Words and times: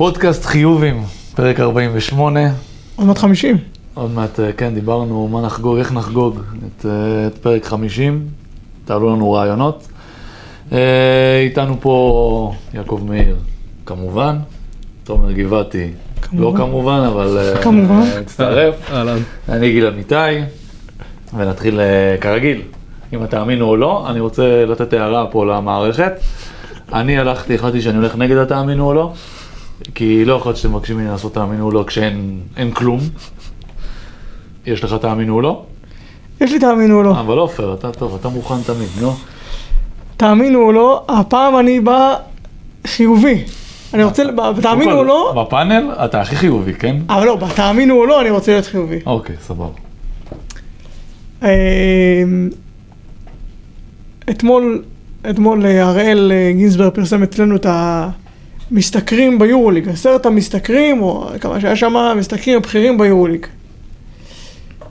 פודקאסט 0.00 0.44
חיובים, 0.44 1.02
פרק 1.34 1.60
48. 1.60 2.40
עוד 2.96 3.06
מעט 3.06 3.18
50. 3.18 3.56
עוד 3.94 4.10
מעט, 4.10 4.40
אה, 4.40 4.52
כן, 4.52 4.74
דיברנו 4.74 5.28
מה 5.28 5.40
נחגוג, 5.40 5.78
איך 5.78 5.92
נחגוג 5.92 6.40
את, 6.66 6.86
אה, 6.86 7.26
את 7.26 7.38
פרק 7.38 7.64
50. 7.64 8.26
תעלו 8.84 9.10
לנו 9.10 9.32
רעיונות. 9.32 9.88
אה, 10.72 11.40
איתנו 11.44 11.76
פה 11.80 12.54
יעקב 12.74 13.00
מאיר, 13.08 13.36
כמובן. 13.86 14.36
תומר 15.04 15.32
גבעתי, 15.32 15.90
לא 16.32 16.52
כמובן. 16.56 17.00
אבל 17.06 17.54
כמובן. 17.62 18.02
מצטרף. 18.20 18.74
אהלן. 18.92 19.18
אני 19.48 19.72
גיל 19.72 19.86
אמיתי, 19.86 20.14
ונתחיל 21.36 21.80
כרגיל. 22.20 22.62
אם 23.14 23.26
תאמינו 23.26 23.68
או 23.68 23.76
לא, 23.76 24.10
אני 24.10 24.20
רוצה 24.20 24.64
לתת 24.64 24.92
הערה 24.92 25.26
פה 25.26 25.46
למערכת. 25.46 26.12
אני 26.92 27.18
הלכתי, 27.18 27.54
החלטתי 27.54 27.82
שאני 27.82 27.96
הולך 27.96 28.16
נגד 28.16 28.36
התאמינו 28.36 28.86
או 28.86 28.94
לא, 28.94 29.12
כי 29.94 30.24
לא 30.24 30.34
יכול 30.34 30.50
להיות 30.50 30.56
שאתם 30.56 30.74
מבקשים 30.74 30.96
ממני 30.96 31.08
לעשות 31.08 31.34
תאמינו 31.34 31.64
או 31.64 31.70
לא 31.70 31.84
כשאין 31.86 32.40
אין 32.56 32.70
כלום. 32.70 33.00
יש 34.66 34.84
לך 34.84 34.94
תאמינו 34.94 35.34
או 35.34 35.40
לא? 35.40 35.62
יש 36.40 36.52
לי 36.52 36.58
תאמינו 36.58 36.98
או 36.98 37.02
לא. 37.02 37.20
אבל 37.20 37.38
עופר, 37.38 37.74
אתה 37.74 37.92
טוב, 37.92 38.16
אתה 38.20 38.28
מוכן 38.28 38.62
תמיד, 38.62 38.88
נו. 39.00 39.14
תאמינו 40.16 40.62
או 40.62 40.72
לא, 40.72 41.04
הפעם 41.08 41.58
אני 41.58 41.80
בא 41.80 42.16
חיובי. 42.86 43.44
אני 43.94 44.04
רוצה, 44.04 44.22
תאמינו 44.62 44.98
או 44.98 45.04
לא, 45.04 45.44
בפאנל 45.46 45.90
אתה 46.04 46.20
הכי 46.20 46.36
חיובי, 46.36 46.74
כן? 46.74 46.96
אבל 47.08 47.26
לא, 47.26 47.38
תאמינו 47.56 47.94
או 47.94 48.06
לא, 48.06 48.20
אני 48.20 48.30
רוצה 48.30 48.52
להיות 48.52 48.66
חיובי. 48.66 48.98
אוקיי, 49.06 49.36
סבבה. 49.42 49.68
אמ, 51.42 51.48
אתמול, 54.30 54.82
אתמול 55.30 55.66
אה, 55.66 55.88
הראל 55.88 56.32
אה, 56.34 56.52
גינזברג 56.56 56.92
פרסם 56.92 57.22
אצלנו 57.22 57.56
את 57.56 57.66
המשתכרים 58.70 59.38
ביורוליג, 59.38 59.88
עשרת 59.88 60.26
המשתכרים, 60.26 61.02
או 61.02 61.28
כמה 61.40 61.60
שהיה 61.60 61.76
שם, 61.76 61.96
המשתכרים 61.96 62.56
הבכירים 62.56 62.98
ביורוליג. 62.98 63.46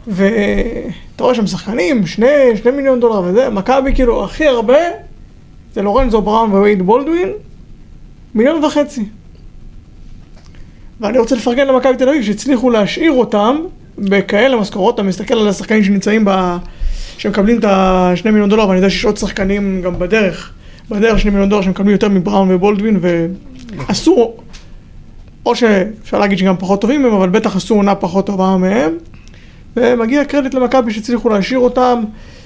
ואתה 0.07 1.23
רואה 1.23 1.35
שם 1.35 1.47
שחקנים, 1.47 2.07
שני, 2.07 2.27
שני 2.61 2.71
מיליון 2.71 2.99
דולר 2.99 3.21
וזה, 3.25 3.49
מכבי 3.49 3.95
כאילו 3.95 4.23
הכי 4.23 4.47
הרבה, 4.47 4.77
זה 5.73 5.81
לורנזו 5.81 6.21
בראון 6.21 6.51
ווייד 6.51 6.81
בולדווין, 6.81 7.29
מיליון 8.35 8.63
וחצי. 8.63 9.05
ואני 11.01 11.17
רוצה 11.17 11.35
לפרגן 11.35 11.67
למכבי 11.67 11.97
תל 11.97 12.09
אביב 12.09 12.23
שהצליחו 12.23 12.69
להשאיר 12.69 13.11
אותם 13.11 13.55
בכאלה 13.97 14.57
משכורות, 14.57 14.95
אתה 14.95 15.03
מסתכל 15.03 15.33
על 15.33 15.47
השחקנים 15.47 15.83
שנמצאים 15.83 16.25
ב... 16.25 16.57
שמקבלים 17.17 17.59
את 17.59 17.63
ה-2 17.63 18.25
מיליון 18.25 18.49
דולר, 18.49 18.67
ואני 18.67 18.77
יודע 18.77 18.89
שיש 18.89 19.05
עוד 19.05 19.17
שחקנים 19.17 19.81
גם 19.81 19.99
בדרך, 19.99 20.51
בדרך 20.89 21.19
2 21.19 21.33
מיליון 21.33 21.49
דולר 21.49 21.61
שמקבלים 21.61 21.91
יותר 21.91 22.09
מבראון 22.09 22.51
ובולדווין, 22.51 22.99
ועשו, 23.87 24.31
או 25.45 25.55
שאפשר 25.55 26.19
להגיד 26.19 26.37
שגם 26.37 26.55
פחות 26.59 26.81
טובים 26.81 27.01
מהם, 27.03 27.13
אבל 27.13 27.29
בטח 27.29 27.55
עשו 27.55 27.75
עונה 27.75 27.95
פחות 27.95 28.25
טובה 28.25 28.57
מהם, 28.57 28.91
ומגיע 29.77 30.25
קרדיט 30.25 30.53
למכבי 30.53 30.91
שהצליחו 30.93 31.29
להשאיר 31.29 31.59
אותם. 31.59 32.03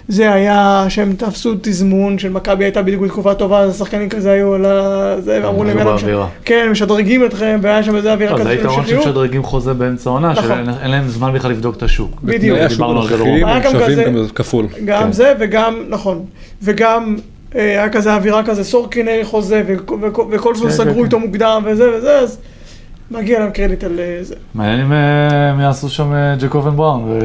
זה 0.08 0.34
היה 0.34 0.86
שהם 0.90 1.14
תפסו 1.18 1.54
תזמון 1.62 2.20
של 2.20 2.30
מכבי 2.30 2.64
הייתה 2.64 2.82
בדיוק 2.82 3.02
בתקופה 3.04 3.34
טובה, 3.34 3.60
אז 3.60 3.70
השחקנים 3.76 4.10
כזה 4.10 4.32
היו 4.32 4.54
על 4.54 4.66
ה... 4.66 5.16
זה, 5.22 5.40
ואמרו 5.44 5.64
להם, 5.64 5.78
היו 5.78 5.86
"יאללה, 5.86 5.96
מש- 5.96 6.02
באווירה." 6.02 6.28
כן, 6.46 6.68
משדרגים 6.72 7.26
אתכם, 7.26 7.60
והיה 7.62 7.84
שם 7.84 7.96
איזה 7.96 8.14
אווירה 8.14 8.32
לא, 8.32 8.38
זה 8.38 8.44
של 8.44 8.50
היתרון 8.50 8.80
המשכיות. 8.80 9.04
שמשדרגים 9.04 9.44
חוזה 9.44 9.74
באמצע 9.74 10.10
העונה, 10.10 10.32
נכון. 10.32 10.48
שאין 10.48 10.70
אין 10.82 10.92
להם 10.92 11.08
זמן 11.08 11.34
בכלל 11.34 11.52
לבדוק 11.52 11.78
את 11.78 11.84
השוק. 11.84 12.22
בדיוק. 12.24 12.60
דיברנו 12.70 13.02
על 13.02 13.08
זה 13.08 13.18
לא 13.18 13.24
היה 13.26 13.48
הם 13.48 13.62
גם 13.64 13.72
שווים 13.72 13.86
כזה- 13.92 14.04
גם 14.04 14.28
כפול. 14.36 14.68
גם 14.86 15.04
כן. 15.04 15.12
זה 15.12 15.34
וגם, 15.40 15.76
נכון, 15.90 16.26
וגם 16.64 17.16
היה 17.54 17.90
כזה 17.90 18.16
אווירה 18.16 18.44
כזה, 18.44 18.64
סורקין 18.64 19.08
האריך 19.08 19.28
חוזה 19.28 19.64
וקולסון 20.32 20.68
כן, 20.70 20.74
סגרו 20.74 20.96
כן, 20.96 21.04
איתו 21.04 21.20
מוקדם 21.20 21.64
וזה 21.66 21.98
וזה, 21.98 22.20
אז 22.20 22.38
מגיע 23.12 23.40
להם 23.40 23.52
קרדיט 23.52 23.84
על 23.84 24.00
אה, 24.00 24.18
זה. 24.22 24.36
מעניין 24.56 24.80
אם 24.82 24.94
אה, 24.94 25.50
הם 25.50 25.60
יעשו 25.60 25.90
שם 25.90 26.14
אה, 26.14 26.36
ג'קובן 26.40 26.76
בראון, 26.76 27.20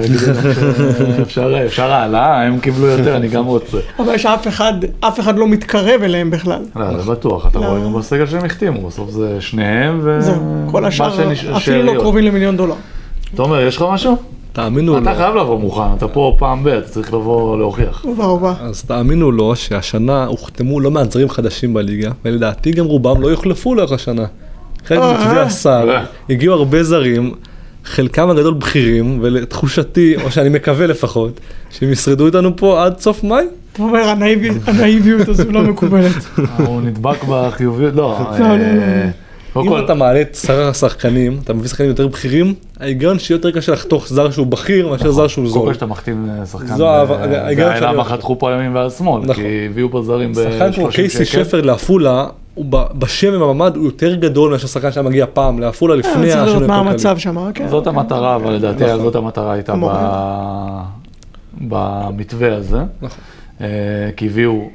אפשר 1.66 1.92
העלאה, 1.92 2.42
הם 2.42 2.60
קיבלו 2.60 2.86
יותר, 2.86 3.16
אני 3.16 3.28
גם 3.28 3.44
רוצה. 3.46 3.78
אבל 3.98 4.18
שאף 4.18 4.48
אחד, 4.48 4.72
אף 5.00 5.20
אחד 5.20 5.38
לא 5.38 5.48
מתקרב 5.48 6.02
אליהם 6.02 6.30
בכלל. 6.30 6.62
לא, 6.76 6.98
זה 7.02 7.10
בטוח, 7.10 7.46
אתה 7.46 7.58
לא. 7.58 7.66
רואה 7.66 7.80
גם 7.80 7.92
בסגל 7.92 8.26
שהם 8.26 8.44
החתימו, 8.44 8.88
בסוף 8.88 9.10
זה 9.10 9.36
שניהם, 9.40 10.00
ו... 10.02 10.16
זהו, 10.20 10.34
כל 10.70 10.82
מה 10.82 10.88
השאר 10.88 11.16
שנש- 11.16 11.56
אפילו 11.56 11.94
לא. 11.94 12.00
קרובים 12.00 12.24
למיליון 12.24 12.56
דולר. 12.56 12.74
תומר, 13.34 13.60
יש 13.60 13.76
לך 13.76 13.84
משהו? 13.90 14.16
תאמינו 14.52 14.92
או 14.94 14.98
אתה 14.98 15.10
לא. 15.12 15.16
חייב 15.16 15.34
לבוא 15.34 15.58
מוכן, 15.58 15.82
אתה 15.96 16.08
פה 16.08 16.36
פעם 16.38 16.64
ב, 16.64 16.68
אתה 16.68 16.88
צריך 16.88 17.14
לבוא 17.14 17.58
להוכיח. 17.58 18.04
ובה 18.04 18.26
ובה. 18.26 18.54
אז 18.60 18.82
תאמינו 18.84 19.32
לא 19.32 19.54
שהשנה 19.54 20.24
הוחתמו 20.24 20.80
לא 20.80 20.90
מעט 20.90 21.10
זרים 21.12 21.28
חדשים 21.28 21.74
בליגה, 21.74 22.10
ולדעתי 22.24 22.70
גם 22.70 22.84
רובם 22.84 23.20
לא 23.22 23.28
יוחלפו 23.28 23.74
לאורך 23.74 23.92
השנה. 23.92 24.24
חלק 24.86 24.98
אה, 24.98 25.12
ממתווה 25.12 25.36
אה. 25.36 25.42
השר, 25.42 25.88
אה. 25.90 26.04
הגיעו 26.30 26.54
הרבה 26.54 26.82
זרים, 26.82 27.34
חלקם 27.84 28.30
הגדול 28.30 28.54
בכירים, 28.54 29.18
ולתחושתי, 29.22 30.14
או 30.24 30.30
שאני 30.30 30.48
מקווה 30.48 30.86
לפחות, 30.86 31.40
שהם 31.70 31.92
ישרדו 31.92 32.26
איתנו 32.26 32.56
פה 32.56 32.84
עד 32.84 32.98
סוף 32.98 33.24
מאי. 33.24 33.44
אתה 33.72 33.82
אומר, 33.82 34.08
הנאיבי- 34.08 34.50
הנאיביות 34.66 35.28
הזו 35.28 35.52
לא 35.52 35.62
מקובלת. 35.62 36.24
הוא 36.66 36.80
נדבק 36.82 37.24
בחיוביות, 37.28 37.94
לא, 37.94 38.18
אה, 39.58 39.64
אם 39.64 39.68
כל, 39.68 39.84
אתה 39.84 39.94
מעלה 39.94 40.20
את 40.20 40.34
שר 40.34 40.68
השחקנים, 40.68 41.38
אתה 41.44 41.54
מביא 41.54 41.68
שחקנים 41.68 41.90
יותר 41.90 42.06
בכירים, 42.06 42.54
ההיגיון 42.80 43.18
שיהיה 43.18 43.36
יותר 43.36 43.50
קשה 43.50 43.72
לחתוך 43.72 44.08
זר 44.08 44.30
שהוא 44.30 44.46
בכיר 44.46 44.88
מאשר 44.88 45.10
זר 45.10 45.28
שהוא 45.28 45.48
זול. 45.48 45.66
כל 45.66 45.74
שאתה 45.74 45.86
מחתים 45.86 46.28
אה, 46.30 46.46
שחקן, 46.46 46.76
זו 46.76 46.88
אה, 46.88 47.06
זה 47.06 47.42
ההיגיון 47.42 47.70
היה 47.70 47.80
שאני 47.80 47.94
למה. 47.94 48.04
חתכו 48.04 48.38
פה 48.38 48.52
על 48.52 48.60
ימין 48.60 48.76
ועל 48.76 48.90
שמאל, 48.90 49.22
נכון. 49.22 49.34
כי 49.34 49.66
הביאו 49.70 49.90
פה 49.90 50.02
זרים 50.02 50.34
שחקן 50.34 50.72
כמו 50.72 50.86
ב-30 50.86 50.94
קייסי 50.94 51.24
שקל. 51.24 51.44
שפר 51.44 51.60
לעפולה, 51.60 52.26
בשם 52.70 53.28
ובמעמד 53.34 53.76
הוא 53.76 53.84
יותר 53.84 54.14
גדול 54.14 54.50
מאשר 54.50 54.66
שחקן 54.66 54.92
שהיה 54.92 55.04
מגיע 55.04 55.26
פעם 55.32 55.58
לעפולה 55.58 55.94
לפני 55.96 56.12
צריך 56.12 56.26
לראות 56.26 56.48
השינוי 56.48 56.66
מה 56.66 56.74
הכלכלי. 56.74 56.90
המצב 56.90 57.18
שם, 57.18 57.52
כן. 57.54 57.68
זאת 57.68 57.86
המטרה, 57.86 58.36
אבל 58.36 58.52
לדעתי 58.52 58.84
נכון. 58.84 58.98
זאת 58.98 59.14
המטרה 59.14 59.52
הייתה 59.52 59.74
במתווה 61.60 62.56
הזה. 62.56 62.78
נכון. 63.02 63.18
אה, 63.60 63.66
כי 64.16 64.26
הביאו, 64.26 64.68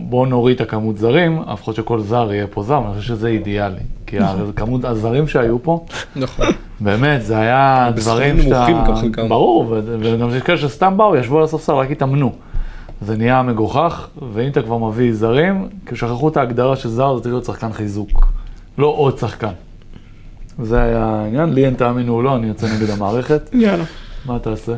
בואו 0.00 0.26
נוריד 0.26 0.54
את 0.54 0.60
הכמות 0.60 0.96
זרים, 0.98 1.42
לפחות 1.52 1.74
שכל 1.74 2.00
זר 2.00 2.32
יהיה 2.32 2.46
פה 2.46 2.62
זר, 2.62 2.78
אני 2.78 2.94
חושב 2.94 3.08
שזה 3.08 3.28
אידיאלי. 3.28 3.80
כי 4.06 4.18
נכון. 4.18 4.50
הכמות 4.54 4.84
הזרים 4.84 5.28
שהיו 5.28 5.62
פה, 5.62 5.84
נכון. 6.16 6.46
באמת, 6.80 7.22
זה 7.22 7.38
היה 7.38 7.90
בסכומים 7.94 8.36
דברים 8.36 8.42
שאתה... 8.42 8.68
נמוכים 8.68 8.84
גם 8.86 8.96
חלקם. 8.96 9.28
ברור, 9.28 9.76
וגם 10.00 10.30
יש 10.30 10.42
כאלה 10.42 10.58
שסתם 10.58 10.96
באו, 10.96 11.16
ישבו 11.16 11.38
על 11.38 11.44
הספסל, 11.44 11.72
רק 11.72 11.90
התאמנו. 11.90 12.32
זה 13.00 13.16
נהיה 13.16 13.42
מגוחך, 13.42 14.08
ואם 14.32 14.48
אתה 14.48 14.62
כבר 14.62 14.78
מביא 14.78 15.12
זרים, 15.12 15.68
כי 15.86 15.96
שכחו 15.96 16.28
את 16.28 16.36
ההגדרה 16.36 16.76
של 16.76 16.88
זר, 16.88 17.16
זה 17.16 17.22
צריך 17.22 17.32
להיות 17.32 17.44
שחקן 17.44 17.72
חיזוק, 17.72 18.26
לא 18.78 18.86
עוד 18.86 19.18
שחקן. 19.18 19.52
זה 20.62 20.82
היה 20.82 21.04
העניין, 21.04 21.52
לי 21.52 21.66
אין 21.66 21.74
תאמינו 21.74 22.14
או 22.14 22.22
לא, 22.22 22.36
אני 22.36 22.46
יוצא 22.46 22.66
נגד 22.66 22.90
המערכת. 22.90 23.50
יאללה. 23.52 23.84
מה 24.26 24.38
תעשה? 24.38 24.72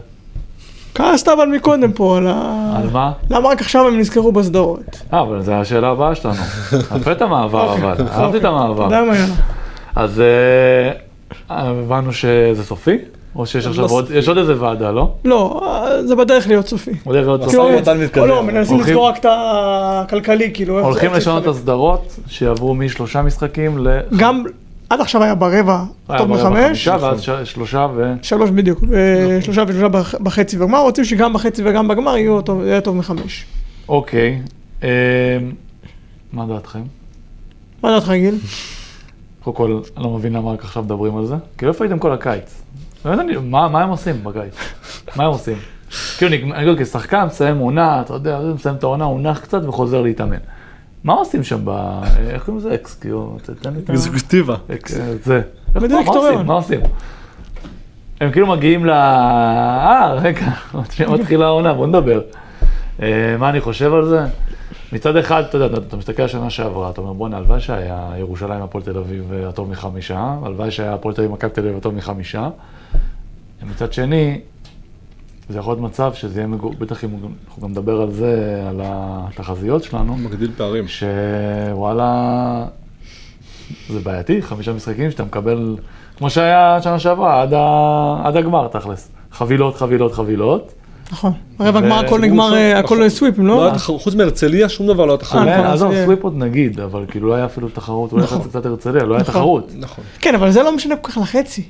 כעסת 0.97 1.29
אבל 1.29 1.47
מקודם 1.47 1.93
פה 1.93 2.17
על 2.17 2.27
ה... 2.27 2.33
על 2.77 2.91
מה? 2.93 3.13
למה 3.31 3.49
רק 3.49 3.61
עכשיו 3.61 3.89
הם 3.89 3.99
נזכרו 3.99 4.33
בסדרות? 4.33 5.03
אה, 5.13 5.21
אבל 5.21 5.43
זו 5.43 5.53
השאלה 5.53 5.89
הבאה 5.89 6.15
שלנו. 6.15 6.35
יפה 6.97 7.13
את 7.13 7.23
המעבר 7.23 7.73
אבל, 7.73 7.89
אהבתי 7.89 8.03
את 8.03 8.21
אוקיי. 8.21 8.41
אתה 8.41 8.49
המעבר. 8.49 8.85
יודע 8.85 9.01
מה, 9.03 9.17
יאללה. 9.17 9.35
אז 9.97 10.21
אה, 10.21 10.91
הבנו 11.49 12.13
שזה 12.13 12.65
סופי? 12.65 12.99
או 13.37 13.47
שיש 13.47 13.67
עכשיו 13.67 13.85
לא 13.85 13.91
עוד, 13.91 14.05
סופי. 14.05 14.19
יש 14.19 14.29
עוד 14.29 14.39
איזה 14.39 14.63
ועדה, 14.63 14.91
לא? 14.91 15.13
לא, 15.25 15.61
זה 16.05 16.17
בדרך 16.17 16.49
להיות 16.49 16.69
סופי. 16.69 16.91
עוד 17.05 17.17
איזה 17.17 17.31
עוד 17.31 17.41
משא 17.41 17.51
סופי? 17.53 18.21
או 18.21 18.27
לא, 18.27 18.43
מנסים 18.43 18.81
לזכור 18.81 19.09
רק 19.09 19.19
את 19.19 19.27
הכלכלי, 19.29 20.51
כאילו. 20.55 20.81
הולכים 20.81 21.13
לשנות 21.13 21.43
את. 21.43 21.49
הסדרות, 21.49 22.17
שיעברו 22.27 22.75
משלושה 22.75 23.23
משחקים 23.23 23.87
ל... 23.87 24.01
גם, 24.17 24.45
עד 24.91 25.01
עכשיו 25.01 25.23
היה 25.23 25.35
ברבע, 25.35 25.85
היה 26.09 26.19
טוב 26.19 26.29
ברבע 26.29 26.51
מחמש, 26.51 26.67
חמישה, 26.67 26.97
ואז 27.01 27.21
ש- 27.23 27.31
שלושה 27.31 27.87
ו... 27.97 28.13
שלוש 28.23 28.51
בדיוק, 28.51 28.81
ושלושה 28.89 29.65
ושלושה 29.69 29.89
בח- 29.89 30.15
בחצי 30.21 30.57
בגמר, 30.57 30.79
רוצים 30.81 31.05
שגם 31.05 31.33
בחצי 31.33 31.63
וגם 31.65 31.89
בגמר 31.89 32.17
יהיו 32.17 32.43
טוב- 32.43 32.63
יהיה 32.65 32.81
טוב 32.81 32.97
מחמש. 32.97 33.47
אוקיי. 33.89 34.43
אה, 34.83 34.89
מה 36.33 36.47
דעתכם? 36.47 36.83
מה 37.83 37.91
דעתך 37.91 38.11
גיל? 38.11 38.39
קודם 39.45 39.57
כל, 39.57 39.81
אני 39.97 40.05
לא 40.05 40.11
מבין 40.11 40.33
למה 40.33 40.53
רק 40.53 40.65
עכשיו 40.65 40.83
מדברים 40.83 41.17
על 41.17 41.27
זה. 41.27 41.35
כאילו, 41.59 41.73
איפה 41.73 41.85
הייתם 41.85 41.99
כל 41.99 42.13
הקיץ? 42.13 42.63
מה 43.05 43.83
הם 43.83 43.89
עושים 43.89 44.25
בקיץ? 44.25 44.55
מה 45.17 45.25
הם 45.25 45.31
עושים? 45.31 45.57
כאילו, 46.19 46.35
אני 46.55 46.69
אומר, 46.69 46.85
כשחקן 46.85 47.25
מסיים 47.25 47.59
עונה, 47.59 48.01
אתה 48.01 48.15
יודע, 48.15 48.41
מסיים 48.55 48.75
את 48.75 48.83
העונה, 48.83 49.05
הוא 49.05 49.21
נח 49.21 49.39
קצת 49.41 49.65
וחוזר 49.65 50.03
להתאמן. 50.03 50.37
מה 51.07 51.13
עושים 51.13 51.43
שם 51.43 51.59
ב... 51.65 51.71
איך 52.31 52.45
קוראים 52.45 52.59
לזה? 52.67 52.75
אקס, 52.75 52.95
כאילו, 52.95 53.37
תן 53.63 53.75
לי 53.75 53.81
את 53.85 53.91
ה... 53.91 53.93
אקזקוטיבה. 53.93 54.57
אק- 54.75 54.89
זה. 55.23 55.43
מה-. 56.47 56.53
עושים? 56.55 56.81
הם 58.21 58.31
כאילו 58.33 58.47
מגיעים 58.47 58.85
ל... 58.87 58.91
אה, 58.91 60.13
רגע, 60.15 60.47
מתחילה 61.13 61.47
העונה, 61.47 61.75
בוא 61.75 61.87
נדבר. 61.87 62.21
אה, 63.03 63.37
מה 63.39 63.49
אני 63.51 63.61
חושב 63.61 63.95
על 63.95 64.05
זה? 64.09 64.21
מצד 64.93 65.17
אחד, 65.17 65.43
אתה 65.49 65.57
יודע, 65.59 65.67
אתה- 65.79 65.87
אתה 65.89 65.97
מסתכל 65.97 66.23
על 66.23 66.29
השנה 66.29 66.51
שעברה, 66.51 66.91
אתה 66.91 67.01
אומר, 67.01 67.13
בואנה, 67.13 67.37
הלוואי 67.37 67.61
שהיה 67.61 68.11
ירושלים 68.19 68.63
הפועל 68.63 68.85
תל 68.85 68.99
אביב 68.99 69.33
אה, 69.33 69.49
הטוב 69.49 69.71
מחמישה, 69.71 70.35
הלוואי 70.45 70.71
שהיה 70.71 70.95
הפועל 70.95 71.15
תל 71.15 71.21
אביב 71.21 71.33
מכבי 71.33 71.51
תל 71.51 71.61
אביב 71.61 71.77
הטוב 71.77 71.95
מחמישה. 71.95 72.49
מצד 73.71 73.93
שני, 73.93 74.41
זה 75.49 75.59
יכול 75.59 75.73
להיות 75.73 75.83
מצב 75.91 76.15
שזה 76.15 76.41
יהיה, 76.41 76.47
מגו- 76.47 76.73
בטח 76.79 77.05
אם 77.05 77.11
אנחנו 77.15 77.63
גם 77.63 77.71
נדבר 77.71 78.01
על 78.03 78.11
זה, 78.11 78.63
על 78.69 78.81
התחזיות 78.85 79.85
שלנו, 79.85 80.17
מגדיל 80.17 80.51
פערים. 80.57 80.85
שוואלה, 80.89 82.65
זה 83.91 84.01
בעייתי, 84.01 84.43
חמישה 84.43 84.73
משחקים 84.73 85.11
שאתה 85.11 85.25
מקבל, 85.25 85.77
כמו 86.19 86.31
שהיה 86.31 86.79
שנה 86.83 86.99
שעברה, 86.99 87.43
עד, 87.43 87.55
ה... 87.55 88.21
עד 88.25 88.37
הגמר 88.37 88.69
תכלס. 88.69 89.09
חבילות, 89.33 89.77
חבילות, 89.77 90.13
חבילות. 90.13 90.73
נכון. 91.13 91.33
רבע 91.61 91.81
גמר 91.81 91.99
הכל 91.99 92.21
נגמר, 92.21 92.55
אה, 92.55 92.79
הכל 92.79 92.97
נכון. 92.97 93.09
סוויפים, 93.09 93.47
לא 93.47 93.67
לא? 93.73 93.79
חוץ 93.79 94.15
מהרצליה 94.15 94.69
שום 94.69 94.87
דבר 94.87 95.07
לא 95.07 95.13
היה 95.13 95.19
תחרות. 95.19 95.49
אה, 95.49 95.53
כן, 95.55 95.61
נכון, 95.61 95.73
עזוב, 95.73 95.93
סוויפ 96.05 96.23
עוד 96.25 96.37
נגיד, 96.37 96.81
אבל 96.81 97.05
כאילו 97.09 97.29
לא 97.29 97.35
היה 97.35 97.45
אפילו 97.45 97.69
תחרות, 97.69 98.13
אולי 98.13 98.23
נכון. 98.25 98.39
קצת 98.39 98.49
קצת 98.49 98.67
הרצליה, 98.67 99.05
לא 99.05 99.15
היה. 99.15 99.25
תחרות. 99.25 99.73
נכון. 99.79 100.05
כן, 100.21 100.35
אבל 100.35 100.51
זה 100.51 100.63
לא 100.63 100.77
משנה 100.77 100.97
כל 100.97 101.11
כך 101.13 101.19
לחצי. 101.19 101.63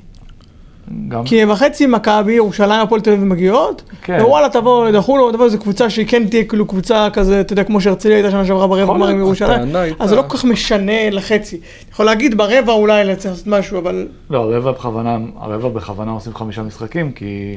גם, 1.07 1.23
כי 1.25 1.45
בחצי 1.45 1.87
מכבי, 1.87 2.33
ירושלים, 2.33 2.81
הפועל 2.81 3.01
תל 3.01 3.11
אביב 3.11 3.23
מגיעות, 3.23 3.81
כן. 4.01 4.17
ווואלה, 4.21 4.49
תבוא, 4.49 4.89
דחו 4.91 5.31
תבוא 5.31 5.45
איזה 5.45 5.57
קבוצה 5.57 5.89
שהיא 5.89 6.05
כן 6.07 6.27
תהיה 6.27 6.43
כאילו 6.43 6.65
קבוצה 6.67 7.07
כזה, 7.13 7.41
אתה 7.41 7.53
יודע, 7.53 7.63
כמו 7.63 7.81
שהרצליה 7.81 8.15
הייתה 8.15 8.31
שנה 8.31 8.45
שעברה 8.45 8.67
ברבע 8.67 8.93
גמר 8.93 9.07
עם 9.07 9.19
ירושלים, 9.19 9.75
אז 9.99 10.09
זה 10.09 10.15
לא 10.15 10.23
כל 10.27 10.37
כך 10.37 10.45
משנה 10.45 11.09
לחצי. 11.11 11.55
אתה 11.55 11.91
יכול 11.93 12.05
להגיד 12.05 12.37
ברבע 12.37 12.73
אולי 12.73 13.15
צריך 13.15 13.31
לעשות 13.33 13.47
משהו, 13.47 13.77
אבל 13.79 14.07
לא, 14.29 14.39
הרבע 14.53 14.71
בכוונה, 14.71 15.17
הרבע 15.39 15.69
בכוונה 15.69 16.11
עושים 16.11 16.35
חמישה 16.35 16.61
משחקים, 16.63 17.11
כי 17.11 17.55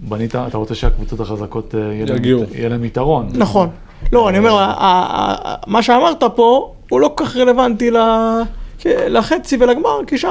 בנית, 0.00 0.34
אתה 0.36 0.58
רוצה 0.58 0.74
שהקבוצות 0.74 1.20
החזקות 1.20 1.74
אה, 1.74 1.80
יהיה 1.80 2.06
להם- 2.06 2.16
יגיעו. 2.16 2.42
יהיה 2.54 2.68
להם 2.68 2.84
יתרון. 2.84 3.28
נכון. 3.34 3.68
לא, 4.12 4.28
אני 4.28 4.38
אומר, 4.38 4.70
מה 5.66 5.82
שאמרת 5.82 6.22
פה, 6.34 6.72
הוא 6.90 7.00
לא 7.00 7.12
כל 7.14 7.24
כך 7.24 7.36
רלוונטי 7.36 7.90
ל- 7.90 7.96
לחצי 9.08 9.56
ולגמר, 9.60 9.98
כי 10.06 10.18
שם 10.18 10.28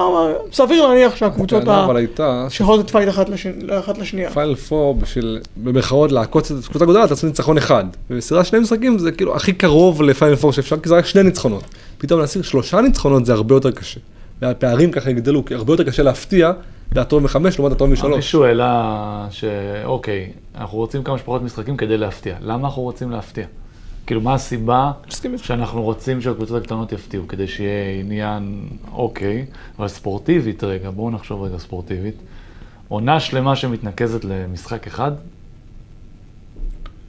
סביר 0.51 0.87
להניח 0.87 1.15
שהקבוצות 1.15 1.61
הטענה 1.61 1.81
ה- 1.81 1.85
אבל 1.85 1.97
הייתה 1.97 2.45
שיכולות 2.49 2.79
לתת 2.79 2.89
fight 2.91 3.09
אחת 3.09 3.29
לשני- 3.29 3.51
אחת 3.79 3.97
לשנייה. 3.97 4.29
פיינל 4.31 4.55
פור 4.55 4.95
בשביל 4.95 5.39
במרכאות 5.57 6.11
לעקוץ 6.11 6.51
את 6.51 6.65
קבוצה 6.67 6.85
גדולה, 6.85 7.05
אתה 7.05 7.13
צריך 7.15 7.23
ניצחון 7.25 7.57
אחד. 7.57 7.83
ובסדרה 8.09 8.43
שני 8.43 8.59
משחקים 8.59 8.97
זה 8.99 9.11
כאילו 9.11 9.35
הכי 9.35 9.53
קרוב 9.53 10.01
לפיינל 10.01 10.35
פור 10.35 10.51
שאפשר, 10.53 10.77
כי 10.79 10.89
זה 10.89 10.95
רק 10.97 11.05
שני 11.05 11.23
ניצחונות. 11.23 11.63
פתאום 11.97 12.19
להשיג 12.19 12.41
שלושה 12.41 12.81
ניצחונות 12.81 13.25
זה 13.25 13.33
הרבה 13.33 13.55
יותר 13.55 13.71
קשה. 13.71 13.99
והפערים 14.41 14.91
ככה 14.91 15.09
יגדלו, 15.09 15.45
כי 15.45 15.53
הרבה 15.55 15.73
יותר 15.73 15.83
קשה 15.83 16.03
להפתיע 16.03 16.51
מהטוב 16.95 17.23
מחמש 17.23 17.59
לעומת 17.59 17.71
הטוב 17.75 17.89
משלוש. 17.89 18.15
מישהו 18.15 18.43
העלה 18.43 19.27
שאוקיי, 19.31 20.29
אנחנו 20.57 20.77
רוצים 20.77 21.03
כמה 21.03 21.17
שפחות 21.17 21.41
משחקים 21.41 21.77
כדי 21.77 21.97
להפתיע. 21.97 22.35
למה 22.41 22.67
אנחנו 22.67 22.81
רוצים 22.81 23.11
להפתיע? 23.11 23.45
כאילו, 24.11 24.21
מה 24.21 24.33
הסיבה. 24.33 24.91
שאנחנו 25.37 25.81
רוצים 25.81 26.21
שהקבוצות 26.21 26.61
הקטנות 26.61 26.91
יפתיעו? 26.91 27.27
כדי 27.27 27.47
שיהיה 27.47 27.99
עניין, 27.99 28.67
אוקיי, 28.91 29.45
אבל 29.79 29.87
ספורטיבית 29.87 30.63
רגע, 30.63 30.89
בואו 30.89 31.11
נחשוב 31.11 31.43
רגע 31.43 31.57
ספורטיבית. 31.57 32.15
עונה 32.87 33.19
שלמה 33.19 33.55
שמתנקזת 33.55 34.23
למשחק 34.23 34.87
אחד, 34.87 35.11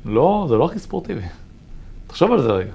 לא, 0.05 0.47
זה 0.49 0.57
לא 0.57 0.65
הכי 0.65 0.79
ספורטיבי. 0.79 1.21
תחשוב 2.07 2.33
על 2.33 2.43
זה 2.43 2.53
רגע. 2.53 2.73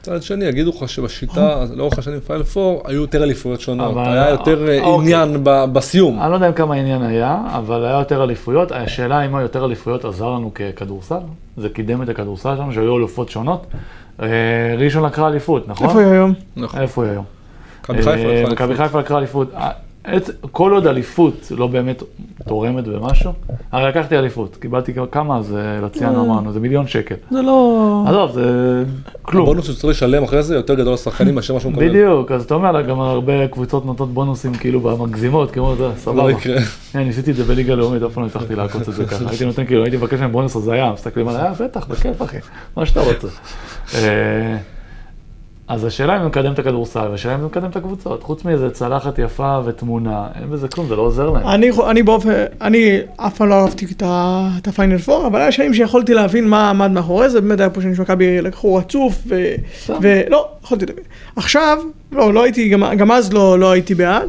מצד 0.00 0.22
שני, 0.22 0.44
יגידו 0.44 0.70
לך 0.70 0.88
שבשיטה, 0.88 1.64
לאורך 1.76 1.98
השנים 1.98 2.20
פיינל 2.20 2.42
פור, 2.42 2.82
היו 2.84 3.00
יותר 3.00 3.22
אליפויות 3.24 3.60
שונות. 3.60 3.92
אבל- 3.92 4.12
היה 4.12 4.28
יותר 4.30 4.68
אה, 4.68 4.80
אוקיי. 4.80 4.94
עניין 5.14 5.44
ב- 5.44 5.64
בסיום. 5.72 6.20
אני 6.20 6.30
לא 6.30 6.34
יודע 6.34 6.48
אם 6.48 6.52
כמה 6.52 6.74
עניין 6.74 7.02
היה, 7.02 7.38
אבל 7.56 7.84
היה 7.84 7.98
יותר 7.98 8.24
אליפויות. 8.24 8.72
השאלה 8.72 9.26
אם 9.26 9.34
היותר 9.34 9.64
אליפויות 9.64 10.04
עזר 10.04 10.28
לנו 10.30 10.50
ככדורסל, 10.54 11.18
זה 11.56 11.68
קידם 11.68 12.02
את 12.02 12.08
הכדורסל 12.08 12.56
שלנו, 12.56 12.72
שהיו 12.72 12.96
אלופות 12.96 13.28
שונות. 13.28 13.66
אה, 14.22 14.26
ראשון 14.78 15.04
לקחה 15.04 15.28
אליפות, 15.28 15.68
נכון? 15.68 15.86
איפה 15.88 16.00
היא 16.00 16.08
היום? 16.08 16.34
נכון. 16.56 16.80
איפה 16.80 17.02
היא 17.02 17.10
היום? 17.10 17.24
מכבי 18.50 18.72
אה. 18.72 18.76
חיפה 18.76 18.98
לקחה 19.00 19.18
אליפות. 19.18 19.50
אה, 20.06 20.18
כל 20.52 20.72
עוד 20.72 20.86
אליפות 20.86 21.52
לא 21.56 21.66
באמת 21.66 22.02
תורמת 22.48 22.84
במשהו, 22.84 23.32
הרי 23.72 23.88
לקחתי 23.88 24.18
אליפות, 24.18 24.56
קיבלתי 24.56 24.92
כמה, 25.10 25.38
אז 25.38 25.56
אה, 25.56 25.80
לציין 25.80 26.14
אה. 26.14 26.20
אמרנו, 26.20 26.52
זה 26.52 26.60
מיליון 26.60 26.86
שקל. 26.86 27.14
זה 27.30 27.42
לא... 27.42 28.04
עזוב, 28.08 28.32
זה 28.32 28.84
כלום. 29.22 29.42
הבונוס 29.42 29.64
שהוא 29.64 29.76
צריך 29.76 29.90
לשלם 29.90 30.22
אחרי 30.22 30.42
זה 30.42 30.54
יותר 30.54 30.74
גדול 30.74 30.94
לשחקנים 30.94 31.34
מאשר 31.34 31.54
מה 31.54 31.60
שהוא 31.60 31.72
מקבל. 31.72 31.88
בדיוק, 31.88 32.32
אז 32.32 32.44
אתה 32.44 32.54
אומר, 32.54 32.82
גם 32.82 33.00
הרבה 33.00 33.48
קבוצות 33.48 33.86
נותנות 33.86 34.14
בונוסים 34.14 34.54
כאילו 34.54 34.80
במגזימות, 34.80 35.50
כמו 35.50 35.74
זה, 35.76 35.88
סבבה. 35.96 36.22
לא 36.22 36.30
יקרה. 36.30 36.60
כן, 36.92 36.98
ניסיתי 36.98 37.30
את 37.30 37.36
זה 37.36 37.44
בליגה 37.44 37.74
לאומית, 37.74 38.02
אף 38.02 38.12
פעם 38.12 38.22
לא 38.22 38.28
הצלחתי 38.28 38.54
לעקוץ 38.54 38.88
את 38.88 38.94
זה 38.94 39.04
ככה. 39.04 39.24
הייתי 39.28 39.44
נותן 39.44 39.66
כאילו, 39.66 39.82
הייתי 39.82 39.96
מבקש 39.96 40.18
מהם 40.20 40.32
בונוס 40.32 40.56
הזיה, 40.56 40.92
מסתכלים 40.92 41.28
עליי, 41.28 41.42
אה, 41.42 41.52
בטח, 41.52 41.86
בכיף 41.86 42.22
אחי, 42.22 42.38
מה 42.76 42.86
שאתה 42.86 43.00
רוצה. 43.00 43.28
אז 45.70 45.84
השאלה 45.84 46.16
אם 46.16 46.22
זה 46.22 46.28
מקדם 46.28 46.52
את 46.52 46.58
הכדורסל, 46.58 47.08
והשאלה 47.10 47.34
אם 47.34 47.40
זה 47.40 47.46
מקדם 47.46 47.70
את 47.70 47.76
הקבוצות. 47.76 48.22
חוץ 48.22 48.44
מאיזה 48.44 48.70
צלחת 48.70 49.18
יפה 49.18 49.58
ותמונה, 49.64 50.26
אין 50.34 50.50
בזה 50.50 50.68
כלום, 50.68 50.88
זה 50.88 50.96
לא 50.96 51.02
עוזר 51.02 51.30
להם. 51.30 51.48
אני, 51.48 51.70
אני 51.90 52.02
באופן, 52.02 52.44
אני 52.60 52.98
אף 53.16 53.36
פעם 53.36 53.48
לא 53.48 53.54
אהבתי 53.54 53.86
את 54.02 54.68
הפיינל 54.68 54.98
פור, 54.98 55.26
אבל 55.26 55.40
היה 55.40 55.52
שנים 55.52 55.74
שיכולתי 55.74 56.14
להבין 56.14 56.48
מה 56.48 56.70
עמד 56.70 56.90
מאחורי 56.90 57.30
זה, 57.30 57.40
באמת 57.40 57.60
היה 57.60 57.70
פה 57.70 57.80
שנים 57.80 57.94
שמכבי 57.94 58.42
לקחו 58.42 58.74
רצוף, 58.74 59.22
ו... 59.26 59.54
ולא, 60.00 60.48
יכולתי 60.64 60.86
להבין. 60.86 61.04
עכשיו, 61.36 61.78
לא, 62.12 62.34
לא 62.34 62.42
הייתי, 62.42 62.68
גם, 62.68 62.94
גם 62.96 63.10
אז 63.10 63.32
לא, 63.32 63.58
לא 63.58 63.70
הייתי 63.70 63.94
בעד. 63.94 64.28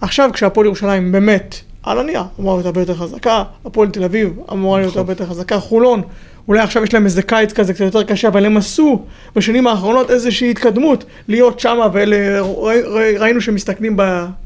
עכשיו, 0.00 0.30
כשהפועל 0.32 0.66
ירושלים 0.66 1.12
באמת, 1.12 1.56
על 1.82 1.98
הנייר, 1.98 2.22
אמורה 2.40 2.56
להיות 2.56 2.66
הרבה 2.66 2.80
יותר 2.80 2.94
חזקה, 2.94 3.42
הפועל 3.64 3.88
תל 3.88 4.04
אביב 4.04 4.32
אמורה 4.52 4.78
להיות 4.78 4.90
נכון. 4.90 5.00
הרבה 5.00 5.12
יותר 5.12 5.26
חזקה, 5.26 5.60
חולון, 5.60 6.02
אולי 6.48 6.60
עכשיו 6.60 6.82
יש 6.84 6.94
להם 6.94 7.04
איזה 7.04 7.22
קיץ 7.22 7.52
כזה 7.52 7.74
קצת 7.74 7.84
יותר 7.84 8.02
קשה, 8.02 8.28
אבל 8.28 8.46
הם 8.46 8.56
עשו 8.56 9.04
בשנים 9.36 9.66
האחרונות 9.66 10.10
איזושהי 10.10 10.50
התקדמות 10.50 11.04
להיות 11.28 11.60
שמה, 11.60 11.88
וראינו 11.92 13.40
שמסתכלים 13.40 13.96
ב, 13.96 14.02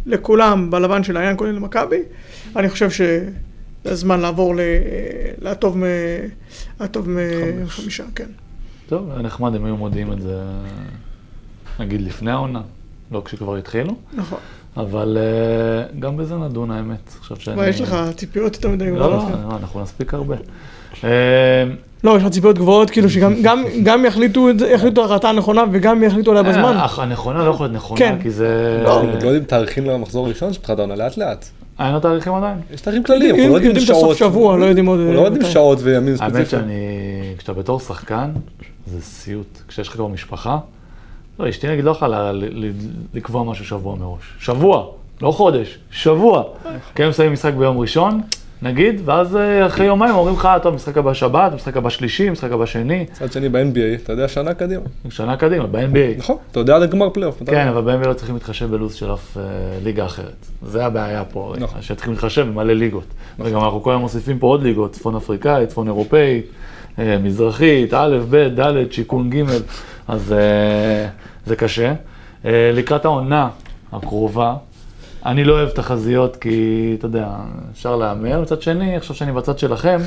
לכולם 0.06 0.70
בלבן 0.70 1.02
של 1.04 1.16
העניין, 1.16 1.36
כולל 1.36 1.50
למכבי. 1.52 2.00
אני 2.56 2.68
חושב 2.68 2.90
שזה 2.90 3.30
הזמן 3.84 4.20
לעבור 4.20 4.54
ל- 4.56 4.60
לטוב 5.42 5.78
מ... 5.78 5.82
הטוב 6.80 7.08
מחמישה, 7.64 8.04
כן. 8.14 8.28
טוב, 8.88 9.10
היה 9.10 9.22
נחמד 9.22 9.54
אם 9.54 9.64
היו 9.64 9.76
מודיעים 9.76 10.12
את 10.12 10.20
זה, 10.20 10.42
נגיד 11.80 12.00
לפני 12.00 12.30
העונה, 12.30 12.60
לא 13.12 13.22
כשכבר 13.24 13.56
התחילו, 13.56 13.96
נכון. 14.14 14.38
אבל 14.76 15.18
אה, 15.20 15.98
גם 15.98 16.16
בזה 16.16 16.36
נדון 16.36 16.70
האמת. 16.70 17.12
עכשיו 17.18 17.36
שאני... 17.40 17.56
מה, 17.56 17.68
יש 17.68 17.80
לך 17.80 17.96
ציפיות 18.16 18.54
יותר 18.54 18.68
מדי 18.68 18.90
לא? 18.90 18.98
לא, 18.98 19.28
אנחנו 19.62 19.82
נספיק 19.82 20.14
הרבה. 20.14 20.36
אה, 22.04 22.10
לא, 22.10 22.16
יש 22.16 22.22
לך 22.22 22.28
ציפיות 22.28 22.58
גבוהות, 22.58 22.90
כאילו 22.90 23.10
שגם 23.10 23.34
גם, 23.42 23.64
גם 23.82 24.04
יחליטו 24.04 24.50
את 24.50 24.58
זה, 24.58 24.68
יחליטו 24.70 25.04
החלטה 25.04 25.32
נכונה 25.32 25.64
וגם 25.72 26.02
יחליטו 26.02 26.30
עליה 26.30 26.42
בזמן. 26.42 26.76
אה, 26.76 26.86
הנכונה 26.98 27.44
לא 27.44 27.50
יכולה 27.50 27.68
להיות 27.68 27.76
נכונה, 27.84 27.98
כן. 27.98 28.16
כי 28.22 28.30
זה... 28.30 28.80
לא, 28.84 29.00
אנחנו 29.00 29.18
לא 29.20 29.26
יודעים 29.26 29.44
תאריכים 29.44 29.84
למחזור 29.86 30.26
הראשון 30.26 30.52
של 30.52 30.58
פתיחת 30.60 30.78
העונה, 30.78 30.94
לאט 30.96 31.16
לאט. 31.16 31.44
אין 31.80 31.92
לו 31.92 32.00
תאריכים 32.00 32.34
עדיין. 32.34 32.58
יש 32.74 32.80
תאריכים 32.80 33.02
כלליים, 33.04 33.34
אנחנו 33.34 33.36
יודעים- 33.36 33.50
לא 33.50 33.56
יודעים 33.56 33.70
יודעים 33.76 33.90
את 33.90 33.96
הסוף 33.96 34.18
שעות. 34.18 34.32
שבוע, 34.32 34.56
לא 34.56 34.64
יודעים 34.64 34.86
עוד, 34.86 34.98
אנחנו 34.98 35.14
לא 35.14 35.20
אה, 35.20 35.24
יודעים 35.24 35.42
מתי. 35.42 35.52
שעות 35.52 35.78
וימים 35.82 36.14
האמת 36.20 36.32
ספציפיים. 36.34 36.46
שאני, 36.62 36.74
כשאתה 37.38 37.52
בתור 37.52 37.80
שחקן, 37.80 38.30
זה 38.86 39.02
סיוט. 39.02 39.58
כשיש 39.68 39.88
לך 39.88 39.94
כבר 39.94 40.06
משפחה, 40.06 40.58
לא, 41.38 41.48
אשתי 41.48 41.68
נגיד 41.68 41.84
לא 41.84 41.90
יכולה 41.90 42.32
לקבוע 43.14 43.44
משהו 43.44 43.64
שבוע 43.64 43.96
מראש. 43.96 44.22
שבוע, 44.40 44.86
לא 45.22 45.30
חודש, 45.30 45.78
שבוע. 45.90 46.42
כי 46.94 47.02
הם 47.04 47.12
שמים 47.12 47.32
משחק 47.32 47.52
ביום 47.54 47.78
ראשון, 47.78 48.20
נגיד, 48.62 49.00
ואז 49.04 49.36
אה, 49.36 49.66
אחרי 49.66 49.86
יומיים 49.86 50.14
אומרים 50.14 50.34
לך, 50.34 50.48
טוב, 50.62 50.74
משחק 50.74 50.96
הבא 50.96 51.14
שבת, 51.14 51.52
משחק 51.54 51.76
הבא 51.76 51.90
שלישי, 51.90 52.30
משחק 52.30 52.52
הבא 52.52 52.66
שני, 52.66 53.06
מצד 53.10 53.32
שני 53.32 53.48
ב-NBA, 53.48 54.02
אתה 54.02 54.12
יודע 54.12 54.28
שנה 54.28 54.54
קדימה. 54.54 54.82
שנה 55.10 55.36
קדימה, 55.36 55.66
ב-NBA. 55.66 56.18
נכון, 56.18 56.36
אתה 56.50 56.60
יודע 56.60 56.76
עד 56.76 56.90
גמר 56.90 57.10
פלייאוף. 57.10 57.42
כן. 57.46 57.68
אבל 57.68 57.82
ב-NBA 57.82 58.08
לא 58.08 58.12
צריכים 58.12 58.34
להתחשב 58.34 58.70
בלו"ז 58.70 58.94
של 58.94 59.12
אף 59.12 59.36
אה, 59.36 59.42
ליגה 59.84 60.06
אחרת. 60.06 60.46
זה 60.62 60.86
הבעיה 60.86 61.24
פה, 61.24 61.54
נכון. 61.58 61.82
שצריכים 61.82 62.12
להתחשב 62.12 62.46
במלא 62.46 62.72
ליגות. 62.72 63.06
וגם 63.38 63.64
אנחנו 63.64 63.82
כל 63.82 63.90
היום 63.90 64.02
מוסיפים 64.02 64.38
פה 64.38 64.46
עוד 64.46 64.62
ליגות, 64.62 64.92
צפון 64.92 65.16
אפריקאית, 65.16 65.68
צפון 65.68 65.86
אירופאית, 65.86 66.46
אה, 66.98 67.18
מזרחית, 67.18 67.94
א', 67.94 68.18
ב', 68.30 68.60
ד', 68.60 68.92
שיכון 68.92 69.30
ג', 69.30 69.44
אז 70.08 70.34
זה 71.46 71.56
קשה. 71.56 71.94
לקראת 72.44 73.04
העונה 73.04 73.48
הקרובה, 73.92 74.54
אני 75.26 75.44
לא 75.44 75.52
אוהב 75.52 75.68
תחזיות 75.68 76.36
כי, 76.36 76.94
אתה 76.98 77.06
יודע, 77.06 77.28
אפשר 77.72 77.96
להמר. 77.96 78.40
מצד 78.40 78.62
שני, 78.62 78.96
עכשיו 78.96 79.16
שאני 79.16 79.32
בצד 79.32 79.58
שלכם, 79.58 79.98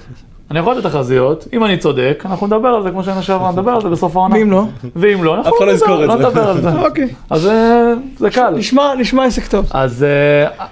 אני 0.50 0.58
יכול 0.58 0.74
לתת 0.74 0.86
תחזיות, 0.86 1.48
אם 1.52 1.64
אני 1.64 1.78
צודק, 1.78 2.22
אנחנו 2.26 2.46
נדבר 2.46 2.68
על 2.68 2.82
זה 2.82 2.90
כמו 2.90 3.04
שנה 3.04 3.22
שעברה, 3.22 3.52
נדבר 3.52 3.70
על 3.70 3.80
זה 3.82 3.88
בסוף 3.88 4.16
העונה. 4.16 4.34
ואם 4.34 4.50
לא? 4.50 4.64
ואם 4.96 5.24
לא, 5.24 5.34
אנחנו 5.36 5.50
אף 5.50 5.56
אחד 5.56 5.66
לא 5.66 5.72
נדבר, 5.72 5.74
יזכור 5.74 6.04
את 6.04 6.08
לא 6.08 6.16
זה. 6.16 6.28
נדבר 6.28 6.48
על 6.48 6.60
זה. 6.60 6.70
אוקיי. 6.88 7.08
אז 7.30 7.46
אה, 7.46 7.92
זה 8.18 8.30
קל. 8.30 8.54
נשמע, 8.56 8.94
נשמע 8.98 9.24
עסק 9.24 9.46
טוב. 9.46 9.66
אז 9.70 10.02
אה, 10.04 10.66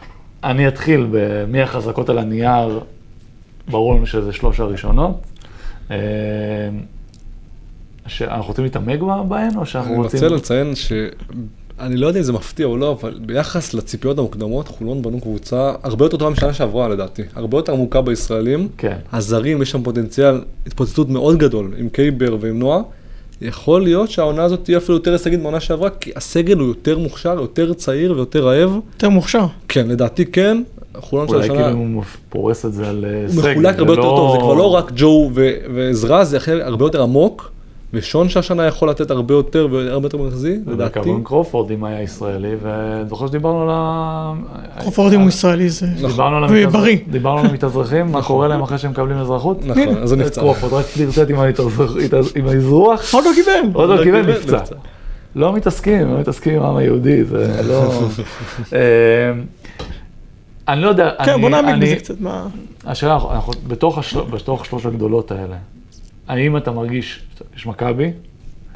אני 0.45 0.69
אתחיל 0.69 1.07
במי 1.11 1.63
החזקות 1.63 2.09
על 2.09 2.19
הנייר, 2.19 2.81
ברור 3.71 3.95
לנו 3.95 4.07
שזה 4.07 4.33
שלוש 4.33 4.61
הראשונות. 4.61 5.21
אה, 5.91 5.97
שאנחנו 8.07 8.47
רוצים 8.49 8.65
להתעמק 8.65 9.01
בה- 9.01 9.23
בהן, 9.29 9.57
או 9.57 9.67
שאנחנו 9.67 9.95
אני 9.95 10.03
רוצים... 10.03 10.21
רוצה 10.23 10.35
לציין 10.35 10.75
ש... 10.75 10.93
אני 11.81 11.97
לא 11.97 12.07
יודע 12.07 12.19
אם 12.19 12.25
זה 12.25 12.33
מפתיע 12.33 12.67
או 12.67 12.77
לא, 12.77 12.97
אבל 13.01 13.19
ביחס 13.27 13.75
לציפיות 13.75 14.19
המוקדמות, 14.19 14.69
חולון 14.69 15.03
בנו 15.03 15.21
קבוצה 15.21 15.73
הרבה 15.83 16.05
יותר 16.05 16.17
טובה 16.17 16.31
משנה 16.31 16.53
שעברה 16.53 16.89
לדעתי. 16.89 17.23
הרבה 17.35 17.59
יותר 17.59 17.73
עמוקה 17.73 18.01
בישראלים. 18.01 18.69
כן. 18.79 18.97
הזרים, 19.13 19.63
יש 19.63 19.71
שם 19.71 19.83
פוטנציאל 19.83 20.41
התפוצצות 20.67 21.09
מאוד 21.09 21.39
גדול 21.39 21.73
עם 21.79 21.89
קייבר 21.89 22.37
ועם 22.41 22.59
נועה. 22.59 22.81
יכול 23.43 23.83
להיות 23.83 24.11
שהעונה 24.11 24.43
הזאת 24.43 24.65
תהיה 24.65 24.79
אפילו 24.79 24.99
יותר 24.99 25.13
הישגית 25.13 25.41
מהעונה 25.41 25.61
שעברה, 25.61 25.91
כי 25.91 26.11
הסגל 26.17 26.59
הוא 26.59 26.69
יותר 26.69 26.99
מוכשר, 26.99 27.35
יותר 27.41 27.73
צעיר 27.73 28.13
ויותר 28.13 28.47
רעב. 28.47 28.79
יותר 28.95 29.09
מוכשר. 29.09 29.47
כן, 29.69 29.89
לדעתי 29.89 30.27
כן. 30.27 30.63
חולון 30.97 31.29
של 31.29 31.35
אולי 31.35 31.45
השנה, 31.45 31.63
כאילו 31.63 31.79
הוא 31.79 32.03
פורס 32.29 32.67
את 32.67 32.73
זה 32.73 32.89
על 32.89 33.05
אה, 33.05 33.21
הוא 33.21 33.43
סגל. 33.43 33.51
מחולק 33.53 33.79
הרבה 33.79 33.93
יותר 33.93 34.03
טוב, 34.03 34.33
זה 34.33 34.39
כבר 34.39 34.55
לא 34.55 34.75
רק 34.75 34.93
ג'ו 34.97 35.31
ו- 35.35 35.51
ועזרא, 35.75 36.25
זה 36.25 36.39
הרבה 36.63 36.85
יותר 36.85 37.03
עמוק. 37.03 37.51
ושון 37.95 38.29
שהשנה 38.29 38.67
יכול 38.67 38.91
לתת 38.91 39.11
הרבה 39.11 39.35
יותר 39.35 39.69
והרבה 39.71 40.07
יותר 40.07 40.19
מרכזי, 40.19 40.57
לדעתי. 40.67 40.99
וכמובן 41.01 41.23
קרופורד 41.25 41.71
אם 41.71 41.85
היה 41.85 42.03
ישראלי, 42.03 42.55
וזוכר 42.63 43.27
שדיברנו 43.27 43.63
על 43.63 43.69
ה... 43.73 44.33
קרופורד 44.81 45.13
אם 45.13 45.21
הוא 45.21 45.29
ישראלי 45.29 45.69
זה... 45.69 45.87
על 46.37 46.45
ובריא. 46.45 46.65
המתאזרחים, 46.67 46.99
דיברנו 47.11 47.39
על 47.41 47.47
המתאזרחים, 47.47 48.13
מה 48.13 48.23
קורה 48.23 48.49
להם 48.49 48.63
אחרי 48.63 48.79
שהם 48.79 48.91
מקבלים 48.91 49.17
אזרחות? 49.19 49.59
נכון, 49.67 49.89
אז 50.03 50.13
הוא 50.13 50.21
את 50.21 50.27
נפצע. 50.27 50.41
קרופורד, 50.41 50.73
רק 50.73 50.85
פלירטט 50.85 51.31
עם 52.37 52.47
האזרוח, 52.49 53.15
עוד 53.15 53.25
לא 53.25 53.31
קיבל. 53.35 53.51
עוד 53.75 53.89
לא 53.89 53.97
לא 53.97 54.05
קיבל. 54.05 54.21
נפצע. 54.31 54.75
לא 55.37 55.53
מתעסקים, 55.53 56.13
לא 56.13 56.19
מתעסקים 56.21 56.55
עם 56.57 56.63
העם 56.63 56.77
היהודי, 56.77 57.25
זה 57.25 57.61
לא... 57.69 57.93
אה, 58.73 58.79
אני 60.69 60.81
לא 60.83 60.89
יודע, 60.89 61.11
כן, 61.25 61.33
אני- 61.33 61.41
בוא 61.41 61.51
נאמין 61.51 61.75
אני- 61.75 61.87
בזה 61.87 61.97
קצת, 61.97 62.21
מה... 62.21 62.47
השאלה, 62.87 63.15
אנחנו- 63.31 63.53
בתוך 64.33 64.65
שלוש 64.67 64.87
הגדולות 64.87 65.31
האלה, 65.31 65.57
האם 66.31 66.57
אתה 66.57 66.71
מרגיש, 66.71 67.21
יש 67.57 67.67
מכבי, 67.67 68.11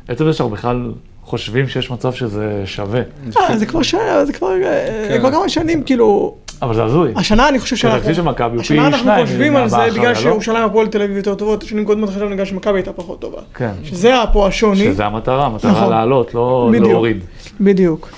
עצם 0.09 0.25
זה 0.25 0.33
שאנחנו 0.33 0.55
בכלל 0.55 0.93
חושבים 1.23 1.69
שיש 1.69 1.91
מצב 1.91 2.13
שזה 2.13 2.63
שווה, 2.65 3.01
אה, 3.37 3.57
זה 3.59 3.67
כבר 3.67 3.83
שנה, 3.83 4.25
זה 4.25 4.33
כבר 4.33 4.49
אה, 4.65 5.07
כן. 5.09 5.19
כבר 5.19 5.31
כמה 5.31 5.49
שנים, 5.49 5.83
כאילו... 5.83 6.35
אבל 6.63 6.75
זה 6.75 6.85
הזוי. 6.85 7.13
השנה 7.17 7.49
אני 7.49 7.59
חושב 7.59 7.77
שאנחנו... 7.77 7.99
התקציב 7.99 8.15
של 8.15 8.23
מכבי 8.23 8.57
הוא 8.57 8.65
פי 8.65 8.75
השנה 8.75 8.87
אנחנו 8.87 9.11
חושבים 9.21 9.57
על 9.57 9.69
זה 9.69 9.77
בגלל 9.95 10.09
לא? 10.09 10.15
שירושלים 10.15 10.65
הפועל 10.65 10.87
תל 10.87 11.03
אביב 11.03 11.17
יותר 11.17 11.35
טובות, 11.35 11.63
שנים 11.63 11.85
קודמות 11.85 12.11
חשבנו 12.11 12.31
בגלל 12.31 12.45
שמכבי 12.45 12.79
הייתה 12.79 12.93
פחות 12.93 13.21
טובה. 13.21 13.41
כן, 13.55 13.71
שזה 13.85 14.15
פה 14.33 14.47
השוני. 14.47 14.85
שזה 14.85 15.07
המטרה, 15.07 15.47
המטרה 15.47 15.71
נכון. 15.73 15.91
לעלות, 15.91 16.35
לא. 16.35 16.71
להוריד. 16.73 17.21
בדיוק. 17.61 18.09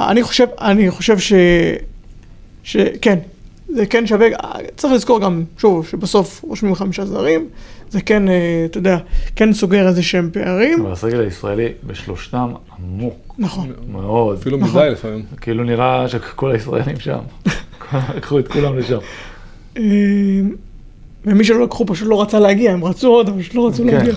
אני 0.00 0.22
חושב, 0.22 0.46
אני 0.60 0.90
חושב 0.90 1.18
ש... 1.18 1.32
שכן, 2.62 3.18
זה 3.68 3.86
כן 3.86 4.06
שווה, 4.06 4.26
צריך 4.76 4.92
לזכור 4.92 5.20
גם, 5.20 5.44
שוב, 5.58 5.86
שבסוף 5.86 6.42
רושמים 6.42 6.74
חמישה 6.74 7.04
זרים, 7.04 7.48
זה 7.92 8.00
כן, 8.00 8.28
אה, 8.28 8.62
אתה 8.64 8.78
יודע, 8.78 8.98
כן 9.36 9.52
סוגר 9.52 9.88
איזה 9.88 10.02
שהם 10.02 10.30
פערים. 10.32 10.80
אבל 10.80 10.92
הסגל 10.92 11.20
הישראלי 11.20 11.68
בשלושתם 11.84 12.52
עמוק 12.78 13.34
נכון. 13.38 13.72
מאוד. 13.88 14.38
אפילו 14.38 14.56
נכון. 14.56 14.80
מדי 14.80 14.90
לפעמים. 14.90 15.22
כאילו 15.40 15.64
נראה 15.64 16.08
שכל 16.08 16.50
הישראלים 16.52 17.00
שם. 17.00 17.18
לקחו 18.16 18.38
את 18.38 18.48
כולם 18.48 18.78
לשם. 18.78 18.98
אה, 19.76 19.82
ומי 21.24 21.44
שלא 21.44 21.64
לקחו 21.64 21.86
פשוט 21.86 22.08
לא 22.08 22.22
רצה 22.22 22.40
להגיע, 22.40 22.72
הם 22.72 22.84
רצו 22.84 23.08
עוד, 23.08 23.28
אבל 23.28 23.42
פשוט 23.42 23.54
לא 23.54 23.68
רצו 23.68 23.82
כן. 23.82 23.94
להגיע. 23.94 24.14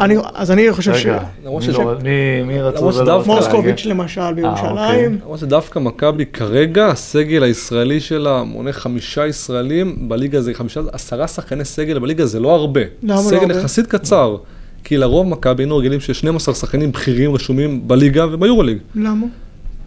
אה, 0.00 0.04
אני, 0.04 0.14
אז 0.34 0.50
אני 0.50 0.72
חושב 0.72 0.94
ש... 0.94 1.06
רגע, 1.06 1.18
למרות 1.44 1.62
מי 1.66 1.72
ש- 1.72 1.76
לא- 1.76 1.94
מי- 2.02 2.42
מי 2.46 2.62
רצו 2.62 2.76
למרות 2.78 2.94
ולא 2.94 3.04
שדווקא-? 3.04 3.30
מוסקוביץ' 3.34 3.86
למשל 3.86 4.34
בירושלים. 4.34 4.76
אוקיי. 4.76 5.08
למרות 5.22 5.38
שדווקא 5.38 5.78
מכבי 5.78 6.24
כרגע, 6.26 6.86
הסגל 6.86 7.42
הישראלי 7.42 8.00
שלה 8.00 8.42
מונה 8.42 8.72
חמישה 8.72 9.26
ישראלים, 9.26 10.08
בליגה 10.08 10.40
זה 10.40 10.54
חמישה, 10.54 10.80
עשרה 10.92 11.28
שחקני 11.28 11.64
סגל 11.64 11.98
בליגה 11.98 12.26
זה 12.26 12.40
לא 12.40 12.54
הרבה. 12.54 12.80
למה 13.02 13.14
לא 13.14 13.20
סגל? 13.20 13.50
יחסית 13.50 13.86
קצר. 13.86 14.36
כי 14.84 14.96
לרוב 14.96 15.26
מכבי 15.26 15.62
היינו 15.62 15.76
רגילים 15.76 16.00
ש-12 16.00 16.38
שחקנים 16.54 16.92
בכירים 16.92 17.34
רשומים 17.34 17.88
בליגה 17.88 18.26
וביורוליג. 18.32 18.78
למה? 18.94 19.26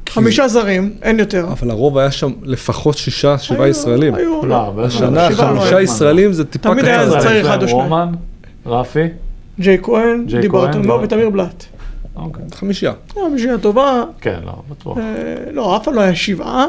חמישה 0.09 0.47
זרים, 0.47 0.93
אין 1.01 1.19
יותר. 1.19 1.45
אבל 1.51 1.69
הרוב 1.71 1.97
היה 1.97 2.11
שם 2.11 2.31
לפחות 2.43 2.97
שישה, 2.97 3.37
שבעה 3.37 3.61
היו- 3.63 3.71
ישראלים. 3.71 4.15
היו- 4.15 4.45
לא, 4.45 4.55
הרבה 4.55 4.85
השנה 4.85 5.29
לא 5.29 5.35
חמישה. 5.35 5.81
ישראלים 5.81 6.33
זה 6.33 6.45
טיפה 6.45 6.69
תמיד 6.69 6.85
היה 6.85 6.97
קצר. 7.05 7.09
זה 7.09 7.19
צריך 7.19 7.45
אחד 7.47 7.63
או 7.63 7.67
שניים. 7.67 7.83
רומן, 7.83 8.11
רפי, 8.65 9.03
ג'יי 9.59 9.77
כהן, 9.81 10.25
לא. 10.83 10.99
ותמיר 11.03 11.29
בלאט. 11.29 11.63
אוקיי. 12.15 12.43
חמישייה. 12.55 12.93
אה, 13.17 13.23
בשביל 13.35 13.53
הטובה, 13.55 14.03
כן, 14.21 14.39
לא, 14.45 14.51
בטוח. 14.69 14.97
אה, 14.97 15.03
לא, 15.51 15.77
אף 15.77 15.83
פעם 15.83 15.93
לא 15.93 16.01
היה 16.01 16.15
שבעה, 16.15 16.65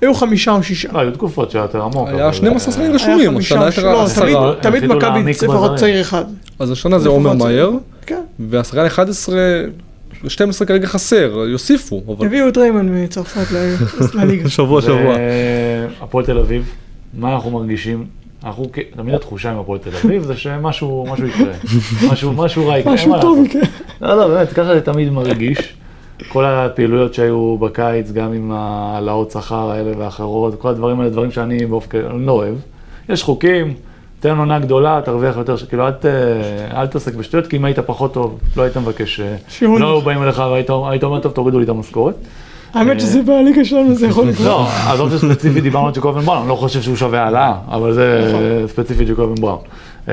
היו 0.00 0.14
חמישה 0.14 0.52
או 0.52 0.62
שישה. 0.62 0.88
לא, 0.92 0.98
היו 0.98 1.12
תקופות 1.12 1.50
שהיה 1.50 1.62
יותר 1.62 1.82
עמוק. 1.82 2.08
היה 2.08 2.24
אבל, 2.24 2.32
12 2.32 2.72
שחקנים 2.72 2.90
אה, 2.90 2.94
רשומים, 2.96 3.30
היה 3.30 3.38
השנה 3.38 3.60
חמישה, 3.60 3.80
הייתה 3.80 3.92
לא, 3.92 4.04
עשרה. 4.04 4.54
תמיד- 4.62 4.84
מכבי 4.84 5.34
צריך 5.34 5.50
לפחות. 5.52 5.76
צעיר 5.76 6.00
אחד. 6.00 6.24
אז 6.58 6.70
השנה 6.70 6.98
זה 6.98 7.08
עומר. 7.08 7.32
מאייר, 7.34 7.72
כן, 8.06 8.20
והשחקן 8.38 8.86
11, 8.86 9.36
12 10.28 10.66
כרגע 10.66 10.86
חסר, 10.86 11.44
יוסיפו. 11.48 12.02
הביאו 12.20 12.48
את 12.48 12.56
ריימן 12.56 13.04
מצרפת 13.04 13.46
לליגה. 14.14 14.48
שבוע 14.48 14.82
שבוע. 14.82 15.16
הפועל 16.00 16.24
תל 16.26 16.38
אביב, 16.38 16.70
מה 17.18 17.34
אנחנו 17.34 17.50
מרגישים? 17.50 18.06
אנחנו, 18.46 18.66
תמיד 18.96 19.14
התחושה 19.14 19.50
עם 19.50 19.58
הפועל 19.58 19.78
תל 19.78 19.90
אביב 20.04 20.22
זה 20.22 20.36
שמשהו 20.36 21.06
משהו 21.10 21.26
יקרה, 21.26 21.52
משהו 22.12 22.32
משהו 22.32 22.66
רע 22.68 22.78
יקרה, 22.78 22.94
משהו 22.94 23.20
טוב. 23.20 23.46
יקרה. 23.46 23.62
לא, 24.00 24.16
לא, 24.16 24.28
באמת, 24.28 24.48
ככה 24.48 24.74
זה 24.74 24.80
תמיד 24.80 25.12
מרגיש. 25.12 25.74
כל 26.28 26.44
הפעילויות 26.44 27.14
שהיו 27.14 27.58
בקיץ, 27.58 28.10
גם 28.12 28.32
עם 28.32 28.52
העלאות 28.54 29.30
שכר 29.30 29.70
האלה 29.70 29.92
ואחרות, 29.98 30.60
כל 30.60 30.68
הדברים 30.68 31.00
האלה, 31.00 31.10
דברים 31.10 31.30
שאני 31.30 31.66
באופן 31.66 31.98
לא 32.18 32.32
אוהב. 32.32 32.54
יש 33.08 33.22
חוקים, 33.22 33.74
תן 34.20 34.38
עונה 34.38 34.58
גדולה, 34.58 35.00
תרוויח 35.04 35.36
יותר, 35.36 35.56
כאילו 35.56 35.86
אל, 35.86 35.92
ת, 35.92 36.04
אל 36.74 36.86
תעסק 36.86 37.14
בשטויות, 37.14 37.46
כי 37.46 37.56
אם 37.56 37.64
היית 37.64 37.78
פחות 37.78 38.14
טוב, 38.14 38.38
לא 38.56 38.62
היית 38.62 38.76
מבקש, 38.76 39.20
אה, 39.20 39.36
לא 39.62 39.94
היו. 39.94 40.00
באים 40.00 40.22
אליך 40.22 40.38
והיית 40.38 40.70
היית 40.90 41.04
אומר, 41.04 41.20
טוב, 41.20 41.32
תורידו 41.32 41.58
לי 41.58 41.64
את 41.64 41.68
המשכורת. 41.68 42.14
האמת 42.74 43.00
שזה 43.00 43.22
בליגה 43.22 43.64
שלנו 43.64 43.94
זה 43.94 44.06
יכול 44.06 44.28
לקרות. 44.28 44.46
לא, 44.46 44.68
עזוב 44.88 45.10
שספציפית 45.10 45.62
דיברנו 45.62 45.86
על 45.86 45.92
ג'קובן 45.92 46.20
בראון, 46.20 46.40
אני 46.40 46.48
לא 46.48 46.54
חושב 46.54 46.82
שהוא 46.82 46.96
שווה 46.96 47.22
העלאה, 47.22 47.54
אבל 47.68 47.92
זה 47.92 48.24
נכון. 48.28 48.68
ספציפית 48.68 49.08
ג'קובן 49.08 49.34
בראון. 49.34 49.58
אמ, 50.08 50.12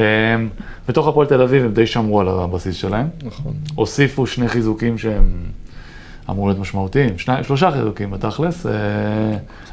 בתוך 0.87 1.07
הפועל 1.07 1.27
תל 1.27 1.41
אביב 1.41 1.65
הם 1.65 1.73
די 1.73 1.87
שמרו 1.87 2.19
על 2.19 2.27
הבסיס 2.29 2.75
שלהם, 2.75 3.07
נכון. 3.23 3.53
הוסיפו 3.75 4.27
שני 4.27 4.47
חיזוקים 4.47 4.97
שהם 4.97 5.23
אמורים 6.29 6.49
להיות 6.49 6.59
משמעותיים, 6.59 7.17
שני, 7.17 7.43
שלושה 7.43 7.71
חיזוקים 7.71 8.11
בתכלס. 8.11 8.65
אה, 8.65 8.71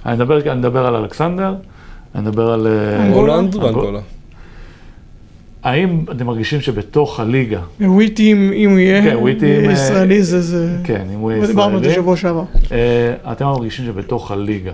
אני 0.06 0.16
מדבר, 0.54 0.86
על 0.86 0.94
אלכסנדר, 0.94 1.54
אני 2.14 2.22
מדבר 2.22 2.52
על... 2.52 2.66
אה, 2.66 3.06
אנגולה. 3.06 3.36
ואנגולה. 3.36 4.00
האם 5.62 6.04
אתם 6.10 6.26
מרגישים 6.26 6.60
שבתוך 6.60 7.20
הליגה, 7.20 7.60
וויטי 7.80 8.32
אם 8.32 8.70
הוא 8.70 8.78
יהיה 8.78 9.02
כן, 9.02 9.16
וויטי 9.16 9.66
אה, 9.66 9.72
ישראלי 9.72 10.22
זה 10.22 10.40
זה... 10.40 10.76
כן, 10.84 11.06
אם 11.14 11.18
הוא 11.18 11.32
יהיה 11.32 11.46
דיברנו 11.46 11.76
על 11.76 11.82
זה 11.82 11.86
ישראלי, 11.86 12.02
שבוע 12.02 12.16
שעבר. 12.16 12.44
אה, 12.72 13.32
אתם 13.32 13.44
מרגישים 13.44 13.84
שבתוך 13.86 14.30
הליגה, 14.30 14.72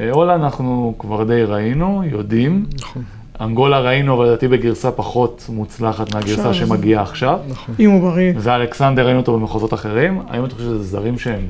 אה, 0.00 0.10
הולנד 0.10 0.42
אנחנו 0.42 0.94
כבר 0.98 1.24
די 1.24 1.42
ראינו, 1.42 2.02
יודעים, 2.10 2.66
נכון. 2.80 3.02
אנגולה 3.40 3.80
ראינו, 3.80 4.14
אבל 4.14 4.26
לדעתי 4.26 4.48
בגרסה 4.48 4.90
פחות 4.90 5.46
מוצלחת 5.48 6.14
מהגרסה 6.14 6.54
שמגיעה 6.54 7.02
עכשיו. 7.02 7.38
נכון. 7.48 7.74
אם 7.80 7.90
הוא 7.90 8.10
בריא. 8.10 8.32
ואלכסנדר 8.36 9.04
ראינו 9.06 9.20
אותו 9.20 9.38
במחוזות 9.38 9.74
אחרים. 9.74 10.20
האם 10.28 10.44
אתה 10.44 10.54
חושב 10.54 10.66
שזה 10.66 10.82
זרים 10.82 11.18
שהם 11.18 11.40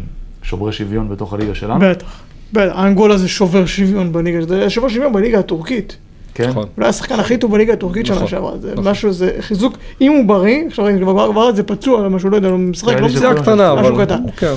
שוברי 0.43 0.73
שוויון 0.73 1.09
בתוך 1.09 1.33
הליגה 1.33 1.55
שלנו? 1.55 1.81
בטח. 1.81 2.23
בטח, 2.53 2.73
האנגולה 2.75 3.17
זה 3.17 3.29
שובר 3.29 3.67
שוויון 3.67 4.13
בליגה, 4.13 4.47
זה 4.47 4.71
שובר 4.71 4.89
שוויון 4.89 5.13
בליגה 5.13 5.39
הטורקית. 5.39 5.97
כן? 6.35 6.49
נכון. 6.51 6.67
אולי 6.77 6.89
השחקן 6.89 7.21
הכי 7.21 7.37
טוב 7.37 7.53
בליגה 7.53 7.73
הטורקית 7.73 8.07
שנה 8.07 8.17
נכון, 8.17 8.29
שעברה, 8.29 8.59
זה 8.59 8.73
נכון. 8.73 8.89
משהו, 8.89 9.13
זה 9.13 9.31
חיזוק, 9.41 9.73
אם 10.01 10.13
הוא 10.13 10.25
בריא, 10.25 10.67
עכשיו 10.67 10.85
ראיתי, 10.85 11.01
כבר 11.05 11.49
את 11.49 11.57
זה 11.57 11.63
פצוע, 11.63 12.09
משהו, 12.09 12.31
לא 12.31 12.37
יודע, 12.37 12.49
הוא 12.49 12.59
משחק, 12.59 13.01
לא 13.01 13.07
משחק, 13.07 13.37
קטנה, 13.43 13.75
משהו. 13.75 13.97
קטן. 13.99 14.23
כן. 14.37 14.55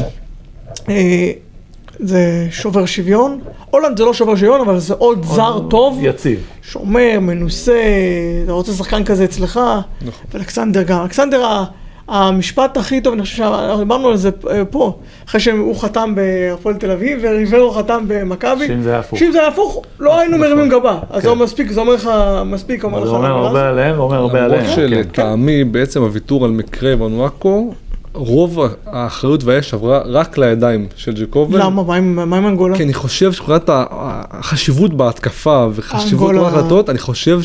אה, 0.90 1.32
זה 2.00 2.48
שובר 2.52 2.86
שוויון, 2.86 3.40
הולנד 3.72 3.98
זה 3.98 4.06
לא 4.06 4.14
שובר 4.14 4.36
שוויון, 4.36 4.62
אבל 4.62 4.80
זה 4.80 4.94
עוד 4.94 5.26
זר 5.26 5.60
טוב, 5.70 6.00
יציב. 6.02 6.40
שומר, 6.62 7.18
מנוסה, 7.22 7.82
אתה 8.44 8.52
רוצה 8.52 8.72
שחקן 8.74 9.04
כזה 9.04 9.24
אצלך, 9.24 9.60
נכון. 10.02 10.26
ואלכסנדר 10.34 10.84
גם, 10.84 11.02
אלכסנדר 11.02 11.46
ה- 11.46 11.66
המשפט 12.08 12.78
הכי 12.78 13.02
טוב, 13.02 13.14
אני 13.14 13.22
חושב 13.22 13.44
שדיברנו 13.76 14.08
על 14.08 14.18
זה 14.18 14.30
אה, 14.50 14.66
פה, 14.66 14.98
אחרי 15.30 15.42
שהוא 15.42 15.76
חתם 15.80 16.14
בהפועל 16.16 16.76
תל 16.76 16.92
אביב 16.92 17.20
וריברו 17.22 17.72
חתם 17.72 18.04
במכבי, 18.08 18.68
שאם 18.68 18.82
זה 18.82 18.90
היה 18.90 19.00
הפוך. 19.00 19.20
שאם 19.20 19.32
זה 19.32 19.40
היה 19.40 19.48
הפוך, 19.48 19.82
לא 20.00 20.20
היינו 20.20 20.38
מרימים 20.38 20.70
גבה, 20.70 21.00
אז 21.10 21.24
זה 21.24 21.30
כן. 21.30 21.36
מספיק, 21.38 21.72
זה 21.72 21.80
אומר 21.80 21.94
לך, 21.94 22.10
מספיק, 22.46 22.84
אומר 22.84 23.00
לך, 23.00 23.06
זה 23.06 23.12
אומר 23.12 23.32
הרבה 23.32 23.70
עליהם 23.70 24.00
ואומר 24.00 24.16
הרבה 24.18 24.40
למרות 24.40 24.52
עליהם. 24.54 24.66
כן. 24.68 24.76
שלטעמי 24.76 25.64
בעצם 25.64 26.02
הוויתור 26.02 26.46
על 26.46 26.52
מקרה 26.52 26.94
ואנואקו, 27.04 27.74
רוב 28.14 28.60
האחריות 28.86 29.44
והאש 29.44 29.74
עברה 29.74 30.02
רק 30.06 30.38
לידיים 30.38 30.88
של 30.96 31.14
ג'קובן. 31.14 31.60
למה? 31.60 31.84
מה 32.26 32.38
עם 32.38 32.48
אנגולה? 32.48 32.78
כי 32.78 32.84
אני 32.84 32.94
חושב 32.94 33.32
שמבחינת 33.34 33.70
ה- 33.70 33.86
החשיבות 33.92 34.94
בהתקפה 34.94 35.68
וחשיבות 35.74 36.36
ההחלטות, 36.36 36.90
אני 36.90 37.00
חושב 37.00 37.42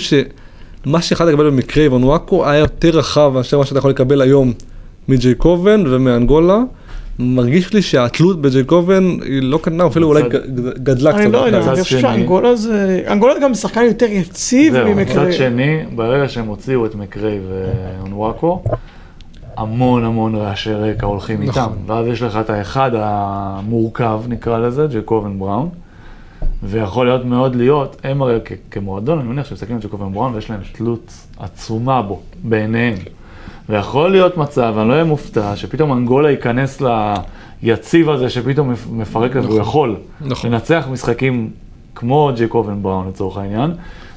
שמה 0.84 1.02
שיכולת 1.02 1.28
לקבל 1.28 1.50
במקרה 1.50 1.84
איוונואקו 1.84 2.48
היה 2.48 2.58
יותר 2.58 2.88
רחב 2.88 3.32
מאשר 3.34 3.58
מה 3.58 3.66
שאתה 3.66 3.78
יכול 3.78 3.90
לקבל 3.90 4.20
היום 4.20 4.52
מג'ייקובן 5.08 5.84
ומאנגולה. 5.86 6.58
מרגיש 7.22 7.74
לי 7.74 7.82
שהתלות 7.82 8.40
בג'ייקובן 8.40 9.04
היא 9.04 9.42
לא 9.42 9.58
קטנה, 9.62 9.86
אפילו 9.86 10.08
אולי 10.08 10.22
גדלה 10.82 11.12
קצת. 11.12 11.20
אני 11.20 11.32
לא 11.32 11.38
יודע, 11.38 11.58
אני 11.72 11.82
חושב 11.82 12.00
שאנגולה 12.00 12.56
זה, 12.56 13.02
אנגולה 13.08 13.34
גם 13.42 13.54
שחקן 13.54 13.82
יותר 13.82 14.06
יציב 14.06 14.72
זהו, 14.72 14.88
ממקרה. 14.88 15.22
מצד 15.24 15.32
שני, 15.32 15.82
ברגע 15.94 16.28
שהם 16.28 16.46
הוציאו 16.46 16.86
את 16.86 16.94
מקריי 16.94 17.38
ואונוואקו, 17.48 18.62
המון 19.56 20.04
המון 20.04 20.34
רעשי 20.34 20.72
רקע 20.72 21.06
הולכים 21.06 21.42
נכון. 21.42 21.62
איתם. 21.62 21.72
ואז 21.86 22.06
יש 22.06 22.22
לך 22.22 22.38
את 22.40 22.50
האחד 22.50 22.90
המורכב, 22.94 24.20
נקרא 24.28 24.58
לזה, 24.58 24.86
ג'קובן 24.94 25.38
בראון. 25.38 25.68
ויכול 26.62 27.06
להיות 27.06 27.24
מאוד 27.24 27.56
להיות, 27.56 27.96
הם 28.04 28.22
הרי 28.22 28.38
כ- 28.44 28.52
כמועדון, 28.70 29.18
אני 29.18 29.28
מניח 29.28 29.46
שמסתכלים 29.46 29.76
על 29.76 29.82
ג'קובן 29.82 30.12
בראון 30.12 30.34
ויש 30.34 30.50
להם 30.50 30.60
תלות 30.72 31.12
עצומה 31.38 32.02
בו, 32.02 32.20
בעיניהם. 32.44 32.94
ויכול 33.68 34.10
להיות 34.10 34.36
מצב, 34.36 34.74
אני 34.78 34.88
לא 34.88 34.92
אהיה 34.92 35.04
מופתע, 35.04 35.56
שפתאום 35.56 35.92
אנגולה 35.92 36.30
ייכנס 36.30 36.82
ליציב 37.62 38.10
הזה 38.10 38.30
שפתאום 38.30 38.70
מפ- 38.72 38.86
מפרק, 38.92 39.30
והוא 39.34 39.58
יכול 39.60 39.96
נכון. 40.20 40.50
לנצח 40.50 40.86
משחקים 40.92 41.50
כמו 41.94 42.30
ג'קובן 42.36 42.82
בראון 42.82 43.08
לצורך 43.08 43.36
העניין, 43.36 43.70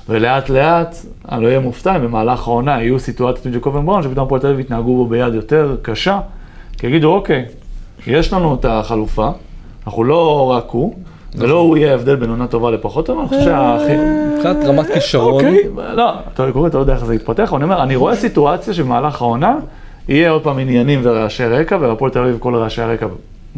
ולאט 0.09 0.49
לאט, 0.49 0.95
אני 1.31 1.41
לא 1.43 1.47
אהיה 1.47 1.59
מופתע 1.59 1.95
אם 1.95 2.01
במהלך 2.01 2.47
העונה 2.47 2.71
יהיו 2.71 2.99
סיטואציות 2.99 3.45
עם 3.45 3.51
ג'קובן 3.51 3.85
בראון, 3.85 4.03
שפתאום 4.03 4.25
הפועל 4.25 4.41
תל 4.41 4.47
אביב 4.47 4.59
יתנהגו 4.59 4.95
בו 4.95 5.05
ביד 5.05 5.33
יותר 5.33 5.75
קשה, 5.81 6.19
כי 6.77 6.87
יגידו, 6.87 7.13
אוקיי, 7.13 7.45
יש 8.07 8.33
לנו 8.33 8.55
את 8.55 8.65
החלופה, 8.65 9.29
אנחנו 9.87 10.03
לא 10.03 10.47
רק 10.51 10.65
הוא, 10.69 10.95
ולא 11.35 11.59
הוא 11.59 11.77
יהיה 11.77 11.91
ההבדל 11.91 12.15
בין 12.15 12.29
עונה 12.29 12.47
טובה 12.47 12.71
לפחות 12.71 13.05
טובה, 13.05 13.21
אני 13.21 13.29
חושב 13.29 13.41
שהכי... 13.41 13.93
מבחינת 14.35 14.65
רמת 14.65 14.87
כישרון, 14.93 15.33
אוקיי. 15.45 15.69
לא, 15.95 16.13
אתה 16.33 16.51
קורא, 16.53 16.67
אתה 16.67 16.77
לא 16.77 16.81
יודע 16.81 16.93
איך 16.93 17.05
זה 17.05 17.15
יתפתח, 17.15 17.53
אני 17.53 17.63
אומר, 17.63 17.83
אני 17.83 17.95
רואה 17.95 18.15
סיטואציה 18.15 18.73
שבמהלך 18.73 19.21
העונה 19.21 19.57
יהיה 20.07 20.31
עוד 20.31 20.43
פעם 20.43 20.59
עניינים 20.59 20.99
ורעשי 21.03 21.45
רקע, 21.45 21.77
והפועל 21.81 22.11
תל 22.11 22.19
אביב 22.19 22.37
כל 22.39 22.55
רעשי 22.55 22.81
הרקע, 22.81 23.07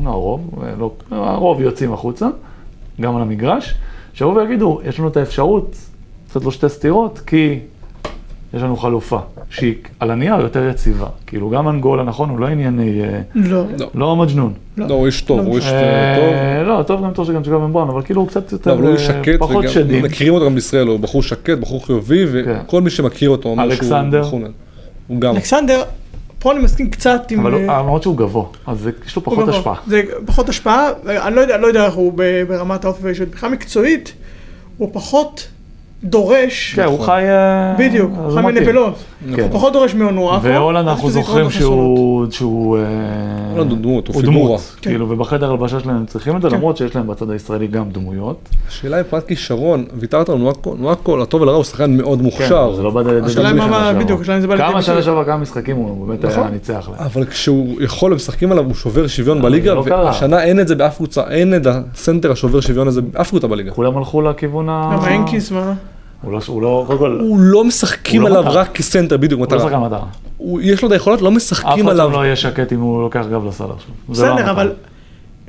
לא 0.04 0.10
הרוב, 0.10 0.64
לא, 0.80 0.92
הרוב 1.12 1.62
יוצאים 1.62 1.94
החוצה, 1.94 2.28
גם 3.02 3.16
על 3.16 3.22
המגרש, 3.22 3.76
שיבואו 4.14 4.36
ויגידו, 4.36 4.80
יש 4.86 5.00
לנו 5.00 5.08
את 5.08 5.18
האפשרות 5.18 5.76
לעשות 6.28 6.44
לו 6.44 6.52
שתי 6.52 6.70
סטירות, 6.70 7.20
כי 7.20 7.60
יש 8.54 8.62
לנו 8.62 8.78
חלופה, 8.78 9.20
שהיא 9.50 9.76
על 10.00 10.12
הנייר 10.12 10.42
יותר 10.42 10.70
יציבה. 10.70 11.08
כאילו, 11.28 11.50
גם 11.50 11.70
אנגולה, 11.70 12.04
נכון, 12.04 12.30
הוא 12.30 12.40
לא 12.40 12.48
ענייני, 12.48 13.02
אה, 13.02 13.22
לא. 13.36 13.64
לא. 13.80 13.90
לא 13.94 14.16
מג'נון. 14.16 14.54
לא, 14.78 14.94
הוא 14.94 15.06
איש 15.06 15.22
טוב, 15.22 15.40
לא. 15.40 15.44
הוא 15.44 15.56
איש 15.56 15.66
אה, 15.68 16.16
טוב. 16.18 16.68
לא, 16.68 16.84
טוב 16.84 17.04
גם 17.04 17.12
טוב 17.14 17.28
שגם 17.28 17.42
ג'קובן 17.42 17.74
בראון, 17.74 17.90
אבל 17.90 18.02
כאילו 18.02 18.22
הוא 18.22 18.28
קצת 18.28 18.52
לא, 18.52 18.56
יותר, 18.58 18.74
אבל 18.74 18.84
הוא 18.84 18.94
איש 18.94 19.10
אה, 19.10 19.24
שקט, 19.24 19.40
פחות 19.40 19.56
וגם 19.56 19.68
שדים. 19.68 20.04
מכירים 20.04 20.34
אותו 20.34 20.46
גם 20.46 20.56
בישראל, 20.56 20.88
הוא 20.88 21.00
בחור 21.00 21.24
שקט, 21.24 21.58
בחור 21.58 21.86
חיובי, 21.86 22.26
כן. 22.46 22.58
וכל 22.66 22.82
מי 22.82 22.90
שמכיר 22.90 23.30
אותו 23.30 23.50
אומר 23.50 23.76
שהוא 23.76 23.90
נהדר. 23.90 24.30
הוא 25.08 25.20
גם. 25.22 25.36
אלכסנדר, 25.36 25.84
פה 26.40 26.52
אני 26.52 26.60
מסכים 26.60 26.90
קצת 26.90 27.32
עם... 27.32 27.40
אבל 27.40 27.62
למרות 27.62 28.04
שהוא 28.04 28.18
גבוה, 28.18 28.46
אז 28.68 28.90
יש 29.08 29.16
לו 29.16 29.24
פחות. 29.24 29.50
השפעה. 29.50 29.76
זה 29.88 30.02
פחות 30.26 30.50
השפעה, 30.50 30.90
אני 31.08 31.36
לא 31.36 31.42
יודע, 31.42 31.58
לא 31.58 31.86
איך 31.86 31.94
הוא 31.94 32.14
ברמת 32.48 32.86
האופי. 32.86 33.08
מבחינה 33.22 33.52
מקצועית, 33.52 34.14
הוא 34.78 34.90
פחות 34.94 35.48
דורש, 36.06 36.74
כן, 36.76 36.84
הוא 36.84 37.00
חי... 37.00 37.24
אה, 37.30 37.76
בדיוק, 37.80 38.12
חי. 38.36 38.42
מנבלות. 38.42 38.94
כן. 39.36 39.42
הוא 39.42 39.50
פחות 39.52 39.74
דורש 39.74 39.94
מאונואקו. 39.96 40.44
והולנד 40.44 40.88
אנחנו 40.88 41.10
זוכרים. 41.10 41.50
שהוא... 41.50 42.78
אה, 42.78 42.82
הולנד 43.56 43.72
הוא 43.72 43.80
דמות, 43.80 44.08
הוא 44.08 44.16
פיגורה. 44.16 44.38
דמות, 44.48 44.76
כאילו, 44.82 45.10
ובחדר 45.10 45.52
הלבשה 45.52 45.80
שלהם 45.80 45.96
הם 45.96 46.06
צריכים 46.06 46.38
את 46.38 46.42
זה, 46.42 46.50
כן. 46.50 46.56
למרות 46.56 46.78
שיש 46.78 46.96
להם 46.96 47.08
בצד 47.08 47.30
הישראלי 47.30 47.68
גם 47.68 47.90
דמויות. 47.92 48.50
השאלה 48.68 48.98
היא 48.98 49.04
מבחינת 49.04 49.28
כישרון, 49.28 49.86
ויתרת 50.00 50.30
על 50.30 50.36
נואקו, 50.36 50.76
נואקו 50.80 51.18
לטוב 51.18 51.42
ולרע 51.42 51.56
הוא 51.56 51.64
שחקן 51.64 51.98
מאוד 51.98 52.20
כן, 52.20 52.26
מוכשר, 52.26 52.74
זה 52.76 52.84
לא 52.84 52.90
בא 52.92 53.02
לידי 53.02 53.26
השאלה 53.26 53.50
ביטוי 53.54 53.62
היא 53.62 53.70
מה- 53.72 53.78
שנה 53.78 53.86
שעברה. 53.86 54.04
בדיוק, 54.04 54.22
השאלה 54.22 54.36
אם 54.38 54.42
זה 54.42 54.48
בא 54.48 54.56
לידי 54.56 54.68
כמה 54.72 54.82
שנה. 54.82 55.02
שעברה, 55.02 55.26
כמה 55.26 55.38
משחקים 55.38 55.76
הוא 55.76 56.08
באמת 56.08 56.24
היה 56.24 56.34
נכון. 56.38 56.48
ניצח 56.52 56.90
להם. 56.92 57.00
אבל 57.06 57.26
כשהוא 57.26 57.82
יכול, 57.82 58.12
הם 58.12 58.16
משחקים 58.16 58.52
עליו, 58.52 58.66
הוא 58.66 58.74
שובר 58.74 59.08
שוויון 59.08 59.42
בליגה, 59.42 59.82
זה 59.84 59.90
לא. 59.90 59.96
והשנה 59.96 60.44
אין 60.44 60.60
את 60.60 60.68
זה 60.68 60.76
באף 60.76 60.96
קבוצה, 60.98 61.22
אין 61.30 61.56
את 61.56 61.68
הסנטר 61.68 62.32
השובר 62.32 62.60
שוויון 62.60 62.88
הזה 62.88 63.02
באף 63.02 63.30
קבוצה 63.30 63.48
בליגה. 63.48 63.72
כולם 63.72 63.98
הלכו 63.98 64.22
לכיוון 64.22 64.70
ה... 64.70 64.90
גם 64.94 65.00
האנקיס, 65.00 65.52
מה? 65.52 65.74
הוא 66.26 66.32
לא, 66.34 66.40
הוא 66.48 66.62
לא, 66.62 66.84
קודם 66.88 67.00
כל, 67.00 67.20
הוא 67.22 67.38
לא 67.40 67.64
משחקים 67.64 68.22
הוא 68.22 68.30
לא 68.30 68.36
עליו 68.38 68.50
מטרה. 68.50 68.62
רק 68.62 68.72
כסנטר, 68.72 69.18
בדיוק 69.18 69.40
הוא 69.40 69.48
לא 69.52 69.58
מטרה. 69.58 69.70
שחקן 69.70 69.80
מטרה. 69.82 70.06
הוא- 70.38 70.60
יש 70.64 70.82
לו 70.82 70.88
את 70.88 70.94
היכולות, 70.94 71.22
לא 71.22 71.30
אף 71.30 71.34
משחקים 71.34 71.70
אחד 71.86 71.90
עליו. 71.92 72.08
שם 72.10 72.14
לא 72.14 72.26
יהיה 72.26 72.36
שקט 72.36 72.74
אם 72.74 72.80
הוא 72.80 73.02
לוקח 73.02 73.26
גב 73.32 73.46
לסל 73.48 73.64
עכשיו. 73.64 73.90
לא 74.10 74.14
בסדר. 74.14 74.52
אבל 74.52 74.74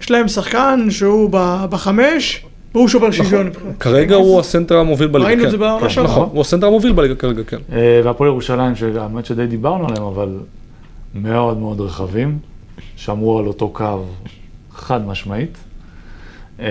יש 0.00 0.10
להם 0.10 0.28
שחקן 0.28 0.86
שהוא 0.90 1.28
ב- 1.32 1.64
בחמש, 1.70 2.44
והוא 2.74 2.88
שובר 2.88 3.10
שוויון. 3.10 3.50
כרגע 3.80 4.14
הוא 4.14 4.40
הסנטר 4.40 4.76
המוביל 4.78 5.08
בליגה, 5.08 5.26
ראינו 5.28 5.42
את 5.42 5.46
כן. 5.46 5.50
זה 5.50 5.58
בעונה 5.58 5.80
כן, 5.82 5.88
שעברה. 5.88 6.10
נכון, 6.12 6.28
הוא 6.32 6.40
הסנטר 6.40 6.66
המוביל 6.66 6.92
בליגה 6.92 7.14
כרגע, 7.14 7.42
כן. 7.46 7.56
אה, 7.72 8.00
והפועל 8.04 8.30
ירושלים, 8.30 8.76
שהאמת 8.76 9.26
שדי 9.26 9.46
דיברנו 9.46 9.86
עליהם, 9.88 10.02
אבל 10.02 10.28
מאוד 11.14 11.58
מאוד 11.58 11.80
רחבים, 11.80 12.38
שמרו 12.96 13.38
על 13.38 13.46
אותו 13.46 13.68
קו 13.68 14.02
חד 14.74 15.06
משמעית. 15.06 15.58
אה, 16.60 16.66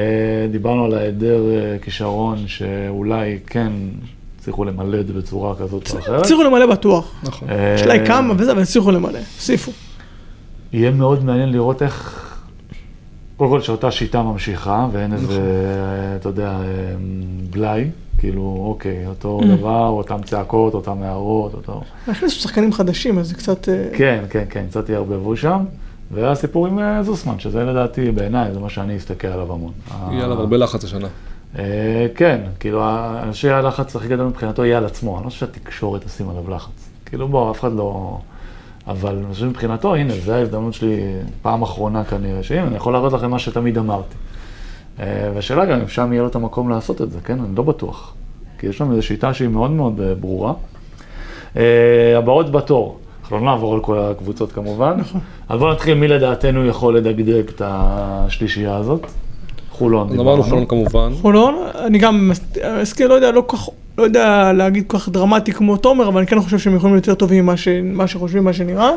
דיברנו 0.51 0.85
על 0.85 0.93
ההיעדר 0.93 1.41
אה, 1.51 1.77
כישרון 1.81 2.47
שאולי 2.47 3.39
כן 3.47 3.71
הצליחו 4.39 4.63
למלא 4.65 4.99
את 4.99 5.07
זה 5.07 5.13
בצורה 5.13 5.55
כזאת 5.55 5.91
או 5.93 5.99
אחרת. 5.99 6.21
הצליחו 6.21 6.43
למלא 6.43 6.65
בטוח. 6.65 7.11
נכון. 7.23 7.49
אה, 7.49 7.75
יש 7.75 7.81
להם 7.81 8.05
כמה 8.05 8.33
וזה, 8.37 8.51
אבל 8.51 8.61
הצליחו 8.61 8.91
למלא. 8.91 9.19
הוסיפו. 9.35 9.71
יהיה 10.73 10.91
מאוד 10.91 11.23
מעניין 11.23 11.51
לראות 11.51 11.81
איך, 11.81 12.21
קודם 13.37 13.49
כל 13.49 13.61
שאותה 13.61 13.91
שיטה 13.91 14.21
ממשיכה, 14.23 14.87
ואין 14.91 15.13
איזה, 15.13 15.25
נכון. 15.25 15.39
אתה 16.19 16.29
יודע, 16.29 16.57
בלאי, 17.49 17.89
כאילו, 18.17 18.65
אוקיי, 18.67 19.07
אותו 19.07 19.39
Mm. 19.43 19.45
דבר, 19.45 19.87
אותם 19.87 20.17
צעקות, 20.25 20.73
אותם 20.73 21.03
הערות, 21.03 21.53
אותו... 21.53 21.81
הכניסו 22.07 22.39
שחקנים 22.39 22.73
חדשים, 22.73 23.19
אז 23.19 23.27
זה 23.27 23.35
קצת... 23.35 23.69
כן, 23.93 24.23
כן, 24.29 24.43
כן, 24.49 24.65
קצת 24.69 24.89
יערבבו 24.89 25.37
שם. 25.37 25.63
והסיפור 26.11 26.67
עם 26.67 26.79
אה, 26.79 27.03
זוסמן, 27.03 27.39
שזה 27.39 27.63
לדעתי, 27.63 28.11
בעיניי, 28.11 28.53
זה 28.53 28.59
מה 28.59 28.69
שאני 28.69 28.97
אסתכל 28.97 29.27
עליו 29.27 29.53
המון. 29.53 29.71
יהיה 30.11 30.25
עליו 30.25 30.39
הרבה 30.39 30.57
לחץ 30.57 30.83
השנה. 30.83 31.07
אה, 31.59 32.07
כן, 32.15 32.41
כאילו, 32.59 32.83
אנשי 33.23 33.49
הלחץ 33.49 33.95
הכי 33.95 34.07
גדול 34.07 34.27
מבחינתו 34.27 34.65
יהיה 34.65 34.77
על 34.77 34.85
עצמו, 34.85 35.17
אני 35.17 35.25
לא 35.25 35.29
חושב 35.29 35.39
שהתקשורת 35.39 36.05
תשים 36.05 36.29
עליו 36.29 36.49
לחץ. 36.49 36.89
כאילו, 37.05 37.27
בוא, 37.27 37.51
אף 37.51 37.59
אחד 37.59 37.73
לא... 37.73 38.17
אבל 38.87 39.15
אני 39.15 39.33
חושב 39.33 39.45
מבחינתו, 39.45 39.95
הנה, 39.95 40.13
זו 40.13 40.33
ההזדמנות 40.33 40.73
שלי, 40.73 40.99
פעם 41.41 41.61
אחרונה 41.61 42.03
כנראה, 42.03 42.43
שהנה, 42.43 42.67
אני 42.67 42.75
יכול 42.75 42.93
להראות 42.93 43.13
לכם 43.13 43.31
מה 43.31 43.39
שתמיד 43.39 43.77
אמרתי. 43.77 44.15
אה, 44.99 45.31
והשאלה 45.35 45.65
גם 45.65 45.79
אם 45.79 45.87
שם 45.87 46.13
יהיה 46.13 46.21
לו 46.21 46.27
את 46.27 46.35
המקום 46.35 46.69
לעשות 46.69 47.01
את 47.01 47.11
זה, 47.11 47.19
כן? 47.23 47.39
אני 47.39 47.55
לא 47.55 47.63
בטוח. 47.63 48.13
כי 48.59 48.67
יש 48.67 48.81
לנו 48.81 48.91
איזו 48.91 49.03
שיטה 49.03 49.33
שהיא 49.33 49.49
מאוד 49.49 49.71
מאוד 49.71 50.01
ברורה. 50.19 50.53
הבאות 52.17 52.51
בתור, 52.51 52.99
אנחנו 53.25 53.37
לא 53.37 53.43
נעבור 53.43 53.73
על 53.73 53.79
כל 53.79 53.99
הקבוצות 53.99 54.51
כמובן. 54.51 54.93
נכון. 54.97 55.21
אז 55.49 55.59
בואו 55.59 55.71
נתחיל 55.71 55.93
מי 55.93 56.07
לדעתנו 56.07 56.65
יכול 56.65 56.97
לדגדג 56.97 57.47
את 57.49 57.61
השלישייה 57.65 58.75
הזאת. 58.75 59.07
חולון, 59.71 60.09
אז 60.13 60.19
אמרנו 60.19 60.43
חולון 60.43 60.65
כמובן. 60.65 61.11
חולון, 61.21 61.55
אני 61.85 61.97
גם 61.97 62.31
מסכים, 62.81 63.07
לא 63.07 63.13
יודע, 63.13 63.31
לא 63.31 63.43
כל 63.47 63.57
כך, 63.57 63.69
לא 63.97 64.03
יודע 64.03 64.51
להגיד 64.53 64.83
כל 64.87 64.97
כך 64.97 65.09
דרמטי 65.09 65.51
כמו 65.51 65.77
תומר, 65.77 66.07
אבל 66.07 66.17
אני 66.17 66.27
כן 66.27 66.41
חושב 66.41 66.59
שהם 66.59 66.75
יכולים 66.75 66.95
להיות 66.95 67.07
יותר 67.07 67.19
טובים 67.19 67.43
ממה 67.43 67.57
ש- 67.57 67.67
מה 67.83 68.07
שחושבים, 68.07 68.43
מה 68.43 68.53
שנראה. 68.53 68.91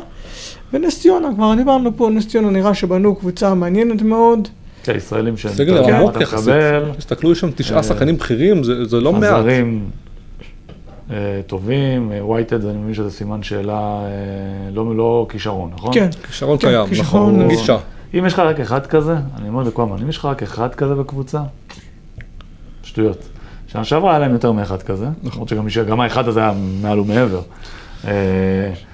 ונס 0.72 1.00
ציונה, 1.00 1.28
כבר 1.34 1.54
דיברנו 1.54 1.90
פה, 1.96 2.10
נס 2.10 2.28
ציונה 2.28 2.50
נראה 2.50 2.74
שבנו 2.74 3.14
קבוצה 3.14 3.54
מעניינת 3.54 4.02
מאוד. 4.02 4.48
כן, 4.82 4.96
ישראלים 4.96 5.36
שהם... 5.36 5.52
סגל 5.52 5.78
עמוק 5.94 6.20
יחסית. 6.20 6.54
תסתכלו, 6.98 7.32
יש 7.32 7.40
שם 7.40 7.50
תשעה 7.54 7.78
אה, 7.78 7.82
שחקנים 7.82 8.16
בכירים, 8.16 8.64
זה 8.64 8.84
זה 8.84 9.00
לא 9.00 9.12
מעט. 9.12 9.22
הזרים 9.22 9.80
אה, 9.84 10.07
טובים, 11.46 12.12
אה, 12.12 12.26
וייטד, 12.26 12.64
אני 12.64 12.78
מבין 12.78 12.94
שזה 12.94 13.10
סימן 13.10 13.42
שאלה, 13.42 13.72
אה, 14.04 14.08
לא 14.72 14.96
לא 14.96 15.26
כישרון, 15.28 15.70
נכון? 15.74 15.94
כן, 15.94 16.08
כישרון 16.26 16.58
כן, 16.58 16.68
קיים, 16.68 16.86
כישרון, 16.86 17.30
נכון, 17.34 17.40
אה, 17.40 17.48
גישה. 17.48 17.76
אם 18.18 18.24
יש 18.26 18.32
לך 18.32 18.38
רק 18.38 18.60
אחד 18.60 18.86
כזה, 18.86 19.16
אני 19.40 19.48
אומר 19.48 19.62
לכולם, 19.62 19.88
אם 20.02 20.08
יש 20.08 20.16
לך 20.16 20.24
רק 20.24 20.42
אחד 20.42 20.74
כזה 20.74 20.94
בקבוצה, 20.94 21.40
שטויות. 22.82 23.28
שנה 23.66 23.84
שעברה 23.84 24.10
היה 24.10 24.18
להם 24.18 24.32
יותר 24.32 24.52
מאחד 24.52 24.82
כזה, 24.82 25.06
למרות 25.32 25.48
שגם 25.48 25.64
מי 25.64 25.70
ש- 25.70 25.78
גם 25.78 26.00
האחד 26.00 26.28
הזה 26.28 26.40
היה 26.40 26.52
מעל 26.82 27.00
ומעבר. 27.00 27.40
אה, 28.06 28.12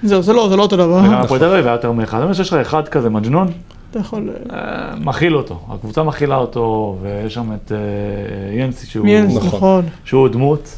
זהו, 0.03 0.21
זה 0.21 0.33
לא, 0.33 0.49
זה 0.49 0.55
לא 0.55 0.61
אותו 0.61 0.77
דבר. 0.77 1.01
וגם 1.03 1.13
הפועל 1.13 1.39
תל 1.39 1.45
אביב 1.45 1.65
היה 1.65 1.73
יותר 1.73 1.91
מאחד, 1.91 2.21
אבל 2.21 2.33
שיש 2.33 2.53
לך 2.53 2.67
אחד 2.67 2.87
כזה 2.87 3.09
מג'נון, 3.09 3.47
אתה 3.91 3.99
יכול... 3.99 4.29
אה, 4.49 4.55
אה, 4.57 4.95
מכיל 4.95 5.37
אותו, 5.37 5.59
הקבוצה 5.69 6.03
מכילה 6.03 6.35
אותו, 6.35 6.97
ויש 7.01 7.33
שם 7.33 7.51
את 7.53 7.71
אה, 7.71 7.77
ינסי 8.59 8.87
שהוא- 8.87 9.05
מיינס, 9.05 9.35
נכון. 9.35 9.47
נכון. 9.47 9.85
שהוא 10.05 10.27
דמות, 10.27 10.77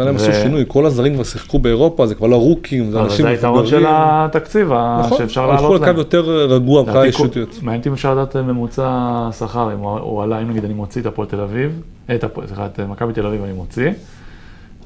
השנה 0.00 0.10
הם 0.10 0.16
עשו 0.16 0.42
שינוי, 0.42 0.64
כל 0.68 0.86
הזרים 0.86 1.14
כבר 1.14 1.24
שיחקו 1.24 1.58
באירופה, 1.58 2.06
זה 2.06 2.14
כבר 2.14 2.26
לא 2.26 2.36
רוקים, 2.36 2.90
זה 2.90 2.96
אבל 2.96 3.04
אנשים 3.04 3.24
זה 3.24 3.30
היתרון 3.30 3.66
של 3.66 3.76
מבוגרים. 3.76 3.94
התקציב, 3.96 4.72
נכון, 4.72 5.18
שאפשר 5.18 5.50
הלכו 5.50 5.62
לעלות 5.62 5.80
לקו 5.80 5.86
להם. 5.86 5.96
יותר 5.96 6.20
רגוע 6.30 6.82
מבחינה 6.82 7.00
לדעתי, 7.00 7.16
אישיותיות. 7.16 7.58
מעניין 7.62 7.78
אותי 7.80 7.88
אם 7.88 7.94
אפשר 7.94 8.14
לדעת 8.14 8.36
ממוצע 8.36 9.28
שכר, 9.38 9.72
אם 9.72 9.78
הוא 9.78 10.22
עלה, 10.22 10.42
אם 10.42 10.50
נגיד 10.50 10.64
אני 10.64 10.74
מוציא 10.74 11.00
את 11.00 11.06
הפועל 11.06 11.28
תל 11.28 11.40
אביב, 11.40 11.82
אה, 12.10 12.14
את 12.14 12.24
הפועל, 12.24 12.46
סליחה, 12.46 12.66
את 12.66 12.80
מכבי 12.80 13.12
תל 13.12 13.26
אביב 13.26 13.44
אני 13.44 13.52
מוציא, 13.52 13.90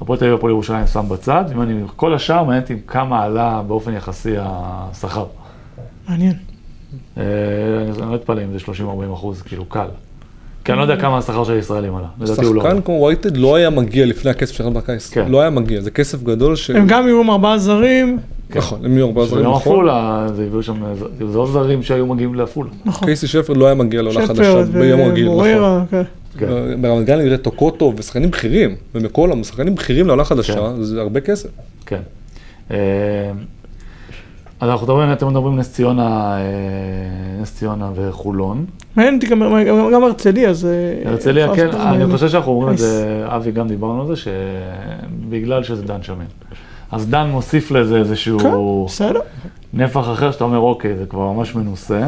הפועל 0.01 0.19
תל 0.19 0.25
אביב 0.25 0.35
והפועל 0.35 0.51
ירושלים 0.51 0.87
שם 0.87 1.05
בצד, 1.09 1.45
אם 1.51 1.61
אני, 1.61 1.81
כל 1.95 2.13
השאר 2.13 2.43
מעניין 2.43 2.61
אותי 2.61 2.75
כמה 2.87 3.23
עלה 3.23 3.61
באופן 3.67 3.93
יחסי 3.93 4.35
השכר. 4.39 5.25
מעניין. 6.09 6.33
אה, 7.17 7.23
אני 7.81 8.01
אני 8.01 8.11
לא 8.11 8.15
אתפלא 8.15 8.41
אם 8.43 8.57
זה 8.57 8.65
30-40 8.65 9.13
אחוז, 9.13 9.41
כאילו 9.41 9.65
קל. 9.65 9.87
כי 10.65 10.71
אני 10.71 10.77
לא 10.79 10.83
יודע 10.83 10.97
כמה 10.97 11.17
השכר 11.17 11.43
של 11.43 11.53
הישראלים 11.53 11.95
עלה, 11.95 12.07
לדעתי 12.21 12.45
הוא 12.45 12.55
לא. 12.55 12.61
שחקן 12.63 12.81
כמו 12.81 13.01
וייטד 13.07 13.37
לא 13.37 13.55
היה 13.55 13.69
מגיע 13.69 14.05
לפני 14.05 14.31
הכסף 14.31 14.53
של 14.55 14.69
בקיץ. 14.69 15.09
כן. 15.09 15.25
לא 15.31 15.41
היה 15.41 15.49
מגיע, 15.49 15.81
זה 15.81 15.91
כסף 15.91 16.23
גדול 16.23 16.55
ש... 16.55 16.69
הם 16.69 16.87
גם 16.87 17.07
יהיו 17.07 17.21
עם 17.21 17.29
ארבעה 17.29 17.57
זרים, 17.57 18.17
נכון, 18.55 18.85
הם 18.85 18.93
יהיו 18.97 19.05
ארבעה 19.07 19.25
זרים, 19.25 19.43
גם 19.45 19.51
נכון. 19.51 19.61
עפולה, 19.73 20.27
זה 20.35 20.43
הביאו 20.45 20.63
שם, 20.63 20.75
זה- 20.99 21.31
זה 21.31 21.37
עוד 21.37 21.49
זרים 21.51 21.83
שהיו 21.83 22.05
מגיעים 22.05 22.35
לעפולה. 22.35 22.69
נכון. 22.85 23.07
קייסי 23.07 23.27
שפר 23.27 23.53
לא 23.53 23.65
היה 23.65 23.75
מגיע 23.75 24.01
לעונה 24.01 24.27
חדשה 24.27 24.63
ביום 24.63 25.01
רגיל, 25.01 25.27
נכון. 25.29 25.85
כן. 25.91 26.03
כן. 26.39 26.47
ברמת 26.81 27.05
גן 27.05 27.19
נראה 27.19 27.37
טוקוטו 27.37 27.93
ושחקנים 27.97 28.31
בכירים, 28.31 28.75
ומקולם, 28.95 29.43
שחקנים 29.43 29.75
בכירים 29.75 30.07
לעונה 30.07 30.23
חדשה, 30.23 30.53
כן. 30.53 30.83
זה 30.83 31.01
הרבה 31.01 31.19
כסף. 31.21 31.49
כן. 31.85 32.01
אה, 34.61 34.67
אז 34.67 34.71
אנחנו 34.71 34.85
מדברים, 34.87 35.11
אתם 35.13 35.27
מדברים 35.27 35.55
נס 35.55 35.73
ציונה, 35.73 36.37
אה, 36.37 37.41
נס 37.41 37.55
ציונה 37.55 37.91
וחולון. 37.95 38.65
מעניין 38.95 39.15
אותי 39.15 39.27
גם 39.93 40.03
הרצליה, 40.03 40.53
זה... 40.53 41.01
הרצליה, 41.05 41.47
פסט 41.47 41.57
כן. 41.57 41.77
אני 41.77 42.11
חושב 42.11 42.29
שאנחנו 42.29 42.51
אומרים 42.51 42.73
את. 42.73 42.77
זה, 42.77 43.23
אבי 43.25 43.51
גם 43.51 43.67
דיברנו 43.67 44.01
על 44.01 44.07
זה, 44.07 44.13
שבגלל 44.15 45.63
שזה 45.63 45.83
דן 45.83 46.03
שמן. 46.03 46.25
אז 46.91 47.07
דן 47.07 47.27
מוסיף 47.27 47.71
לזה 47.71 47.93
כן, 47.93 47.99
איזשהו 47.99 48.85
בסדר. 48.87 49.19
נפח 49.73 50.11
אחר 50.11 50.31
שאתה 50.31 50.43
אומר, 50.43 50.59
אוקיי, 50.59 50.97
זה 50.97 51.05
כבר 51.05 51.31
ממש 51.31 51.55
מנוסה. 51.55 52.07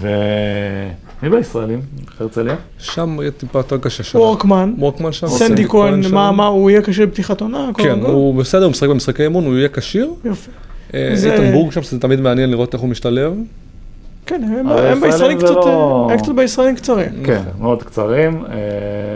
ומי 0.00 1.30
בישראלים? 1.30 1.80
הרצליה? 2.20 2.54
שם 2.78 3.16
יהיה 3.20 3.30
טיפה 3.30 3.58
יותר 3.58 3.78
קשה 3.78 4.02
שלה. 4.02 4.20
וורקמן, 4.20 4.74
וורקמן 4.78 5.12
שם. 5.12 5.26
סנדי 5.26 5.68
כהן, 5.68 6.02
שם. 6.02 6.14
מה, 6.14 6.32
מה, 6.32 6.46
הוא 6.46 6.70
יהיה 6.70 6.82
קשה 6.82 7.06
בפתיחת 7.06 7.40
עונה? 7.40 7.70
כן? 7.78 8.00
הוא 8.00 8.34
בסדר, 8.34 8.64
הוא 8.64 8.70
משחק 8.70 8.88
במשחקי 8.88 9.22
אימון, 9.22 9.44
הוא 9.44 9.56
יהיה 9.56 9.68
כשיר. 9.68 10.10
יופי. 10.24 10.50
אה, 10.94 11.10
זה- 11.14 11.32
איתן 11.34 11.52
בורג 11.52 11.72
שם, 11.72 11.82
שזה 11.82 12.00
תמיד 12.00 12.20
מעניין 12.20 12.50
לראות 12.50 12.74
איך 12.74 12.82
הוא 12.82 12.90
משתלב. 12.90 13.34
כן, 14.28 14.42
הם- 14.44 15.00
בישראלים 15.00 15.38
קצת, 15.38 15.50
לא- 15.50 16.06
אה, 16.08 16.12
הם 16.14 16.18
קצת 16.18 16.32
בישראלים 16.36 16.74
קצרים. 16.74 17.08
כן, 17.24 17.42
מאוד 17.60 17.82
קצרים, 17.82 18.44
אה, 18.44 18.52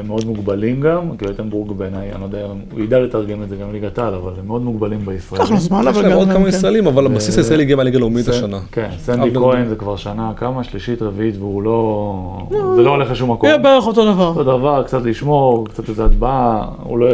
מאוד 0.06 0.24
מוגבלים 0.26 0.80
גם, 0.80 1.16
כאילו 1.18 1.30
איתנבורג 1.32 1.72
בעיניי, 1.72 2.12
אני 2.12 2.20
לא 2.20 2.26
יודע, 2.26 2.46
הוא 2.72 2.80
ידע 2.80 2.98
לתרגם 2.98 3.42
את 3.42 3.48
זה 3.48 3.56
גם 3.56 3.68
בליגת 3.68 3.98
העל, 3.98 4.14
אבל 4.14 4.30
הם 4.40 4.46
מאוד 4.46 4.62
מוגבלים 4.62 4.98
בישראלים. 5.06 5.42
לקח 5.44 5.54
לו 5.54 5.60
זמן, 5.60 5.80
יש 5.80 5.86
אבל 5.86 6.02
להם 6.02 6.10
גם... 6.10 6.16
עוד 6.18 6.28
כמה 6.28 6.42
כן. 6.42 6.48
ישראלים, 6.48 6.86
אבל 6.86 7.06
הבסיס 7.06 7.34
אה, 7.38 7.42
הישראלי 7.42 7.62
הגיע 7.62 7.76
מהליגה 7.76 7.96
הלאומית 7.98 8.28
השנה. 8.28 8.58
כן, 8.72 8.88
סנדי 8.98 9.34
כהן. 9.34 9.68
זה 9.68 9.76
כבר 9.76 9.96
שנה, 9.96 10.32
כמה? 10.36 10.64
שלישית, 10.64 11.02
רביעית, 11.02 11.36
והוא 11.38 11.62
לא... 11.62 12.46
זה 12.76 12.82
לא 12.82 12.90
הולך 12.90 13.10
לשום 13.10 13.30
מקום. 13.30 13.48
יהיה 13.48 13.58
בערך 13.58 13.86
אותו 13.86 14.12
דבר. 14.12 14.28
אותו 14.28 14.44
דבר, 14.44 14.82
קצת 14.86 15.02
לשמור, 15.02 15.66
קצת 15.68 15.88
איזה 15.88 16.04
הטבעה, 16.04 16.64
הוא 16.82 16.98
לא... 16.98 17.06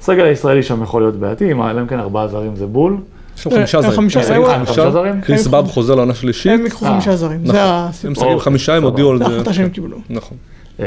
הסגל 0.00 0.24
הישראלי 0.24 0.62
שם 0.62 0.82
יכול 0.82 1.02
להיות 1.02 1.16
בעייתי, 1.16 1.52
אלא 1.52 1.80
אם 1.80 1.86
כן 1.86 1.98
ארבעה 2.00 2.28
זרים 2.28 2.56
זה 2.56 2.66
בול. 2.66 2.96
יש 3.36 3.70
שם 3.70 3.90
חמישה 3.90 4.20
אה, 4.20 4.24
זרים. 4.24 4.44
חמישה, 4.44 4.54
הם 4.54 4.62
משחקים 4.62 4.62
אה, 4.62 4.64
חמישה 4.66 4.90
זרים? 4.90 5.20
קריס 5.20 5.46
הם 5.46 5.52
באב 5.52 5.66
חו- 5.66 5.72
חוזר 5.72 5.94
לעונה 5.94 6.14
שלישית. 6.14 6.52
הם 6.52 6.64
ייקחו 6.64 6.86
אה, 6.86 6.90
חמישה 6.92 7.16
זרים, 7.16 7.40
נכון. 7.42 7.52
זה 7.54 7.62
הם 7.64 7.68
הסיפור. 7.88 8.10
משחקים 8.10 8.28
אוקיי, 8.32 8.44
חמישה, 8.44 8.76
הם. 8.76 8.82
הודיעו 8.82 9.10
על 9.10 9.18
זה 9.18 9.24
זה. 9.24 9.30
ההחלטה 9.30 9.52
שהם 9.52 9.68
קיבלו. 9.68 9.96
נכון. 10.10 10.36
אה, 10.80 10.86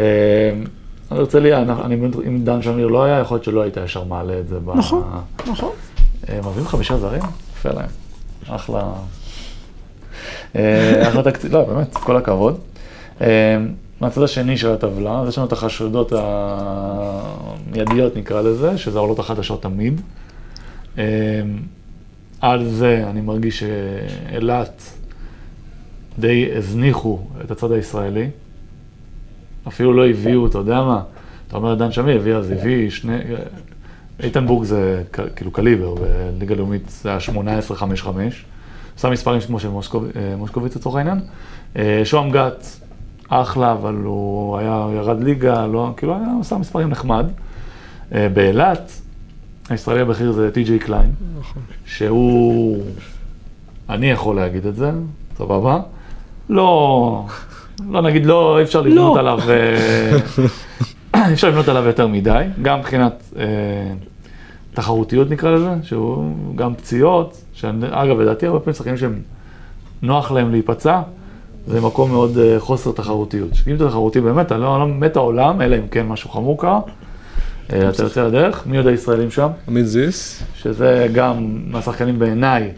הרצליה, 1.10 1.62
אני- 1.62 1.72
אני 1.84 1.96
באמת, 1.96 2.16
אם 2.28 2.40
דן 2.44 2.62
שמיר 2.62 2.88
לא 2.88 3.04
היה, 3.04 3.20
יכול 3.20 3.36
להיות 3.36 3.44
שלא 3.46 3.62
היית 3.62 3.78
ישר 3.86 4.04
מעלה 4.04 4.40
את 4.40 4.48
זה. 4.48 4.56
נכון. 4.76 5.04
נכון. 5.48 5.72
הם 6.28 6.48
מביאים 6.48 6.68
חמישה 6.68 6.98
זרים? 6.98 7.22
יפה 7.58 7.70
להם. 7.70 7.90
אחלה. 8.50 8.84
אה, 10.56 11.08
אחלה 11.10 11.24
תקציב, 11.24 11.54
לא, 11.54 11.64
באמת, 11.64 11.94
כל 11.96 12.18
הכבוד. 12.18 12.58
אה, 13.22 13.28
מהצד 14.02 14.24
השני 14.24 14.58
של 14.58 14.72
הטבלה, 14.72 15.20
אז 15.22 15.28
יש 15.28 15.38
לנו 15.38 15.48
את 15.48 15.52
החשודות 15.52 16.14
המיידיות 17.72 18.18
נקרא 18.18 18.42
לזה, 18.42 18.78
שזה 18.78 18.98
העולות 18.98 19.20
החדשות 19.20 19.62
תמיד. 19.64 20.02
על 22.42 22.66
זה 22.66 23.04
אני 23.10 23.22
מרגיש 23.22 23.60
שאילת 23.60 24.84
די 26.20 26.50
הזניחו 26.56 27.20
את 27.46 27.52
הצד 27.52 27.72
הישראלי. 27.72 28.30
אפילו 29.68 29.94
לא 29.94 30.08
הביאו, 30.08 30.48
אתה 30.48 30.58
יודע 30.58 30.82
מה, 30.82 31.02
אתה 31.48 31.58
אומר 31.58 31.76
דן 31.76 31.92
שמיר 31.92 32.16
הביא, 32.16 32.36
אז 32.36 32.52
הביא 32.52 32.90
שני, 32.90 33.18
איתן 34.24 34.48
בורג 34.48 34.64
זה 34.64 35.04
כאילו 35.36 35.52
קליבר, 35.52 35.96
בליגה 35.96 36.56
לאומית 36.56 36.90
זה 36.90 37.10
היה 37.10 37.18
18-5-5. 37.72 38.08
עשה 38.98 39.10
מספרים 39.10 39.42
כמו 39.42 39.60
של 39.60 39.70
מושקוב, 39.70 40.06
אה, 40.16 40.36
מושקוביץ 40.38 40.76
לצורך 40.76 40.96
העניין. 40.96 41.20
אה, 41.78 42.02
שוהם 42.04 42.32
גת, 42.32 42.66
אחלה, 43.30 43.72
אבל 43.72 43.96
הוא 43.96 44.58
היה, 44.58 44.88
ירד 44.96 45.24
ליגה, 45.24 45.68
לא, 45.68 45.94
כאילו 45.98 46.16
היה 46.16 46.28
עשה 46.42 46.58
מספרים 46.58 46.90
נחמד. 46.90 47.26
אה, 48.16 48.30
באילת, 48.30 49.02
הישראלי 49.70 50.02
הבכיר 50.02 50.32
זה 50.32 50.52
טי.ג'יי 50.52 50.80
קליין, 50.80 51.12
שהוא, 51.86 52.84
אני 53.90 54.12
יכול 54.12 54.36
להגיד 54.36 54.66
את 54.66 54.76
זה, 54.76 54.92
סבבה? 55.38 55.80
לא, 56.50 57.26
לא 57.90 58.02
נגיד, 58.02 58.26
לא, 58.26 58.58
אי 58.58 58.64
אפשר 58.64 58.82
לבנות 58.82 59.16
לא. 59.16 59.20
עליו, 59.20 59.40
אה, 59.50 60.18
אי 61.28 61.34
אפשר 61.34 61.50
לבנות 61.50 61.68
עליו 61.68 61.86
יותר 61.86 62.08
מדי, 62.08 62.44
גם 62.62 62.80
מבחינת 62.80 63.24
אה, 63.40 63.46
תחרותיות 64.74 65.30
נקרא 65.30 65.52
לזה, 65.52 65.70
שהוא 65.84 66.34
גם 66.56 66.76
פציעות, 66.76 67.42
שאגב, 67.54 68.20
לדעתי 68.20 68.46
הרבה 68.46 68.60
פעמים 68.60 68.74
שחקנים 68.74 68.98
שהם 68.98 69.22
נוח 70.02 70.32
להם 70.32 70.52
להיפצע, 70.52 71.02
זה 71.68 71.82
מקום 71.82 72.12
מאוד 72.12 72.38
אה, 72.38 72.56
חוסר 72.60 72.92
תחרותיות. 72.92 73.52
אם 73.68 73.76
אתה 73.76 73.88
תחרותי 73.88 74.22
באמת, 74.22 74.46
אתה 74.46 74.58
לא, 74.58 74.80
לא 74.80 74.88
מת 74.88 75.16
העולם, 75.16 75.62
אלא 75.62 75.76
אם 75.76 75.88
כן 75.92 76.08
משהו 76.08 76.30
חמור 76.30 76.62
קרה, 76.62 76.80
אתה 77.68 78.04
יוצא 78.04 78.28
לדרך, 78.28 78.68
מי 78.68 78.78
עוד 78.78 78.88
הישראלים 78.88 79.32
שם? 79.32 79.48
עמית 79.68 79.88
זיס. 79.88 80.44
שזה 80.56 81.08
גם 81.14 81.60
מהשחקנים 81.68 82.20
בעיניי, 82.20 82.72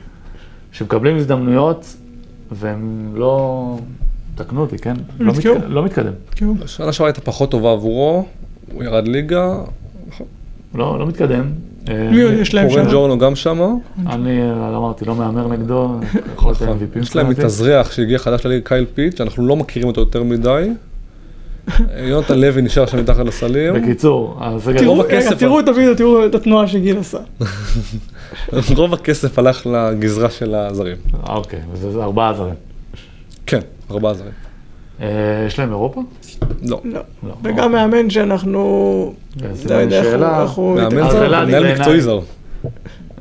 שמקבלים 0.71 1.17
הזדמנויות, 1.17 1.95
והם 2.51 3.11
לא, 3.15 3.77
תקנו 4.35 4.61
אותי, 4.61 4.77
כן? 4.77 4.93
לא. 5.19 5.33
מתק... 5.33 5.45
לא 5.67 5.83
מתקדם. 5.83 6.13
כאילו, 6.35 6.53
השנה 6.63 6.93
שעברה 6.93 7.09
הייתה 7.09 7.21
פחות 7.21 7.51
טובה 7.51 7.71
עבורו, 7.71 8.25
הוא 8.73 8.83
ירד 8.83 9.07
ליגה. 9.07 9.55
לא, 10.75 10.99
לא 10.99 11.07
מתקדם. 11.07 11.51
אה, 11.89 12.09
מי 12.11 12.21
עוד 12.21 12.33
יש 12.33 12.53
להם 12.53 12.69
שם? 12.69 12.85
ג'ורנו 12.91 13.19
גם 13.19 13.35
שמה. 13.35 13.67
אני 14.07 14.41
אה, 14.41 14.77
אמרתי, 14.77 15.05
לא 15.05 15.15
מהמר 15.15 15.47
נגדו, 15.47 15.99
יכול 16.35 16.51
להיות 16.51 16.61
MVP 16.61 16.89
נכון. 16.89 17.01
יש 17.01 17.15
להם. 17.15 17.29
מתאזרח 17.29 17.91
שהגיע 17.91 18.17
חדש 18.17 18.45
לליגה, 18.45 18.65
קייל 18.65 18.85
פיט, 18.93 19.17
שאנחנו 19.17 19.47
לא 19.47 19.55
מכירים 19.55 19.87
אותו 19.87 20.01
יותר 20.01 20.23
מדי. 20.23 20.69
יונתן 21.97 22.39
לוי 22.39 22.61
נשאר 22.61 22.85
שם 22.85 22.97
מתחת 22.99 23.25
לסלים. 23.25 23.73
בקיצור, 23.73 24.37
הסגל... 24.41 24.79
תראו, 24.79 24.91
רוב 24.93 25.05
הכסף- 25.05 25.27
רגע, 25.27 25.35
תראו 25.35 25.59
את 25.59 25.67
הוידאו, 25.67 25.95
תראו 25.95 26.25
את 26.25 26.35
התנועה 26.35 26.67
שגיל 26.67 26.97
עשה. 26.97 27.17
רוב 28.77 28.93
הכסף 28.93 29.39
הלך 29.39 29.67
לגזרה 29.67 30.29
של 30.29 30.55
הזרים. 30.55 30.97
אה, 31.29 31.35
אוקיי, 31.35 31.59
וזה 31.71 31.91
זה 31.91 32.03
ארבעה 32.03 32.33
זרים. 32.33 32.53
כן, 33.45 33.59
ארבעה 33.91 34.13
זרים. 34.13 34.31
אה, 35.01 35.07
יש 35.47 35.59
להם 35.59 35.69
אירופה? 35.69 36.01
לא. 36.61 36.81
לא. 36.83 36.99
לא. 37.27 37.33
וגם 37.43 37.71
מאמן 37.71 38.09
שאנחנו... 38.09 39.13
כן, 39.39 39.47
לא 39.69 39.75
יודע 39.75 40.01
איך 40.41 40.49
הוא-. 40.51 40.75
מאמן 40.75 41.03
אז 41.03 41.11
זר, 41.11 41.45
מנהל 41.45 41.73
מקצועי 41.73 42.01
זר. 42.01 42.19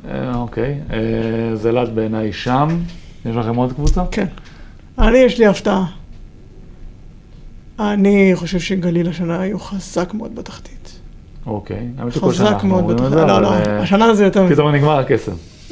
אה, 0.09 0.35
אוקיי, 0.35 0.79
אה, 0.93 0.97
זלת 1.55 1.89
בעיניי 1.89 2.33
שם. 2.33 2.67
יש 3.25 3.35
לכם 3.35 3.55
עוד 3.55 3.73
קבוצה? 3.73 4.03
כן. 4.11 4.25
אני, 4.99 5.17
יש 5.17 5.39
לי 5.39 5.45
הפתעה. 5.45 5.85
אני 7.79 8.31
חושב 8.35 8.59
שגליל 8.59 9.09
השנה 9.09 9.41
היו 9.41 9.59
חזק 9.59 10.13
מאוד 10.13 10.35
בתחתית. 10.35 10.99
אוקיי. 11.45 11.87
חזק 12.09 12.63
מאוד 12.63 12.87
בתחתית. 12.87 13.11
לא, 13.11 13.41
לא. 13.41 13.53
אה, 13.53 13.79
השנה 13.79 14.13
זה 14.13 14.23
יותר. 14.23 14.47
פתאום 14.49 14.69
נגמר 14.69 14.99
הכסף. 14.99 15.31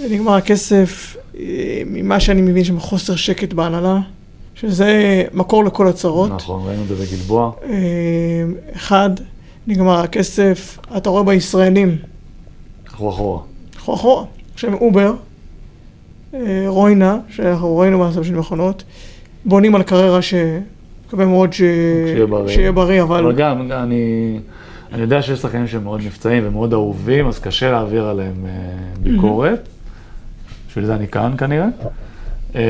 נגמר 0.09 0.33
הכסף, 0.33 1.17
אה, 1.39 1.81
ממה 1.85 2.19
שאני 2.19 2.41
מבין 2.41 2.63
שם 2.63 2.79
חוסר 2.79 3.15
שקט 3.15 3.53
בהנהלה, 3.53 3.99
שזה 4.55 5.23
מקור 5.33 5.65
לכל 5.65 5.87
הצרות. 5.87 6.31
נכון, 6.31 6.67
ראינו 6.67 6.83
את 6.83 6.87
זה 6.87 6.95
בגלבוע. 6.95 7.51
אה, 7.63 7.73
אחד, 8.75 9.09
נגמר 9.67 9.99
הכסף, 9.99 10.77
אתה 10.97 11.09
רואה 11.09 11.23
בישראלים, 11.23 11.97
הלכו 12.89 13.09
אחורה. 13.09 13.39
אנחנו 13.75 13.93
אחורה, 13.93 14.25
שהם 14.55 14.73
אובר, 14.73 15.13
רוינה, 16.67 17.17
שאנחנו 17.29 17.77
ראינו 17.77 17.97
מה 17.97 18.09
בשנים 18.09 18.37
האחרונות, 18.37 18.83
בונים 19.45 19.75
על 19.75 19.83
קריירה 19.83 20.21
שמקווה 21.07 21.25
מאוד 21.25 21.53
ש... 21.53 21.57
שיהיה 21.57 22.25
בריא. 22.25 22.47
שיהיה 22.53 22.71
בריא, 22.71 23.01
אבל... 23.01 23.19
אבל 23.23 23.35
גם, 23.35 23.71
אני, 23.71 24.39
אני 24.93 25.01
יודע 25.01 25.21
שיש 25.21 25.39
שחקנים 25.39 25.67
שהם 25.67 25.83
מאוד 25.83 26.01
נפצעים 26.05 26.43
ומאוד 26.47 26.73
אהובים, 26.73 27.27
אז 27.27 27.39
קשה 27.39 27.71
להעביר 27.71 28.07
עליהם 28.07 28.45
אה, 28.45 28.51
ביקורת. 28.99 29.67
בשביל 30.69 30.85
זה 30.85 30.95
אני 30.95 31.07
כאן 31.07 31.31
כנראה. 31.37 31.67
אה, 32.55 32.61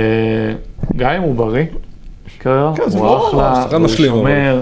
גם 0.96 1.12
אם 1.12 1.22
הוא 1.22 1.36
בריא, 1.36 1.66
כן, 2.40 2.50
זה 2.88 2.98
הוא 2.98 3.06
לא- 3.06 3.30
אחלה, 3.30 3.64
הוא 3.72 3.78
משלים, 3.86 4.12
שומר, 4.12 4.62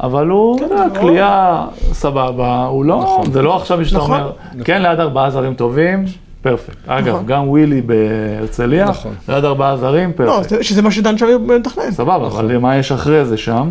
אבל 0.00 0.28
הוא, 0.28 0.58
כן, 0.58 0.64
אתה 0.64 0.74
יודע, 0.74 0.88
זה 0.88 0.94
לא- 0.94 1.00
כליאה 1.00 1.66
סבבה, 1.92 2.64
הוא 2.66 2.84
לא, 2.84 3.00
נכון. 3.02 3.32
זה 3.32 3.42
לא 3.42 3.56
עכשיו 3.56 3.84
שאתה 3.84 3.98
נכון. 3.98 4.20
אומר, 4.20 4.32
כן 4.64 4.82
ליד 4.82 5.00
ארבעה 5.00 5.30
זרים 5.30 5.54
טובים, 5.54 6.04
פרפקט. 6.44 6.76
אגב, 6.86 7.08
נכון. 7.08 7.26
גם 7.26 7.48
ווילי 7.48 7.80
בהרצליה, 7.82 8.84
נכון. 8.84 9.14
ליד 9.28 9.44
ארבעה 9.44 9.76
זרים, 9.76 10.08
לא, 10.10 10.14
פרפקט. 10.16 10.48
זה- 10.50 10.62
שזה 10.64 10.82
מה 10.82 10.90
שדן 10.90 11.18
שמיר 11.18 11.38
מתכנן. 11.38 11.90
סבבה, 11.90 12.16
אבל 12.26 12.58
מה 12.58 12.76
יש 12.76 12.92
אחרי 12.92 13.24
זה 13.24 13.36
שם? 13.36 13.70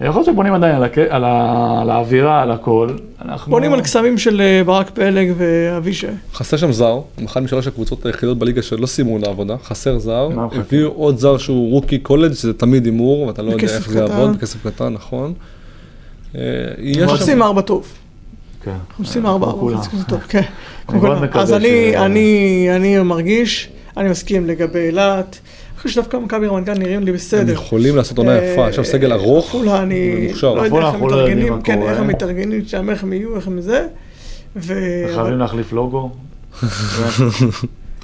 יכול 0.00 0.14
להיות 0.14 0.26
שבונים 0.26 0.54
עדיין 0.54 0.74
על, 0.74 0.84
הק... 0.84 0.98
על, 0.98 1.24
ה... 1.24 1.78
על 1.82 1.90
האווירה, 1.90 2.42
על 2.42 2.50
הכל. 2.50 2.88
אנחנו... 3.24 3.50
בונים 3.50 3.72
על 3.72 3.80
קסמים 3.80 4.18
של 4.18 4.40
אה, 4.40 4.62
ברק 4.66 4.90
פלג 4.90 5.32
ואבישי. 5.36 6.06
חסר 6.34 6.56
שם 6.56 6.72
זר, 6.72 6.98
אחת 7.24 7.42
משלוש 7.42 7.66
הקבוצות 7.66 8.06
היחידות 8.06 8.38
בליגה 8.38 8.62
שלא 8.62 8.86
סיימו 8.86 9.18
את 9.18 9.24
העבודה, 9.26 9.54
חסר 9.64 9.98
זר? 9.98 10.28
הביאו 10.52 10.88
עוד 10.90 11.18
זר 11.18 11.36
שהוא 11.38 11.70
רוקי 11.72 11.98
קולג' 11.98 12.32
שזה 12.32 12.52
תמיד 12.52 12.84
הימור, 12.84 13.26
ואתה 13.26 13.42
לא 13.42 13.50
יודע 13.50 13.62
איך 13.62 13.88
זה. 13.90 13.98
יעבוד, 13.98 14.36
בכסף 14.36 14.66
קטן, 14.66 14.92
נכון. 14.92 15.32
אה, 16.34 16.40
יש 16.78 16.96
שם- 16.96 17.08
עושים 17.08 17.42
ארבע 17.42 17.60
טוב. 17.60 17.86
כן. 18.66 18.70
אנחנו 18.88 19.04
עושים 19.04 19.26
ארבע, 19.26 19.46
כמו 19.46 19.60
כולם. 19.60 19.82
זה 19.82 19.90
כזה 19.90 20.04
טוב, 20.04 20.20
כן. 20.20 20.42
אז 21.32 21.52
אני, 21.52 21.90
ש- 21.92 21.94
אני, 21.96 22.68
אני 22.76 22.98
מרגיש, 22.98 23.68
אני 23.96 24.08
מסכים 24.08 24.46
לגבי 24.46 24.78
אילת. 24.78 25.38
אני 25.72 25.78
חושב 25.82 25.88
שדווקא 25.88 26.16
מכבי 26.16 26.46
רמת 26.46 26.64
גן 26.64 26.78
נראים 26.78 27.02
לי 27.02 27.10
הם 27.10 27.16
בסדר. 27.16 27.52
יכולים 27.52 27.96
לעשות 27.96 28.18
עונה 28.18 28.36
יפה, 28.36 28.68
יש 28.68 28.76
שם 28.76 28.84
סגל 28.84 29.12
אה, 29.12 29.16
ארוך, 29.16 29.54
אני 29.68 30.14
ומוכשר. 30.26 30.54
לא 30.54 30.62
יודע 30.62 30.76
איך 30.76 30.84
הם 30.84 30.86
אנחנו 30.86 31.08
לא 31.08 31.16
מתארגנים, 31.16 31.62
כן. 31.62 31.82
איך 31.82 31.98
הם 32.00 32.06
מתארגנים 32.06 32.64
שם, 32.66 32.90
איך 32.90 33.02
הם 33.02 33.12
יהיו, 33.12 33.36
איך 33.36 33.46
הם 33.46 33.60
זה. 33.60 33.86
חייבים 35.14 35.38
להחליף 35.38 35.72
לוגו. 35.72 36.10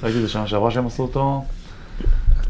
ראיתי 0.03 0.17
את 0.17 0.21
זה 0.21 0.29
שנה 0.29 0.47
שעברה 0.47 0.71
שהם 0.71 0.87
עשו 0.87 1.03
אותו. 1.03 1.41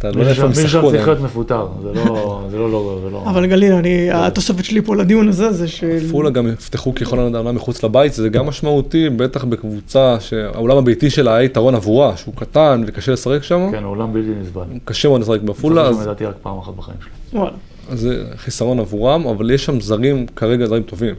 אתה 0.09 0.11
לא 0.11 0.19
יודע 0.19 0.31
איפה 0.31 0.43
הם 0.43 0.51
ישחקו 0.51 0.91
צריך. 0.91 1.07
להיות 1.07 1.21
מפוטר, 1.21 1.67
זה 1.83 1.93
לא, 1.93 2.43
זה 2.51 2.57
לא 2.57 2.99
זה 3.03 3.09
לא... 3.09 3.23
אבל 3.29 3.45
גליל, 3.45 3.73
אני, 3.73 4.11
התוספת 4.11 4.65
שלי 4.65 4.81
פה 4.81 4.95
לדיון 4.95 5.29
הזה 5.29 5.51
זה 5.51 5.67
של... 5.67 5.97
עפולה 6.07 6.29
גם 6.29 6.47
יפתחו 6.47 6.95
ככל 6.95 7.19
העונה 7.19 7.51
מחוץ 7.51 7.83
לבית, 7.83 8.13
זה 8.13 8.29
גם 8.29 8.45
משמעותי, 8.45 9.09
בטח 9.09 9.43
בקבוצה 9.43 10.17
שהאולם 10.19 10.77
הביתי 10.77 11.09
שלה 11.09 11.35
היה 11.35 11.43
יתרון 11.43 11.75
עבורה, 11.75 12.17
שהוא 12.17 12.33
קטן 12.35 12.83
וקשה 12.87 13.11
לשחק 13.11 13.43
שם, 13.43 13.69
כן, 13.71 13.83
העולם 13.83 14.13
בלתי 14.13 14.29
נסבל. 14.41 14.63
קשה 14.85 15.09
מאוד 15.09 15.21
לשחק 15.21 15.41
בעפולה, 15.41 15.81
משחק 15.81 15.93
שם 15.93 15.99
אז 15.99 16.07
לדעתי 16.07 16.25
רק 16.25 16.35
פעם 16.41 16.57
אחת 16.57 16.73
בחיים 16.73 16.97
שלי. 17.01 17.39
וואלה. 17.39 17.55
זה 17.93 18.23
חיסרון 18.35 18.79
עבורם, 18.79 19.27
אבל 19.27 19.51
יש 19.51 19.65
שם 19.65 19.79
זרים, 19.79 20.25
כרגע 20.35 20.65
זרים 20.65 20.83
טובים. 20.83 21.15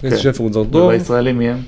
כן. 0.00 0.08
יש 0.08 0.22
שפר 0.22 0.44
הוא 0.44 0.52
זר 0.52 0.64
טוב, 0.64 0.88
ובישראלים 0.88 1.38
מי 1.38 1.48
הם? 1.48 1.58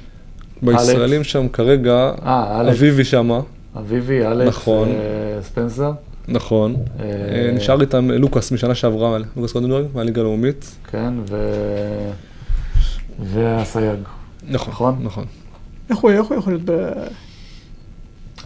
בישראלים 0.63 1.25
שם 1.25 1.49
כרגע, 1.49 2.13
אה, 2.27 2.71
אביבי 2.71 3.05
שמה, 3.05 3.41
אביבי, 3.79 4.27
אלכס, 4.27 4.49
נכון. 4.49 4.89
אה, 4.89 5.43
ספנסר. 5.43 5.93
נכון. 6.29 6.77
אה, 7.01 7.05
אה, 7.05 7.51
נשאר 7.53 7.81
איתם 7.81 8.11
לוקאס 8.11 8.53
משנה 8.53 8.75
שעברה, 8.75 9.19
לוקאס 9.37 9.53
קודנברג, 9.53 9.87
מהליגה 9.95 10.21
הלאומית. 10.21 10.77
כן, 10.91 11.15
ו... 11.31 11.51
והסייג. 13.19 13.99
נכון, 14.49 14.73
נכון? 14.73 14.99
נכון. 15.03 15.25
איך 15.91 15.99
הוא 15.99 16.11
איך 16.11 16.27
הוא 16.27 16.39
יכול 16.39 16.53
להיות 16.53 16.63
ב... 16.65 16.93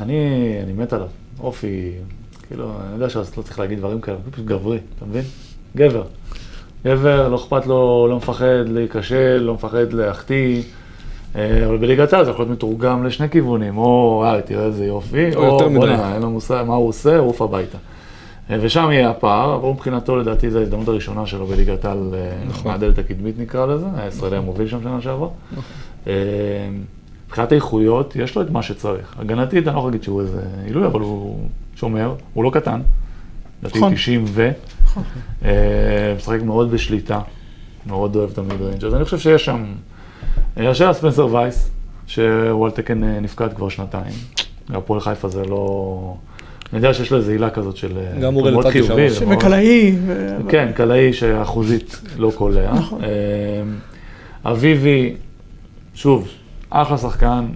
אני, 0.00 0.18
אני 0.62 0.72
מת 0.72 0.92
עליו. 0.92 1.08
אופי, 1.40 1.92
כאילו, 2.48 2.72
אני 2.84 2.94
יודע 2.94 3.10
שלא 3.10 3.22
צריך 3.22 3.58
להגיד 3.58 3.78
דברים 3.78 4.00
כאלה, 4.00 4.16
הוא 4.24 4.32
פשוט 4.32 4.46
גברי, 4.46 4.78
אתה 4.96 5.04
מבין? 5.04 5.24
גבר. 5.76 6.04
גבר, 6.84 7.28
לא 7.28 7.36
אכפת 7.36 7.66
לו, 7.66 8.06
לא 8.10 8.16
מפחד 8.16 8.64
להיכשל, 8.66 9.36
לא 9.36 9.54
מפחד 9.54 9.92
להחטיא. 9.92 10.62
אה, 11.36 11.66
אבל 11.66 11.76
בליגת 11.76 12.12
העל 12.12 12.24
זה 12.24 12.30
יכול 12.30 12.44
להיות 12.44 12.56
מתורגם 12.56 13.04
לשני 13.04 13.30
כיוונים, 13.30 13.78
או 13.78 14.24
אה, 14.26 14.40
תראה 14.40 14.64
איזה 14.64 14.86
יופי, 14.86 15.34
או. 15.36 15.58
בוא'נה, 15.58 16.14
אין 16.14 16.22
לו 16.22 16.30
מושג 16.30 16.64
מה 16.66 16.74
הוא 16.74 16.88
עושה, 16.88 17.18
עוף 17.18 17.42
הביתה. 17.42 17.78
אה, 18.50 18.56
ושם 18.60 18.88
יהיה 18.92 19.10
הפער, 19.10 19.54
אבל 19.54 19.68
מבחינתו 19.68 20.16
לדעתי 20.16 20.50
זו 20.50 20.58
ההזדמנות 20.58 20.88
הראשונה 20.88 21.26
שלו 21.26 21.46
בליגת 21.46 21.84
העל, 21.84 22.14
אה, 22.14 22.44
נכון. 22.48 22.72
מהדלת 22.72 22.98
הקדמית 22.98 23.38
נקרא 23.38 23.66
לזה, 23.66 23.86
הישראלי 23.96 24.36
המוביל 24.36 24.68
שם 24.68 24.82
שנה 24.82 25.00
שעברה. 25.00 25.28
אה, 26.06 26.12
מבחינת 27.26 27.52
האיכויות, 27.52 28.16
יש 28.16 28.36
לו 28.36 28.42
את 28.42 28.50
מה 28.50 28.62
שצריך. 28.62 29.14
הגנתית, 29.18 29.66
אני 29.68 29.74
לא 29.74 29.78
יכול 29.78 29.90
להגיד 29.90 30.02
שהוא 30.02 30.20
איזה 30.20 30.40
עילוי, 30.64 30.86
אבל 30.86 31.00
הוא 31.00 31.48
שומר, 31.76 32.14
הוא 32.34 32.44
לא 32.44 32.50
קטן. 32.54 32.80
לדעתי 33.62 33.78
נכון. 33.78 33.94
90 33.94 34.24
ו... 34.26 34.50
נכון. 34.84 35.02
משחק 36.16 36.42
מאוד 36.42 36.70
בשליטה, 36.70 37.20
מאוד 37.86 38.16
אוהב 38.16 38.30
את 38.30 38.38
ה 38.38 38.62
mid-range, 38.62 38.84
אז 38.84 38.94
אני 38.94 39.04
חושב 39.04 39.18
שיש 39.18 39.44
שם... 39.44 39.64
השאלה 40.56 40.92
ספנסר 40.92 41.34
וייס, 41.34 41.70
שהוא 42.06 42.64
על 42.64 42.70
תקן 42.70 43.04
נפקד 43.04 43.52
כבר 43.52 43.68
שנתיים. 43.68 44.12
הפועל 44.68 45.00
חיפה 45.00 45.28
זה 45.28 45.44
לא... 45.44 46.14
אני 46.72 46.78
יודע 46.78 46.94
שיש 46.94 47.10
לו 47.10 47.18
איזו 47.18 47.30
עילה 47.30 47.50
כזאת 47.50 47.76
של... 47.76 47.98
אה, 47.98 48.20
גם 48.20 48.34
מאוד 48.34 48.54
נתתי 48.66 48.78
שם. 48.82 48.86
חיובי, 48.86 49.10
של 49.10 49.24
מאוד- 49.24 49.36
מקלעי. 49.36 49.96
ו- 50.06 50.36
כן, 50.48 50.68
קלעי 50.74 51.12
שאחוזית 51.12 52.00
לא 52.16 52.32
קולע. 52.34 52.72
נכון. 52.74 53.00
אה, 53.04 53.10
אביבי, 54.52 55.14
שוב, 55.94 56.28
אחלה 56.70 56.98
שחקן, 56.98 57.46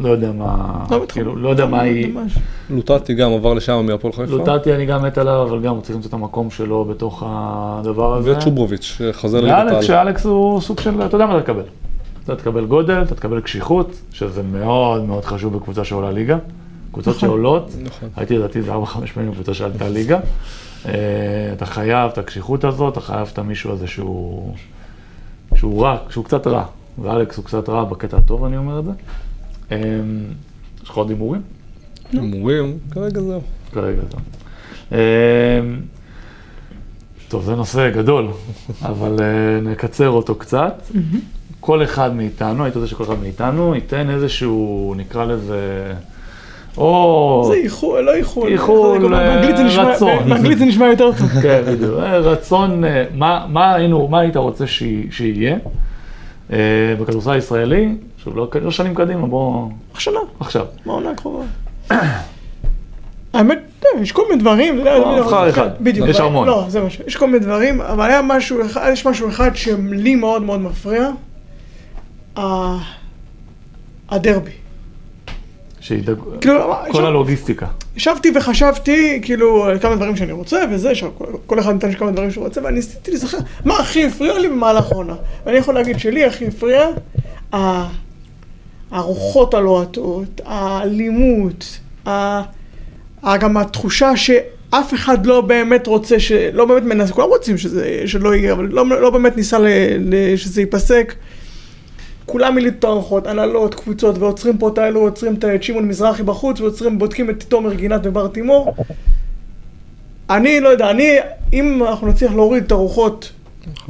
לא 0.00 0.08
יודע 0.08 0.32
מה, 0.32 0.84
לא. 0.90 1.04
כאילו, 1.08 1.36
לא 1.36 1.48
יודע 1.48 1.66
מה 1.66 1.80
היא... 1.80 2.14
ממש. 2.14 2.38
לוטטי 2.70 3.14
גם 3.14 3.32
עבר 3.32 3.54
לשם 3.54 3.86
מהפועל 3.86 4.12
חיפה. 4.12 4.32
לוטטי 4.32 4.74
אני 4.74 4.86
גם 4.86 5.02
מת 5.02 5.18
עליו, 5.18 5.42
אבל 5.42 5.60
גם 5.62 5.74
הוא 5.74 5.82
צריך 5.82 5.96
למצוא 5.96 6.08
את 6.08 6.14
המקום 6.14 6.50
שלו 6.50 6.84
בתוך 6.84 7.22
הדבר 7.26 8.14
הזה. 8.14 8.36
וצ'וברוביץ', 8.36 8.82
שחוזר 8.82 9.40
לליגת 9.40 9.56
ואלכס, 9.56 9.72
העל. 9.72 9.82
שאלכס 9.82 10.24
הוא 10.24 10.60
סוג 10.60 10.80
של, 10.80 11.02
אתה 11.04 11.14
יודע 11.14 11.26
מה 11.26 11.38
אתה 11.38 11.42
תקבל. 11.42 11.62
אתה 12.24 12.36
תקבל 12.36 12.64
גודל, 12.64 13.02
אתה 13.02 13.14
תקבל 13.14 13.40
קשיחות, 13.40 14.00
שזה 14.12 14.42
מאוד 14.42 15.04
מאוד 15.04 15.24
חשוב 15.24 15.56
בקבוצה 15.56 15.84
שעולה 15.84 16.10
ליגה. 16.10 16.38
קבוצות 16.92 17.16
נכון. 17.16 17.28
שעולות, 17.28 17.70
נכון. 17.84 18.08
הייתי 18.16 18.38
לדעתי 18.38 18.62
זה 18.62 18.72
4-5 18.74 18.76
פעמים 19.14 19.30
בקבוצה 19.30 19.54
שעלתה 19.54 19.88
ליגה. 19.88 20.20
אה, 20.86 20.92
אתה 21.52 21.66
חייב 21.66 22.10
את 22.10 22.18
הקשיחות 22.18 22.64
הזאת, 22.64 22.92
אתה 22.92 23.00
חייב 23.00 23.28
את 23.32 23.38
המישהו 23.38 23.72
הזה 23.72 23.86
שהוא, 23.86 24.54
שהוא 25.54 25.82
רע, 25.82 25.96
שהוא 26.08 26.24
קצת 26.24 26.46
רע. 26.46 26.64
ואלכס 27.02 27.36
הוא 27.36 27.44
קצת 27.44 27.68
רע 27.68 27.84
בקטע 27.84 28.16
הטוב, 28.16 28.44
אני 28.44 28.56
אומר 28.56 28.78
את 28.78 28.84
זה. 28.84 28.90
אה, 29.72 29.76
יש 30.82 30.90
לך 30.90 30.96
עוד 30.96 31.10
הימורים? 31.10 31.40
הימורים, 32.12 32.78
כרגע 32.90 33.20
זהו. 33.20 33.40
כרגע 33.72 34.00
זה. 34.10 34.16
אה, 34.96 35.60
טוב, 37.28 37.44
זה 37.44 37.54
נושא 37.54 37.90
גדול, 37.90 38.28
אבל 38.82 39.16
אה, 39.20 39.60
נקצר 39.70 40.08
אותו 40.08 40.34
קצת. 40.34 40.82
כל 41.60 41.82
אחד 41.84 42.14
מאיתנו, 42.16 42.64
היית 42.64 42.76
רוצה 42.76 42.86
שכל 42.88 43.04
אחד 43.04 43.20
מאיתנו 43.22 43.74
ייתן 43.74 44.10
איזשהו, 44.10 44.94
נקרא 44.96 45.24
לזה, 45.24 45.92
או... 46.76 47.44
זה 47.48 47.54
איחול, 47.54 48.00
לא 48.00 48.14
איחול. 48.14 48.52
איחול, 48.52 48.98
נשמע- 49.66 49.82
רצון. 49.94 50.28
באנגלית 50.28 50.58
זה 50.58 50.64
נשמע 50.64 50.86
יותר 50.86 51.10
טוב. 51.18 51.28
כן, 51.42 51.62
בדיוק. 51.68 51.98
אה, 51.98 52.18
רצון, 52.18 52.84
אה, 52.84 53.04
מה, 53.14 53.46
מה, 53.48 53.74
היינו, 53.74 54.08
מה 54.08 54.20
היית 54.20 54.36
רוצה 54.36 54.66
שי- 54.66 55.06
שיהיה 55.10 55.56
אה, 56.52 56.58
בכדורסל 57.00 57.30
הישראלי? 57.30 57.94
שוב, 58.24 58.36
לא, 58.36 58.48
לא 58.62 58.70
שנים 58.70 58.94
קדימה, 58.94 59.26
בוא... 59.26 59.68
השנה, 59.94 60.18
עכשיו. 60.40 60.66
בעונה 60.86 61.10
הקרובה. 61.10 61.44
האמת, 63.32 63.58
יש 64.00 64.12
כל 64.12 64.22
מיני 64.30 64.40
דברים, 64.42 64.80
אתה 64.80 64.90
יודע, 64.90 65.10
זה- 65.14 65.20
נבחר 65.20 65.48
אחד. 65.50 65.68
בדיוק. 65.80 66.08
יש 66.08 66.20
המון. 66.20 66.46
לא, 66.48 66.64
זה 66.68 66.80
משהו, 66.80 67.04
יש 67.06 67.16
כל 67.16 67.26
מיני 67.26 67.38
דברים, 67.38 67.80
אבל 67.80 68.10
היה 68.10 68.22
משהו 68.22 68.66
אחד, 68.66 68.90
יש 68.92 69.06
משהו 69.06 69.28
אחד 69.28 69.50
שלי 69.56 70.14
מאוד 70.14 70.42
מאוד 70.42 70.60
מפריע. 70.60 71.10
הדרבי. 74.10 74.50
שידאגו, 75.80 76.24
כאילו, 76.40 76.72
כל 76.84 76.90
ישב- 76.90 77.04
הלוגיסטיקה. 77.04 77.66
ישבתי 77.96 78.32
וחשבתי, 78.34 79.20
כאילו, 79.22 79.64
על 79.64 79.78
כמה 79.78 79.96
דברים 79.96 80.16
שאני 80.16 80.32
רוצה, 80.32 80.64
וזה, 80.72 80.94
שכל 80.94 81.24
כל 81.46 81.60
אחד 81.60 81.74
נתן 81.74 81.92
כמה 81.92 82.10
דברים 82.10 82.30
שהוא 82.30 82.44
רוצה, 82.44 82.60
ואני 82.64 82.74
ניסיתי 82.76 83.10
להיזכר 83.10 83.38
מה 83.64 83.74
הכי 83.78 84.06
הפריע 84.06 84.38
לי 84.38 84.48
במהלך 84.48 84.92
העונה. 84.92 85.14
ואני 85.46 85.58
יכול 85.58 85.74
להגיד 85.74 85.98
שלי 85.98 86.24
הכי 86.24 86.46
הפריע, 86.46 86.86
הרוחות 88.90 89.54
הלוהטות, 89.54 90.40
האלימות, 90.44 91.78
ה- 92.06 92.42
גם 93.36 93.56
התחושה 93.56 94.16
שאף 94.16 94.94
אחד 94.94 95.26
לא 95.26 95.40
באמת 95.40 95.86
רוצה, 95.86 96.20
ש... 96.20 96.32
לא 96.32 96.64
באמת 96.64 96.82
מנסה, 96.82 97.12
כולם 97.12 97.28
רוצים 97.28 97.58
שזה, 97.58 98.02
שלא 98.06 98.34
יהיה, 98.34 98.52
אבל 98.52 98.64
לא, 98.66 98.86
לא 99.00 99.10
באמת 99.10 99.36
ניסה 99.36 99.58
ל... 99.58 99.66
ל... 99.98 100.36
שזה 100.36 100.60
ייפסק. 100.60 101.14
כולם 102.26 102.56
הארוחות, 102.84 103.26
הנהלות, 103.26 103.74
קבוצות, 103.74 104.18
ועוצרים 104.18 104.58
פה 104.58 104.68
את 104.68 104.78
האלו, 104.78 105.00
עוצרים 105.00 105.34
את 105.34 105.62
שמעון 105.62 105.88
מזרחי 105.88 106.22
בחוץ, 106.22 106.60
ועוצרים, 106.60 106.98
בודקים 106.98 107.30
את 107.30 107.42
תומר 107.42 107.74
גינת 107.74 108.00
ובר 108.04 108.28
תימור. 108.28 108.74
אני 110.30 110.60
לא 110.60 110.68
יודע, 110.68 110.90
אני, 110.90 111.16
אם 111.52 111.82
אנחנו 111.84 112.08
נצליח 112.08 112.32
להוריד 112.32 112.64
את 112.64 112.72
הרוחות 112.72 113.32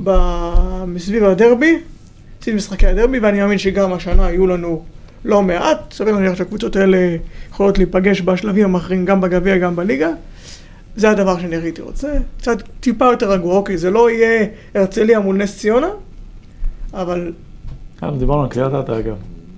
ב- 0.04 0.84
מסביב 0.86 1.24
הדרבי, 1.24 1.78
סביב 2.42 2.56
משחקי 2.56 2.86
הדרבי, 2.86 3.18
ואני 3.18 3.40
מאמין 3.40 3.58
שגם 3.58 3.92
השנה 3.92 4.30
יהיו 4.30 4.46
לנו 4.46 4.82
לא 5.24 5.42
מעט, 5.42 5.92
סביר 5.92 6.14
להניח 6.14 6.34
שהקבוצות 6.34 6.76
האלה 6.76 7.16
יכולות 7.50 7.78
להיפגש 7.78 8.22
בשלבים 8.22 8.64
המאחרים, 8.64 9.04
גם 9.04 9.20
בגביע, 9.20 9.58
גם 9.58 9.76
בליגה. 9.76 10.10
זה 10.96 11.10
הדבר 11.10 11.38
שאני 11.40 11.56
הייתי 11.56 11.82
רוצה. 11.82 12.08
קצת 12.38 12.62
טיפה 12.80 13.04
יותר 13.04 13.30
רגוע, 13.30 13.56
אוקיי, 13.56 13.78
זה 13.78 13.90
לא 13.90 14.10
יהיה 14.10 14.46
הרצליה 14.74 15.20
מול 15.20 15.36
נס 15.36 15.58
ציונה, 15.58 15.88
אבל 16.94 17.32
כן, 18.00 18.18
דיברנו 18.18 18.42
על 18.42 18.48
קריית 18.48 18.72
אתא 18.84 18.92
אגב. 18.92 19.14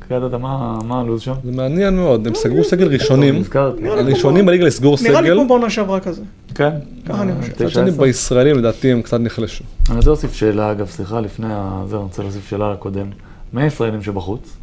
קריית 0.08 0.22
אתא, 0.28 0.36
מה 0.36 0.78
מה 0.84 1.00
הלו"ז 1.00 1.20
שם? 1.20 1.32
זה 1.44 1.52
מעניין 1.52 1.96
מאוד, 1.96 2.26
הם 2.26 2.34
סגרו 2.34 2.64
סגל 2.64 2.86
ראשונים, 2.86 3.42
הראשונים 3.82 4.46
בליגה 4.46 4.66
לסגור 4.66 4.96
נראה 5.02 5.20
לי 5.20 5.26
סגל, 5.26 5.36
כמו 5.36 5.48
בעונה 5.48 5.70
שעברה 5.70 6.00
כזה. 6.00 6.22
כן? 6.62 6.78
ככה 7.08 7.22
אני 7.22 7.32
חושב. 7.40 7.52
מצד 7.52 7.68
שני. 7.68 7.90
בישראלים 7.90 8.58
לדעתי 8.58 8.92
הם 8.92 9.02
קצת 9.02 9.20
נחלשו. 9.20 9.64
אני 9.88 9.96
רוצה 9.96 10.10
להוסיף 10.10 10.34
שאלה, 10.34 10.72
אגב, 10.72 10.86
סליחה, 10.86 11.20
לפני 11.20 11.46
ה... 11.50 11.82
זה, 11.88 11.96
אני 11.96 12.04
רוצה 12.04 12.22
להוסיף 12.22 12.48
שאלה 12.50 12.72
לקודם. 12.72 13.06
מי 13.52 13.62
הישראלים 13.62 14.02
שבחוץ? 14.02 14.56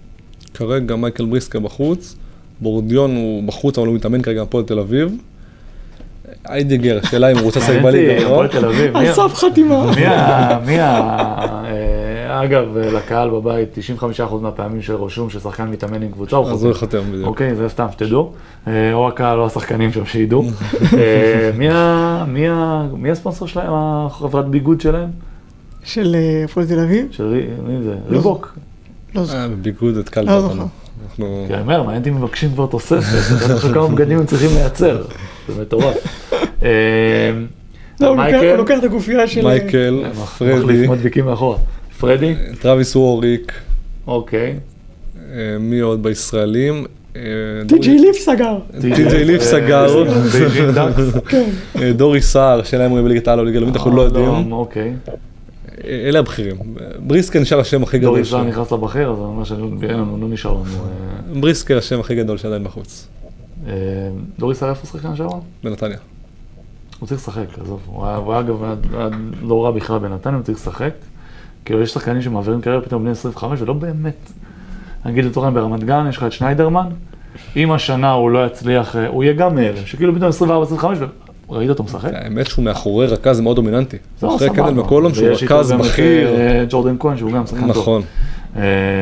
כרגע 0.54 0.96
מייקל 0.96 1.26
בריסקה 1.26 1.60
בחוץ, 1.60 2.16
בורדיון 2.62 3.16
הוא 3.16 3.44
בחוץ 3.48 3.78
אבל 3.78 3.88
הוא 3.88 3.96
מתאמן 3.96 4.22
כרגע 4.22 4.42
הפועל 4.42 4.64
תל 4.64 4.80
אביב. 4.80 5.18
איידיגר, 6.50 7.00
שאלה 7.10 7.32
אם 7.32 7.38
הוא 7.38 7.46
רוצה 7.46 7.60
לשחק 7.60 7.82
בליגה 7.84 8.24
לא. 8.24 8.26
הפועל 8.26 8.48
תל 8.48 8.66
אביב. 8.66 8.98
מי 8.98 9.08
על 9.08 9.14
סף 9.20 9.34
חתימה. 9.34 9.92
מי 10.66 10.80
ה... 10.80 10.92
אה, 11.66 11.79
אגב, 12.30 12.78
לקהל 12.78 13.30
בבית, 13.30 13.78
95% 14.20 14.34
מהפעמים 14.42 14.82
שרשום 14.82 15.30
ששחקן 15.30 15.68
מתאמן 15.68 16.02
עם 16.02 16.12
קבוצה, 16.12 16.36
הוא 16.36 16.52
אז 16.52 16.64
הוא 16.64 16.74
חותם. 16.74 16.98
יחתם 16.98 17.12
בדיוק. 17.12 17.28
אוקיי, 17.28 17.56
זה 17.56 17.70
סתם, 17.70 17.86
שתדעו. 17.92 18.32
אה, 18.68 18.94
או 18.94 19.08
הקהל 19.08 19.40
או 19.40 19.46
השחקנים 19.46 19.92
שם, 19.94 20.06
שידעו. 20.06 20.44
אה, 20.98 21.52
מי 22.98 23.12
הספונסר 23.12 23.46
שלהם, 23.46 23.72
החברת 23.74 24.48
ביגוד 24.48 24.82
שלהם? 24.82 25.10
של 25.84 26.16
אה, 26.16 26.44
הפועל 26.46 26.66
תל 26.68 26.80
אביב? 26.80 27.08
של 27.12 27.44
מי 27.68 27.84
זה? 27.84 27.96
לא 28.10 28.18
ריבוק. 28.18 28.58
לא 29.16 29.24
זוכר. 29.24 29.38
אה, 29.38 29.48
בביגוד 29.48 29.98
התקלת 29.98 30.28
לא 30.28 30.34
אותנו. 30.34 30.50
זוכר. 30.50 30.66
אנחנו... 31.10 31.46
כי 31.48 31.54
אני 31.54 31.62
אומר, 31.62 31.84
מעניין 31.84 31.98
אותי 32.02 32.10
אם 32.10 32.16
מבקשים 32.16 32.52
כבר 32.54 32.66
תוספת, 32.66 33.04
עכשיו 33.56 33.74
כמה 33.74 33.88
בגדים 33.88 34.18
הם 34.20 34.26
צריכים 34.26 34.50
לייצר, 34.56 35.04
זה 35.48 35.62
מטורף. 35.62 35.96
אה, 36.64 36.70
לא, 38.02 38.08
הוא 38.08 38.16
לוקח- 38.16 38.30
מייקל, 38.32 38.48
הוא 38.50 38.58
לוקח 38.58 38.76
את 38.80 38.84
הגופייה 38.84 39.28
של... 39.28 39.40
אה, 39.48 39.54
מייקל, 39.54 40.04
מחליף 40.22 40.60
פרדי, 40.60 40.88
מדביקים 40.88 41.26
מאחורה. 41.26 41.58
פרדי? 42.00 42.36
טרוויס 42.62 42.96
ווריק, 42.96 43.54
אוקיי. 44.08 44.56
אה, 45.32 45.58
מי 45.60 45.80
עוד 45.80 46.04
בישראלים? 46.04 46.86
אה, 47.16 47.22
טי.ג'יי 47.68 48.00
ליף 48.00 48.18
סגר. 48.18 48.58
טי.ג'יי 48.82 49.26
ליף 49.26 49.42
סגר. 49.42 50.04
אה, 51.82 51.94
דורי 51.94 52.22
סער, 52.22 52.64
שאלה 52.64 52.86
אם 52.86 52.90
הוא 52.90 52.98
יהיה 52.98 53.06
בליגת 53.06 53.28
העל 53.28 53.40
או 53.40 53.44
ליגה 53.46 53.60
לאומית, 53.60 53.76
אנחנו 53.76 53.92
לא 53.92 54.02
יודעים. 54.02 54.52
אוקיי. 54.52 54.94
אלה 55.86 56.20
הבכירים. 56.20 56.56
בריסקה 57.00 57.40
נשאר 57.40 57.60
השם 57.60 57.84
הכי 57.84 58.00
גדול. 58.00 58.10
דורי 58.10 58.26
סער 58.26 58.44
נכנס 58.44 58.72
לבכיר, 58.72 59.10
אז 59.12 59.18
אני 59.18 59.26
אומר 59.26 59.44
שאין 59.44 59.60
לנו, 59.82 60.18
לא 60.22 60.28
נשאר 60.30 60.54
לנו. 60.54 61.42
בריסקה 61.42 61.78
השם 61.78 62.00
הכי 62.00 62.16
גדול 62.16 62.38
שעדיין 62.38 62.64
בחוץ, 62.64 63.08
דורי 64.40 64.56
סער 64.56 64.70
איפה 64.70 64.88
שחקן 64.88 65.16
שם? 65.16 65.28
בנתניה. 65.64 65.98
הוא 67.00 67.08
צריך 67.08 67.22
לשחק, 67.22 67.60
עזוב. 67.62 67.80
הוא 67.86 68.06
היה, 68.06 68.40
אגב, 68.40 68.64
לא 69.42 69.66
רע 69.66 69.72
בכלל 69.72 70.00
בנתניה, 70.00 70.36
הוא 70.36 70.44
צריך 70.44 70.58
לשחק. 70.58 70.94
כאילו, 71.70 71.82
יש 71.82 71.92
שחקנים 71.92 72.22
שמעבירים 72.22 72.62
קריירה 72.62 72.82
פתאום 72.82 73.04
בני 73.04 73.12
25, 73.12 73.62
ולא 73.62 73.74
באמת. 73.74 74.32
נגיד 75.06 75.26
לצורך 75.26 75.46
העניין 75.46 75.64
ברמת 75.64 75.84
גן, 75.84 76.06
יש 76.10 76.18
לך 76.18 76.24
את 76.24 76.32
שניידרמן, 76.32 76.88
אם 77.56 77.72
השנה 77.72 78.12
הוא 78.12 78.32
לא 78.32 78.46
יצליח, 78.46 78.96
אה, 78.96 79.08
הוא 79.08 79.24
יהיה 79.24 79.34
גם 79.34 79.56
מאלה, 79.56 79.78
שכאילו 79.86 80.16
פתאום 80.16 80.30
24-25, 80.80 80.86
וראית 81.50 81.70
אותו 81.70 81.84
משחק? 81.84 82.10
האמת 82.14 82.48
שהוא 82.48 82.66
מאחורי 82.66 83.08
רכז 83.08 83.40
מאוד 83.40 83.56
דומיננטי. 83.56 83.98
לא, 84.24 84.36
אחרי. 84.36 84.50
קנדל 84.50 84.72
מקולום 84.72 85.14
שהוא 85.14 85.28
רכז 85.28 85.72
בכיר. 85.72 86.30
אה, 86.30 86.66
ג'ורדן 86.70 86.96
כהן, 87.00 87.18
שהוא 87.18 87.32
גם 87.32 87.46
שחקן 87.48 87.60
טוב. 87.60 87.70
נכון, 87.70 88.02
אה, 88.02 88.02
וקוזאינוב 88.02 88.39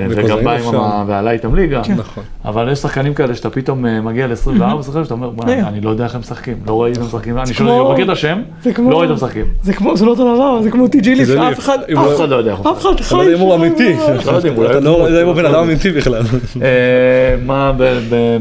וגם 0.09 0.43
בא 0.43 0.51
עם. 0.51 0.75
ה... 0.75 1.03
ועלה 1.07 1.31
איתם 1.31 1.55
ליגה. 1.55 1.81
נכון. 1.97 2.23
אבל 2.45 2.71
יש 2.71 2.79
שחקנים 2.79 3.13
כאלה 3.13 3.35
שאתה 3.35 3.49
פתאום 3.49 3.85
אה, 3.85 4.01
מגיע 4.01 4.27
ל-24, 4.27 4.83
שאתה 5.03 5.13
אומר, 5.13 5.29
"בוא'נה, 5.29 5.55
כן. 5.55 5.63
אני 5.65 5.81
לא 5.81 5.89
יודע 5.89 6.03
איך 6.03 6.15
הם 6.15 6.21
משחקים, 6.21 6.57
לא 6.67 6.81
ראיתי 6.83 6.99
אותם 6.99 7.07
משחקים, 7.07 7.37
אני 7.37 7.53
שואל, 7.53 7.93
מכיר 7.93 8.05
את 8.05 8.09
השם, 8.09 8.41
לא 8.89 8.99
ראיתי 8.99 9.13
אותם 9.13 9.25
משחקים. 9.25 9.45
זה 9.63 9.73
כמו, 9.73 9.97
זה 9.97 10.05
לא 10.05 10.11
אותו 10.11 10.35
דבר, 10.35 10.61
זה 10.61 10.71
כמו 10.71 10.87
טי.ג'יי 10.87 11.15
ליף, 11.15 11.29
ליף. 11.29 11.59
אחד, 11.59 11.77
אם 11.89 11.97
אף 11.97 12.03
הוא- 12.05 12.13
אף 12.13 12.19
אחד 12.19 12.29
לא 12.29 12.35
יודע 12.35 12.51
איך 12.51 12.59
הוא 12.59 12.71
אף 12.71 12.81
אחד 12.81 12.99
חי. 12.99 13.15
לא 13.15 13.21
יודע 13.21 13.35
אם 13.35 13.39
הוא 13.39 13.55
אמיתי. 13.55 13.95
לא 14.25 14.37
אתה 14.71 14.79
לא 14.79 15.07
יודע 15.07 15.21
אם 15.21 15.27
הוא 15.27 15.35
בן 15.35 15.45
אדם 15.45 15.63
אמיתי 15.63 15.91
בכלל. 15.91 16.21
אה, 16.61 16.67
מה 17.45 17.71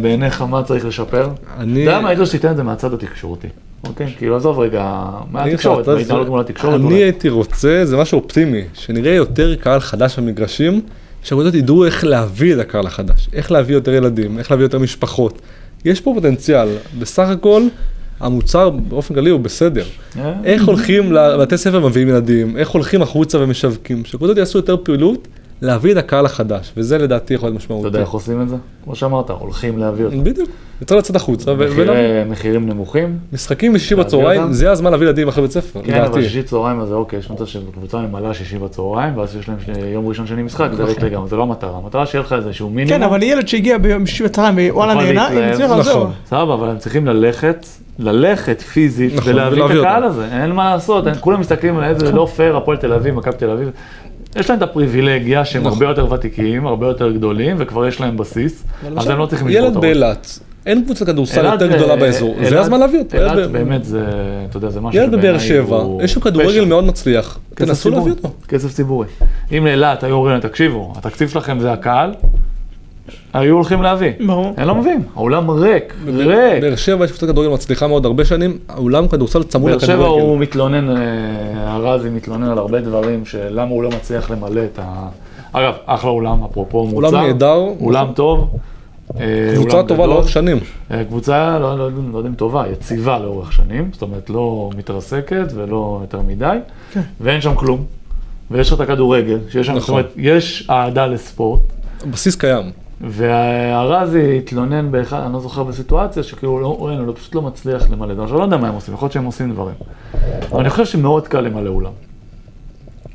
בעיניך, 0.00 0.42
מה 0.42 0.62
צריך 0.62 0.86
לשפר? 0.86 1.28
אני... 1.58 1.82
אתה 1.82 1.90
יודע 1.90 2.00
מה, 2.00 2.08
הייתי 2.08 2.26
שתיתן 2.26 2.50
את 2.50 2.56
זה 2.56 2.62
מהצד 2.62 2.92
התקשורתי. 2.92 3.48
אוקיי? 3.84 4.14
כאילו, 4.18 4.36
עזוב 4.36 4.58
רגע, 4.58 5.02
מהתקשורת, 5.30 5.82
אתה- 5.84 5.94
מההתנהלות 5.94 6.28
מול 6.28 6.40
התקשורת. 6.40 6.80
אני. 6.80 6.94
הייתי 6.94 7.28
רוצה, 7.28 7.80
זה 7.84 7.96
משהו 7.96 8.18
אופטימי, 8.20 8.62
שנראה 8.74 9.14
יותר 9.14 9.54
קהל 9.54 9.80
חדש 9.80 10.18
במגרשים, 10.18 10.80
שהאגודות 11.22 11.54
ידעו 11.54 11.84
איך 11.84 12.04
להביא 12.04 12.54
את 12.54 12.58
הקהל 12.58 12.86
החדש, 12.86 13.28
איך 13.32 13.52
להביא 13.52 13.74
יותר 13.74 13.92
ילדים, 13.94 14.38
איך 14.38 14.50
להביא 14.50 14.64
יותר 14.64 14.78
משפחות. 14.78 15.38
יש 15.84 16.00
פה 16.00 16.12
פוטנציאל, 16.14 16.68
בסך 16.98 17.28
הכל 17.28 17.62
המוצר 18.20 18.70
באופן 18.70 19.14
כללי 19.14 19.30
הוא 19.30 19.40
בסדר. 19.40 19.84
אה, 20.18 20.34
איך 20.44 20.64
הולכים 20.66 21.12
לבתי 21.12 21.58
ספר 21.58 21.84
ומביאים 21.84 22.08
ילדים, 22.08 22.56
איך 22.56 22.68
הולכים 22.70 23.02
החוצה 23.02 23.38
ומשווקים, 23.40 24.04
שהאגודות 24.04 24.36
יעשו 24.36 24.58
יותר 24.58 24.76
פעילות, 24.82 25.28
להביא 25.62 25.92
את 25.92 25.96
הקהל 25.96 26.26
החדש, 26.26 26.72
וזה 26.76 26.98
לדעתי 26.98 27.34
יכול 27.34 27.46
להיות 27.48 27.56
אתה 27.56 27.64
משמעותי. 27.64 27.86
יודע 27.86 28.00
איך 28.00 28.08
עושים 28.08 28.42
את 28.42 28.48
זה? 28.48 28.56
כמו 28.84 28.96
שאמרת, 28.96 29.30
הולכים 29.30 29.78
להביא 29.78 30.04
אותו. 30.04 30.16
בדיוק, 30.24 30.50
צריך 30.84 30.98
לצאת 30.98 31.16
החוצה 31.16 31.52
מחירים 32.28 32.68
נמוכים. 32.68 33.18
משחקים 33.32 33.72
בשישי 33.72 33.94
בצהריים. 33.94 34.52
זה 34.52 34.70
הזמן 34.70 34.90
להביא 34.90 35.06
ילדים 35.06 35.28
אחרי 35.28 35.42
בית 35.42 35.50
ספר, 35.52 35.80
כן, 35.84 36.02
אבל. 36.04 36.22
שישי 36.22 36.42
צהריים 36.42 36.80
הזה, 36.80 36.94
אוקיי, 36.94 37.18
יש 37.18 37.30
מצב 37.30 37.46
שקבוצה 37.46 37.98
ממלאה 37.98 38.34
שישי 38.34 38.58
בצהריים, 38.58 39.16
ואז 39.18 39.36
יש 39.36 39.48
להם 39.48 39.58
יום 39.92 40.06
ראשון 40.08 40.26
שני 40.26 40.42
משחק, 40.42 40.68
זה 40.76 40.84
ריק 40.84 41.02
לגמרי, 41.02 41.28
זה 41.28 41.36
לא 41.36 41.42
המטרה. 41.42 41.78
המטרה 41.84 42.06
שיהיה 42.06 42.22
לך 42.24 42.32
איזשהו 42.32 42.70
מינימום. 42.70 42.98
כן, 42.98 43.02
אבל 43.02 43.22
ילד 43.22 43.48
שהגיע 43.48 43.78
ביום 43.78 44.06
שישי 44.06 44.24
בצהריים 44.24 44.56
ווואלה 44.70 44.92
יכול 44.92 45.04
נהנה, 45.04 45.22
להתלהב. 45.28 45.44
אם 45.44 45.52
הצליח 45.52 45.70
על 45.70 45.82
זהו. 45.82 46.00
נכון. 46.00 46.12
סבבה, 46.26 46.54
אבל 46.54 46.68
הם 46.68 46.78
צריכים 46.78 47.06
ללכת, 47.06 47.66
ללכת 47.98 48.60
פיזית, 48.60 49.14
נכון, 49.16 49.32
ולהביא 49.32 49.64
את 49.64 49.70
הקהל. 49.70 50.04
הזה, 50.04 50.26
אין 50.42 50.52
מה 50.52 50.70
לעשות, 50.74 51.06
אין- 51.06 51.14
כולם 51.20 51.40
מסתכלים 51.40 51.76
על 51.76 51.84
איזה 51.84 52.12
לא 52.12 52.26
פייר, 52.36 52.56
הפועל 52.56 52.76
תל 52.76 52.92
אביב, 52.92 53.14
מכבי 53.14 53.36
תל 53.36 53.50
אביב. 53.50 53.70
יש 54.36 54.50
להם 54.50 54.58
את 54.58 54.62
הפריבילגיה 54.62 55.44
שהם 55.44 55.62
נכון. 55.62 55.72
הרבה 55.72 55.86
יותר 55.86 56.12
ותיקים, 56.12 56.66
הרבה 56.66 56.86
יותר 56.86 57.12
גדולים, 57.12 57.56
וכבר 57.58 57.86
יש 57.86 58.00
להם 58.00 58.16
בסיס, 58.16 58.64
אז 58.96 59.08
הם 59.10 59.18
לא 59.18 59.26
צריכים 59.26 59.48
לשבור 59.48 59.62
את 59.62 59.66
ילד 59.66 59.76
הראש. 59.76 59.84
באילת, 59.84 60.38
אין 60.66 60.84
קבוצת 60.84 61.06
כדורסל 61.06 61.44
יותר 61.44 61.66
גדולה 61.66 61.96
באזור, 61.96 62.36
זה 62.48 62.60
הזמן 62.60 62.80
להביא 62.80 62.98
אותו. 62.98 63.16
אילת 63.16 63.50
באמת 63.50 63.84
זה, 63.84 64.06
אתה 64.50 64.56
יודע, 64.56 64.70
זה 64.70 64.80
משהו 64.80 65.00
ילד 65.00 65.10
בבאר 65.10 65.38
שבעיניי 65.38 65.40
שבע, 65.40 65.76
הוא 65.76 66.02
יש 66.02 66.16
לו 66.16 66.22
כדורגל. 66.22 66.64
מאוד 66.64 66.84
מצליח, 66.84 67.38
תנסו 67.54 67.90
להביא 67.90 68.12
אותו. 68.12 68.28
כסף 68.48 68.72
ציבורי. 68.72 69.06
אם 69.52 69.66
לאילת 69.66 70.04
היו 70.04 70.14
אומרים, 70.14 70.40
תקשיבו, 70.40 70.92
התקציב 70.96 71.28
שלכם 71.28 71.60
זה 71.60 71.72
הקהל, 71.72 72.14
היו 73.34 73.54
הולכים 73.54 73.82
להביא. 73.82 74.10
ברור. 74.26 74.54
אני 74.58 74.66
לא 74.66 74.74
מבין, 74.74 75.02
האולם 75.16 75.50
ריק, 75.50 75.94
ריק. 76.06 76.62
באר 76.62 76.76
שבע 76.76 77.04
יש 77.04 77.10
קבוצת 77.10 77.26
כדורגל 77.26 77.50
מצליחה 77.50 77.86
מאוד 77.86 78.06
הרבה 78.06 78.24
שנים, 78.24 78.58
האולם 78.68 79.08
כדורסל 79.08 79.42
צמוד 79.42 79.70
באר 79.70 79.78
שבע 79.78 79.94
לכדורגל. 79.94 80.22
הוא 80.22 80.38
מתלונן, 80.38 80.96
אה, 80.96 81.76
ארזי 81.76 82.08
מתלונן 82.08 82.48
על 82.50 82.58
הרבה 82.58 82.80
דברים, 82.80 83.24
שלמה 83.24 83.70
הוא 83.70 83.82
לא 83.82 83.88
מצליח 83.88 84.30
למלא 84.30 84.60
את 84.64 84.78
ה... 84.82 85.08
אגב, 85.52 85.74
אחלה 85.86 86.10
אולם, 86.10 86.44
אפרופו 86.44 86.84
מוצר. 86.84 86.96
אולם 86.96 87.26
נהדר, 87.26 87.60
אולם 87.80 88.06
טוב. 88.14 88.48
אה, 89.20 89.52
קבוצה 89.56 89.82
טובה. 89.82 90.06
לאורך 90.06 90.28
שנים. 90.28 90.58
אה, 90.90 91.04
קבוצה, 91.04 91.58
לא, 91.58 91.78
לא, 91.78 91.90
לא 92.12 92.18
יודע 92.18 92.28
אם 92.28 92.34
טובה, 92.34 92.64
יציבה 92.72 93.18
לאורך 93.18 93.52
שנים, 93.52 93.90
זאת 93.92 94.02
אומרת 94.02 94.30
לא 94.30 94.70
מתרסקת 94.76 95.46
ולא 95.54 95.98
יותר 96.02 96.20
מדי, 96.20 96.58
כן. 96.92 97.00
ואין 97.20 97.40
שם 97.40 97.54
כלום. 97.54 97.84
ויש 98.50 98.68
לך 98.68 98.74
את 98.74 98.80
הכדורגל, 98.80 99.38
שיש 99.50 99.66
שם, 99.66 99.74
זאת 99.74 99.82
נכון. 99.82 99.94
אומרת, 99.94 100.12
יש 100.16 100.66
אהדה 100.70 101.06
לספורט, 101.06 101.60
הבסיס 102.02 102.36
קיים. 102.36 102.70
והרזי 103.00 104.38
התלונן 104.38 104.90
באחד, 104.90 105.20
אני 105.20 105.32
לא 105.32 105.40
זוכר 105.40 105.62
בסיטואציה, 105.62 106.22
שכאילו 106.22 106.60
לא, 106.60 106.66
הוא, 106.66 106.90
הוא 106.90 107.14
פשוט 107.16 107.34
לא 107.34 107.42
מצליח 107.42 107.90
למלא. 107.90 108.22
עכשיו, 108.22 108.38
לא 108.38 108.42
יודע 108.42 108.56
מה 108.56 108.68
הם 108.68 108.74
עושים, 108.74 108.94
יכול 108.94 109.06
להיות 109.06 109.12
שהם 109.12 109.24
עושים 109.24 109.52
דברים. 109.52 109.74
אבל 110.52 110.60
אני 110.60 110.70
חושב 110.70 110.84
שמאוד 110.84 111.28
קל 111.28 111.40
למלא 111.40 111.68
אולם. 111.68 111.92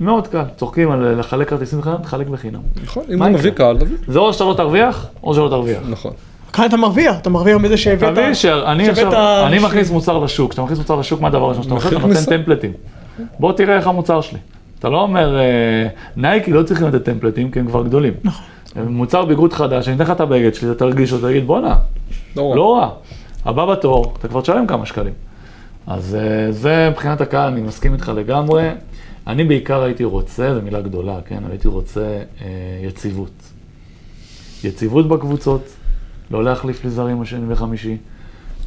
מאוד 0.01 0.27
קל, 0.27 0.43
צוחקים 0.57 0.91
על 0.91 1.19
לחלק 1.19 1.49
כרטיסים 1.49 1.79
בחינם, 1.79 1.97
תחלק 1.97 2.27
בחינם. 2.27 2.59
נכון, 2.83 3.03
אם 3.13 3.19
מה 3.19 3.25
הוא? 3.25 3.33
מביא 3.33 3.51
קהל, 3.51 3.77
תביא. 3.77 3.97
זה 4.07 4.19
או 4.19 4.33
שאתה 4.33 4.43
לא 4.43 4.53
תרוויח, 4.53 5.07
או 5.23 5.33
שלא 5.33 5.47
תרוויח. 5.49 5.79
נכון. 5.89 6.11
כאן 6.53 6.65
אתה 6.65 6.77
מרוויח, 6.77 7.15
אתה 7.17 7.29
מרוויח 7.29 7.57
מזה 7.57 7.77
שהבאת... 7.77 8.11
תבין 8.11 8.35
שאני 8.35 8.85
שהבאת 8.85 9.05
עכשיו, 9.05 9.43
אני. 9.47 9.59
מכניס 9.59 9.91
מוצר 9.91 10.17
לשוק, 10.17 10.51
כשאתה 10.51 10.63
מכניס 10.63 10.79
מוצר 10.79 10.95
לשוק, 10.95 11.21
מה 11.21 11.27
הדבר 11.27 11.45
הראשון 11.45 11.63
שאתה 11.63 11.75
עושה? 11.75 11.87
אתה 11.87 12.07
נותן. 12.07 12.25
טמפלטים. 12.25 12.71
בוא 13.39 13.53
תראה 13.53 13.75
איך 13.75 13.87
המוצר 13.87 14.21
שלי. 14.21 14.39
אתה 14.79 14.89
לא 14.89 15.01
אומר, 15.01 15.39
אה, 15.39 15.87
נייקי 16.15 16.51
לא 16.51 16.63
צריכים 16.63 16.87
לתת 16.87 17.03
טמפלטים 17.03 17.51
כי 17.51 17.59
הם 17.59 17.67
כבר 17.67 17.83
גדולים. 17.83 18.13
נכון. 18.23 18.45
מוצר 18.75 19.25
ביגוד 19.25 19.53
חדש, 19.53 19.87
אני 19.87 19.95
אתן 19.95 20.03
לך 20.03 20.11
את 20.11 20.21
הבגד 20.21 20.53
שלי, 20.53 20.71
אתה 20.71 20.79
תרגיש 20.79 21.13
אותו, 21.13 21.27
תגיד 21.27 21.47
בואנה, 21.47 21.75
לא 22.35 22.49
רע. 22.49 22.55
לא. 22.55 22.95
הבא 23.45 23.65
בתור, 23.65 24.13
אתה 24.19 24.27
כבר 24.27 24.41
תשלם 24.41 24.67
כמה 24.67 24.85
שקלים. 24.85 25.13
אז 25.87 26.17
אה, 26.19 26.51
זה 26.51 26.87
מבחינת 26.91 27.21
הקהל, 27.21 27.51
אני 27.51 27.61
מסכים 27.61 27.93
איתך 27.93 28.11
לגמרי. 28.15 28.69
אני 29.27 29.43
בעיקר 29.43 29.81
הייתי 29.84 30.03
רוצה, 30.03 30.53
זו 30.55 30.62
מילה 30.62 30.81
גדולה, 30.81 31.19
כן? 31.25 31.39
הייתי 31.49 31.67
רוצה 31.67 32.01
אה, 32.41 32.47
יציבות. 32.84 33.31
יציבות 34.63 35.07
בקבוצות, 35.07 35.62
לא 36.31 36.43
להחליף 36.43 36.84
לי 36.84 36.89
זרים 36.89 37.21
השני 37.21 37.53
וחמישי. 37.53 37.97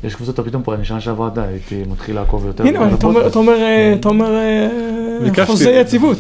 יש 0.05 0.15
קבוצות, 0.15 0.41
פתאום 0.41 0.63
פה, 0.63 0.75
אני 0.75 0.85
שנה 0.85 1.01
שעברה 1.01 1.31
די, 1.31 1.41
הייתי 1.41 1.83
מתחיל 1.91 2.15
לעקוב 2.15 2.47
יותר. 2.47 2.65
הנה, 2.67 2.79
אבל 2.79 2.95
אתה 2.95 3.07
אומר- 3.07 3.27
אתה 3.27 3.39
אומר, 3.39 3.53
אה, 3.53 3.95
אתה 4.01 4.09
אומר, 4.09 4.35
אה. 4.35 5.45
חוזה 5.47 5.71
יציבות. 5.71 6.19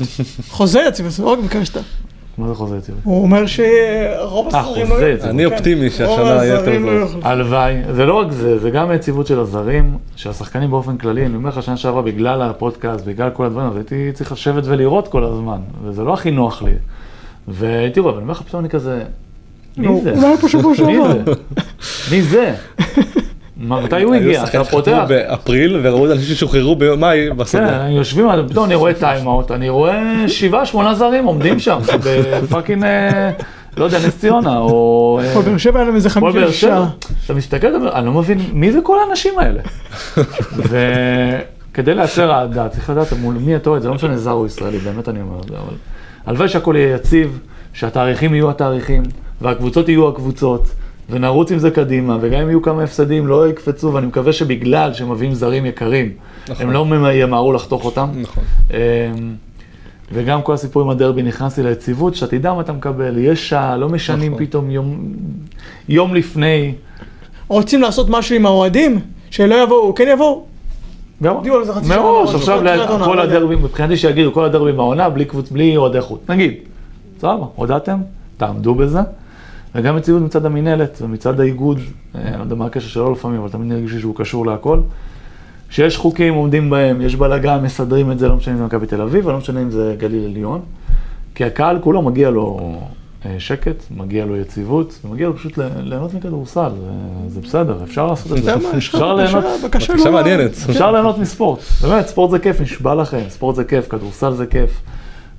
חוזה 0.48 0.80
יציבות, 0.88 1.12
זה 1.12 1.22
לא 1.22 1.28
רק 1.32 1.38
ביקשת. 1.38 1.76
מה 2.38 2.48
זה 2.48 2.54
חוזה 2.54 2.76
יציבות? 2.76 3.00
הוא 3.04 3.22
אומר 3.22 3.46
שרוב 3.46 4.54
אה, 4.54 4.62
חוזה 4.62 4.84
לא... 4.84 5.06
יציבות. 5.06 5.30
אני 5.30 5.44
אופטימי 5.44 5.84
רוב 5.84 5.92
שהשנה 5.92 6.24
יהיה 6.24 6.44
יותר 6.44 6.60
הזרים 6.60 6.86
לא 6.86 6.90
טוב. 6.90 7.00
יוכלו. 7.00 7.30
הלוואי, 7.30 7.74
זה 7.92 8.06
לא 8.06 8.14
רק 8.14 8.32
זה, 8.32 8.58
זה 8.58 8.70
גם 8.70 8.90
היציבות 8.90 9.26
של 9.26 9.40
הזרים, 9.40 9.98
שהשחקנים 10.16 10.70
באופן 10.70 10.96
כללי, 10.96 11.26
אני 11.26 11.36
אומר 11.36 11.48
לך 11.48 11.62
שנה 11.62 11.76
שעברה, 11.76 12.02
בגלל 12.02 12.42
הפודקאסט, 12.42 13.04
בגלל 13.04 13.30
כל 13.30 13.44
הדברים, 13.44 13.68
אז 13.68 13.76
הייתי 13.76 14.10
צריך 14.12 14.32
לשבת 14.32 14.62
ולראות 14.66 15.08
כל 15.08 15.24
הזמן, 15.24 15.58
וזה 15.84 16.02
לא 16.02 16.14
הכי 16.14 16.30
נוח 16.30 16.62
לי. 16.62 16.72
והייתי 17.48 18.00
רואה, 18.00 18.12
ואני 18.12 18.22
אומר 18.22 18.32
לך, 18.32 18.42
פתאום 18.42 18.60
אני 18.60 18.68
כזה, 18.68 19.02
מי 19.76 19.86
נו, 19.86 20.00
זה? 20.04 20.14
פה 20.40 20.48
שבוע 20.48 20.74
מי. 20.86 20.96
זה? 21.08 21.32
מי 22.10 22.22
זה? 22.22 22.54
מה, 23.56 23.80
מתי 23.80 24.02
הוא 24.02 24.14
היו 24.14 24.14
הגיע? 24.14 24.44
אתה 24.44 24.64
פותח. 24.64 25.04
באפריל 25.08 25.80
וראו 25.82 26.06
את 26.06 26.10
אנשים 26.10 26.34
ששוחררו 26.34 26.76
במאי 26.76 27.26
כן, 27.28 27.36
בשדה. 27.36 27.86
יושבים, 27.90 28.26
פתאום 28.48 28.64
אני 28.64 28.74
רואה 28.74 28.94
טיימאוט, 28.94 29.50
אני 29.50 29.68
רואה 29.68 30.28
שבעה, 30.28 30.66
שמונה 30.66 30.94
זרים 30.94 31.24
עומדים 31.24 31.58
שם, 31.58 31.78
ב 32.42 32.47
fucking, 32.47 32.84
אה, 32.84 33.30
לא 33.76 33.84
יודע, 33.84 33.98
נס 34.06 34.18
ציונה, 34.18 34.58
או... 34.58 35.20
אה, 35.22 35.34
פה 35.34 35.42
באר 35.42 35.56
שבע 35.56 35.78
היה 35.78 35.86
להם 35.86 35.94
איזה 35.94 36.10
חמישה 36.10 36.46
שישה. 36.46 36.84
אתה 37.24 37.34
מסתכל, 37.34 37.88
אני 37.88 38.06
לא 38.06 38.12
מבין, 38.12 38.38
מי 38.52 38.72
זה 38.72 38.78
כל 38.82 38.98
האנשים 39.06 39.38
האלה? 39.38 39.60
וכדי 41.72 41.94
לייצר 41.94 42.32
אהדה, 42.32 42.68
צריך 42.68 42.90
לדעת 42.90 43.12
מול 43.12 43.34
מי 43.34 43.56
אתה 43.56 43.70
אוהד, 43.70 43.82
זה 43.82 43.88
לא 43.88 43.94
משנה 43.94 44.16
זר 44.16 44.32
או 44.32 44.46
ישראלי, 44.46 44.78
באמת 44.78 45.08
אני 45.08 45.20
אומר 45.20 45.40
את 45.40 45.48
זה, 45.48 45.54
אבל 45.54 45.74
הלוואי 46.26 46.48
שהכל 46.48 46.74
יהיה 46.76 46.94
יציב, 46.94 47.38
שהתאריכים 47.72 48.34
יהיו 48.34 48.50
התאריכים, 48.50 49.02
והקבוצות 49.40 49.88
יהיו 49.88 50.08
הקבוצות, 50.08 50.68
ונרוץ 51.10 51.52
עם 51.52 51.58
זה 51.58 51.70
קדימה, 51.70 52.18
וגם 52.20 52.40
אם 52.40 52.48
יהיו 52.48 52.62
כמה 52.62 52.82
הפסדים, 52.82 53.26
לא 53.26 53.48
יקפצו, 53.48 53.92
ואני 53.92 54.06
מקווה 54.06 54.32
שבגלל 54.32 54.94
שהם 54.94 55.12
מביאים 55.12 55.34
זרים 55.34 55.66
יקרים, 55.66 56.12
נכון. 56.48 56.66
הם 56.66 56.72
לא 57.02 57.12
ימהרו 57.12 57.52
לחתוך 57.52 57.84
אותם. 57.84 58.08
נכון. 58.20 58.44
אמ, 58.70 58.76
וגם 60.12 60.42
כל 60.42 60.54
הסיפור 60.54 60.82
עם 60.82 60.90
הדרבי 60.90 61.22
נכנסתי 61.22 61.62
ליציבות, 61.62 62.14
שאתה 62.14 62.38
תדע 62.38 62.52
מה 62.52 62.60
אתה 62.60 62.72
מקבל, 62.72 63.18
יש 63.18 63.48
שעה, 63.48 63.76
לא 63.76 63.88
משנים 63.88 64.32
נכון. 64.32 64.46
פתאום 64.46 64.70
יום, 64.70 65.12
יום 65.88 66.14
לפני. 66.14 66.74
רוצים 67.48 67.82
לעשות 67.82 68.10
משהו 68.10 68.36
עם 68.36 68.46
האוהדים? 68.46 69.00
שלא 69.30 69.62
יבואו, 69.62 69.94
כן 69.94 70.08
יבואו? 70.12 70.44
הודיעו 71.20 71.56
על 71.56 71.64
זה 71.64 71.72
חצי 71.72 71.86
שנה 71.86 71.96
מראש, 71.96 72.34
עכשיו 72.34 72.58
כל 73.04 73.14
לא. 73.14 73.22
הדרבים, 73.22 73.62
מבחינתי 73.62 73.96
שיגידו 73.96 74.32
כל 74.32 74.44
הדרבים 74.44 74.76
בעונה 74.76 75.08
בלי 75.08 75.24
קבוצ... 75.24 75.50
בלי 75.50 75.76
אוהדי 75.76 76.00
חוץ, 76.00 76.20
נגיד, 76.28 76.54
סבבה, 77.18 77.46
הודעתם, 77.54 77.98
תעמדו 78.36 78.74
בזה, 78.74 79.00
וגם 79.74 79.98
יציבות 79.98 80.22
מצד 80.22 80.46
המינהלת 80.46 80.98
ומצד 81.02 81.40
האיגוד, 81.40 81.78
אה, 82.14 82.20
אני 82.28 82.36
לא 82.38 82.42
יודע 82.42 82.54
מה 82.54 82.66
הקשר 82.66 82.88
שלו 82.88 83.12
לפעמים, 83.12 83.40
אבל 83.40 83.48
תמיד 83.48 83.72
הרגישו 83.72 84.00
שהוא 84.00 84.14
קשור 84.16 84.46
להכל. 84.46 84.78
שיש 85.70 85.96
חוקים, 85.96 86.34
עומדים 86.34 86.70
בהם, 86.70 87.00
יש 87.00 87.16
בלאגן, 87.16 87.60
מסדרים 87.62 88.12
את 88.12 88.18
זה, 88.18 88.28
לא 88.28 88.36
משנה 88.36 88.54
אם 88.54 88.58
זה 88.58 88.64
מכבי 88.64 88.86
תל 88.86 89.00
אביב, 89.00 89.26
ולא 89.26 89.38
משנה 89.38 89.62
אם 89.62 89.70
זה 89.70 89.94
גליל 89.98 90.24
עליון. 90.24 90.60
כי 91.34 91.44
הקהל 91.44 91.78
כולו 91.80 92.02
מגיע 92.02 92.30
לו 92.30 92.76
אה, 93.26 93.34
שקט, 93.38 93.84
מגיע 93.96 94.24
לו 94.24 94.36
יציבות, 94.36 95.00
ומגיע 95.04 95.26
לו 95.28 95.36
פשוט 95.36 95.58
ליהנות 95.82 96.14
מכדורסל, 96.14 96.70
זה, 97.28 97.40
בסדר, 97.40 97.84
אפשר 97.84 98.06
לעשות 98.06 98.38
את 98.38 98.42
זה. 98.42 98.54
אפשר 98.76 99.14
ליהנות, 99.14 99.44
בקשה- 99.64 99.94
לא... 100.04 100.12
מעניינת. 100.12 100.50
אפשר 100.70 100.92
ליהנות 100.92 101.18
מספורט. 101.18 101.58
באמת, 101.82 102.06
ספורט 102.06 102.30
זה 102.30 102.38
כיף, 102.38 102.60
נשבע 102.60 102.94
לכם, 102.94 103.20
ספורט 103.28 103.56
זה 103.56 103.64
כיף, 103.64 103.88
כדורסל 103.88 104.32
זה 104.32 104.46
כיף. 104.46 104.80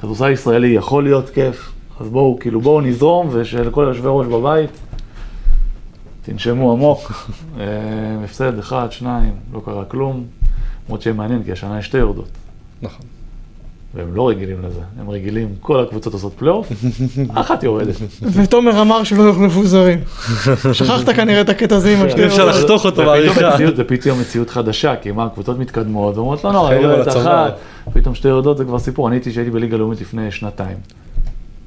כדורסל 0.02 0.30
ישראלי 0.32 0.68
יכול 0.68 1.04
להיות 1.04 1.30
כיף, 1.30 1.72
אז 2.00 2.10
בואו, 2.10 2.38
כאילו 2.40 2.62
בואו 2.62 2.82
נזרום, 2.82 3.30
ושלכל 3.32 3.86
יושבי 3.88 4.08
ראש 4.10 4.28
בבית, 4.28 4.70
תנשמו 6.22 6.72
עמוק. 6.72 7.12
אה, 7.60 7.66
הפסד 8.24 8.60
אחד, 8.60 8.88
שניים, 8.92 9.34
לא 9.54 9.62
קרה 9.66 9.86
כלום. 9.86 10.26
למרות 10.88 11.02
שיהיה 11.02 11.14
מעניין, 11.14 11.44
כי 11.44 11.52
השנה 11.52 11.80
יש 11.80 11.86
שתי 11.86 11.98
יורדות. 11.98 12.30
נכון. 12.82 13.06
והם 13.96 14.16
לא 14.16 14.30
רגילים 14.30 14.58
לזה, 14.64 14.80
הם 15.00 15.10
רגילים, 15.10 15.50
כל 15.60 15.80
הקבוצות 15.80 16.14
עושות 16.14 16.34
פלייאוף, 16.34 16.72
אחת 17.34 17.64
יורדת. 17.64 17.96
ותומר 18.22 18.82
אמר 18.82 19.04
שלא 19.04 19.24
יוחלפו 19.24 19.64
זרים. 19.64 20.00
שכחת 20.74 21.10
כנראה 21.10 21.42
את 21.42 21.50
הקטע 21.50 21.76
הזה 21.76 21.98
עם 21.98 22.06
השתי 22.06 22.22
אי 22.22 22.28
אפשר 22.28 22.42
יורדות. 22.42 22.62
לחתוך 22.62 22.86
אותו 22.86 23.06
בעריכה. 23.06 23.58
זה 23.76 23.84
פתאום 23.84 24.20
מציאות 24.20 24.50
חדשה, 24.50 24.96
כי 24.96 25.12
מה, 25.12 25.26
הקבוצות 25.26 25.60
מתקדמות, 25.60 26.16
ואומרות, 26.16 26.44
לא 26.44 26.52
נורא, 26.52 26.70
חייבים 26.70 26.90
יורדת. 26.90 27.18
אחת, 27.18 27.58
פתאום 27.94 28.16
שתי 28.16 28.28
יורדות 28.28 28.58
זה 28.58 28.66
כבר 28.66 28.80
סיפור. 28.80 29.08
אני 29.08 29.16
הייתי 29.16 29.32
שהייתי 29.32 29.52
בליגה 29.52 29.78
לאומית 29.78 30.02
לפני 30.02 30.32
שנתיים. 30.32 30.78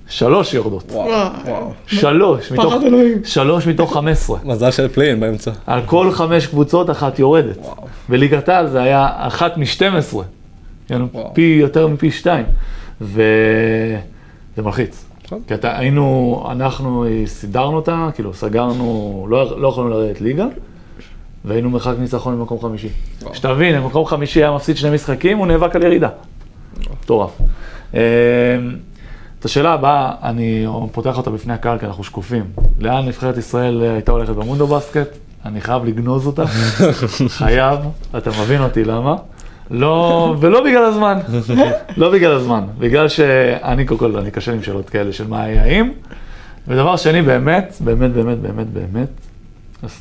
שלוש 0.08 0.54
יורדות. 0.54 0.92
וואו. 0.92 1.72
שלוש, 1.86 2.52
מתוך, 2.52 2.74
פחד 2.74 2.82
אלוהים. 2.82 3.24
שלוש 3.24 3.66
מתוך 3.66 3.92
חמש 3.92 4.12
עשרה. 4.12 4.38
מזל 4.44 4.70
של 4.70 4.88
פליין 4.88 5.20
באמצע. 5.20 5.50
על 5.66 5.80
כל 5.86 6.12
חמש 6.12 6.46
קבוצות 6.46 6.90
אחת 6.90 7.18
יורדת. 7.18 7.56
וואו. 7.58 7.86
בליגת 8.08 8.48
העל 8.48 8.66
זה 8.68 8.82
היה 8.82 9.08
אחת 9.16 9.56
משתים 9.56 9.96
עשרה. 9.96 10.24
וואו. 10.90 11.34
פי 11.34 11.58
יותר 11.60 11.86
מפי 11.86 12.10
שתיים. 12.10 12.44
וזה 13.00 13.98
מלחיץ. 14.58 15.04
נכון. 15.24 15.40
כי 15.48 15.54
אתה, 15.54 15.78
היינו, 15.78 16.44
אנחנו 16.50 17.04
סידרנו 17.26 17.76
אותה, 17.76 18.08
כאילו 18.14 18.34
סגרנו, 18.34 19.26
לא, 19.30 19.60
לא 19.60 19.68
יכולנו 19.68 19.90
לרדת 19.90 20.20
ליגה, 20.20 20.46
והיינו 21.44 21.70
מרחק 21.70 21.94
ניצחון 21.98 22.38
במקום 22.38 22.60
חמישי. 22.60 22.88
וואו. 23.22 23.34
שתבין, 23.34 23.82
במקום 23.82 24.04
חמישי 24.04 24.42
היה 24.42 24.52
מפסיד 24.52 24.76
שני 24.76 24.94
משחקים, 24.94 25.38
הוא 25.38 25.46
נאבק 25.46 25.76
על 25.76 25.82
ירידה. 25.82 26.08
מטורף. 27.02 27.30
את 29.40 29.44
השאלה 29.44 29.72
הבאה, 29.72 30.12
אני 30.22 30.66
פותח 30.92 31.18
אותה 31.18 31.30
בפני 31.30 31.52
הקהל, 31.52 31.78
כי 31.78 31.86
אנחנו 31.86 32.04
שקופים. 32.04 32.44
לאן 32.78 33.06
נבחרת 33.06 33.36
ישראל 33.38 33.82
אה, 33.82 33.92
הייתה 33.92 34.12
הולכת 34.12 34.32
במונדו 34.32 34.66
בסקט? 34.66 35.08
אני 35.44 35.60
חייב 35.60 35.84
לגנוז 35.84 36.26
אותה, 36.26 36.44
חייב, 37.38 37.78
אתה 38.16 38.30
מבין 38.30 38.62
אותי 38.62 38.84
למה. 38.84 39.16
לא, 39.70 40.36
ולא 40.40 40.64
בגלל 40.64 40.84
הזמן, 40.84 41.18
לא 41.96 42.12
בגלל 42.12 42.32
הזמן, 42.32 42.64
בגלל 42.78 43.08
שאני, 43.08 43.84
קודם 43.84 44.00
כל, 44.00 44.16
אני 44.16 44.30
קשה 44.30 44.50
לי 44.50 44.56
עם 44.56 44.62
שאלות 44.62 44.90
כאלה 44.90 45.12
של 45.12 45.26
מה 45.26 45.42
היה 45.42 45.64
אם. 45.64 45.90
ודבר 46.68 46.96
שני, 46.96 47.22
באמת, 47.22 47.74
באמת, 47.80 48.12
באמת, 48.12 48.38
באמת, 48.38 48.66
באמת, 48.66 49.08
אז 49.82 50.00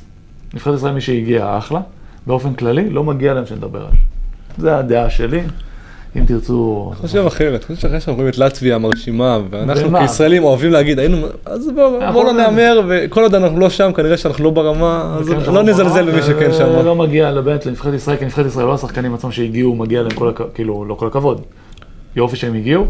נבחרת 0.54 0.76
ישראל, 0.76 0.94
מי 0.94 1.02
שהגיע, 1.02 1.58
אחלה. 1.58 1.80
באופן 2.28 2.54
כללי, 2.54 2.90
לא 2.90 3.04
מגיע 3.04 3.34
להם 3.34 3.46
שנדבר 3.46 3.80
על 3.80 3.92
זה. 3.92 3.98
זה 4.62 4.78
הדעה 4.78 5.10
שלי. 5.10 5.42
אם 6.16 6.26
תרצו... 6.26 6.90
אני 6.92 7.02
חושב 7.02 7.26
אחרת, 7.28 7.64
חושב 7.64 7.76
שאחרי 7.76 8.00
שאנחנו 8.00 8.14
רואים 8.14 8.30
את 8.30 8.38
לטביה 8.38 8.76
המרשימה, 8.76 9.40
ואנחנו? 9.50 10.00
כישראלים 10.00 10.44
אוהבים 10.44 10.72
להגיד, 10.72 11.00
היינו, 11.00 11.18
אז 11.46 11.70
בואו 11.76 11.90
בוא 12.14 12.24
לא 12.24 12.34
לא- 12.34 12.34
נהמר, 12.34 12.82
וכל 12.90 13.24
עוד 13.24 13.36
אנחנו 13.36 13.60
לא 13.60 13.70
שם, 13.70 13.92
כנראה 13.96 14.18
שאנחנו 14.18 14.44
לא 14.44 14.50
ברמה, 14.50 15.16
אז 15.20 15.30
וכן, 15.30 15.54
לא 15.54 15.64
נזלזל 15.64 16.12
במי 16.12 16.22
שכן 16.22 16.52
אה, 16.52 16.54
שם. 16.54 16.86
לא 16.86 16.96
מגיע 16.96 17.34
באמת 17.34 17.66
לנבחרת 17.66 17.94
ישראל, 17.94 18.18
כי 18.18 18.26
נבחרת 18.26 18.46
ישראל 18.46 18.66
לא 18.66 18.74
השחקנים 18.74 19.14
עצמם 19.14 19.32
שהגיעו, 19.32 19.76
מגיע 19.76 20.02
להם 20.02 20.12
כל 20.12 20.30
הכבוד, 20.30 20.50
כאילו, 20.54 20.86
לא 20.86 20.94
כל 20.96 21.08
הכבוד. 21.08 21.42
יופי 22.16 22.36
שהם 22.36 22.54
הגיעו, 22.54 22.84
אה, 22.84 22.88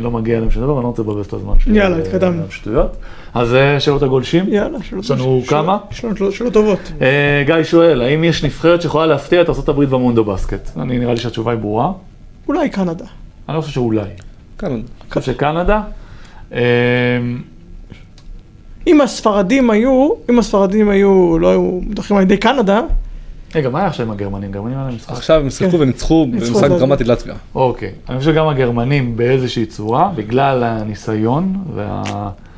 לא 0.00 0.10
מגיע 0.10 0.40
להם 0.40 0.50
שום 0.50 0.62
דבר, 0.62 0.74
ואני 0.74 0.82
לא 0.82 0.88
רוצה 0.88 1.02
לבזבז 1.02 1.26
את 1.26 1.32
הזמן 1.32 1.54
שלי. 1.58 1.78
יאללה, 1.78 1.96
אה, 1.96 2.02
התקדמנו. 2.02 2.42
שטויות. 2.50 2.96
אז 3.34 3.54
אה, 3.54 3.80
שאלות 3.80 4.02
הגולשים. 4.02 4.44
יאללה, 4.48 4.82
שאלות 4.82 5.04
יש 5.04 5.10
לנו 5.10 5.42
כמה? 5.46 5.78
שאלות 5.90 6.32
שאלות 6.32 6.52
טובות. 6.52 6.92
אה, 7.00 7.42
גיא 7.46 7.62
שואל, 7.62 8.02
האם 8.02 8.24
יש 8.24 8.44
נבחרת 8.44 8.82
שיכולה 8.82 9.06
להפתיע 9.06 9.42
את 9.42 9.48
ארה"ב 9.48 9.84
במונדו 9.84 10.24
בסקט? 10.24 10.70
אני 10.76 10.98
נראה 10.98 11.14
לי 11.14 11.20
שהתשובה 11.20 11.52
היא 11.52 11.60
ברורה. 11.60 11.92
אולי 12.48 12.68
קנדה. 12.68 13.04
אני 13.48 13.56
לא 13.56 13.60
חושב 13.60 13.72
שאולי. 13.72 14.08
כאן, 14.58 14.70
אני 14.70 14.82
חושב 15.10 15.32
שקנדה. 15.32 15.82
אה, 16.52 16.60
אם 18.86 19.00
הספרדים 19.00 19.70
היו, 19.70 20.10
אם 20.30 20.38
הספרדים 20.38 20.88
היו, 20.88 21.38
לא 21.38 21.50
היו 21.50 21.60
מודחים 21.60 22.16
על 22.16 22.22
ידי 22.22 22.36
קנדה, 22.36 22.80
רגע, 23.54 23.70
מה 23.70 23.78
היה 23.78 23.88
עכשיו 23.88 24.06
עם 24.06 24.12
הגרמנים? 24.12 24.52
גרמנים 24.52 24.76
היה 24.76 24.86
להם 24.86 24.96
משחק. 24.96 25.10
עכשיו 25.10 25.40
הם 25.40 25.50
שיחקו. 25.50 25.80
וניצחו 25.80 26.26
ניצחו 26.32 26.54
במשחק 26.54 26.68
דרמטי 26.68 27.04
לטביה. 27.04 27.34
אוקיי, 27.54 27.92
אני 28.08 28.18
חושב 28.18 28.32
שגם 28.32 28.48
הגרמנים 28.48 29.16
באיזושהי 29.16 29.66
צורה, 29.66 30.10
בגלל 30.16 30.64
הניסיון 30.64 31.64
וה... 31.74 32.02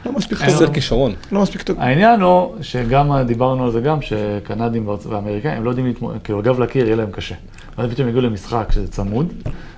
לא 0.06 0.12
מספיק 0.12 0.38
טוב. 0.38 0.46
חסר 0.48 0.72
כישרון. 0.72 1.14
לא 1.32 1.42
מספיק 1.42 1.62
טוב. 1.62 1.76
העניין 1.80 2.20
הוא 2.20 2.54
שגם 2.60 3.22
דיברנו 3.26 3.64
על 3.64 3.70
זה 3.70 3.80
גם, 3.80 4.02
שקנדים 4.02 4.88
ואמריקאים, 5.08 5.56
הם 5.56 5.64
לא 5.64 5.70
יודעים 5.70 5.86
להתמודד, 5.86 6.18
כאילו 6.24 6.38
הגב 6.38 6.60
לקיר 6.60 6.84
יהיה 6.84 6.96
להם 6.96 7.10
קשה. 7.10 7.34
ואז 7.78 7.90
פתאום 7.90 8.08
יגיעו 8.08 8.22
למשחק 8.22 8.72
שזה 8.72 8.88
צמוד. 8.88 9.32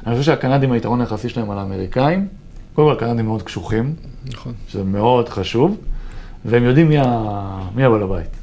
אני 0.07 0.19
חושב 0.19 0.27
שהקנדים, 0.33 0.73
היתרון 0.73 1.01
היחסי 1.01 1.29
שלהם 1.29 1.51
על 1.51 1.59
האמריקאים, 1.59 2.29
קודם 2.75 2.89
כל 2.89 2.95
הקנדים 2.95 3.27
מאוד 3.27 3.43
קשוחים, 3.43 3.95
נכון. 4.33 4.53
שזה 4.69 4.85
מאוד 4.85 5.29
חשוב, 5.29 5.77
והם 6.45 6.65
יודעים 6.65 6.89
מי, 6.89 6.99
ה... 6.99 7.05
מי 7.75 7.85
הבעל 7.85 8.03
הבית. 8.03 8.38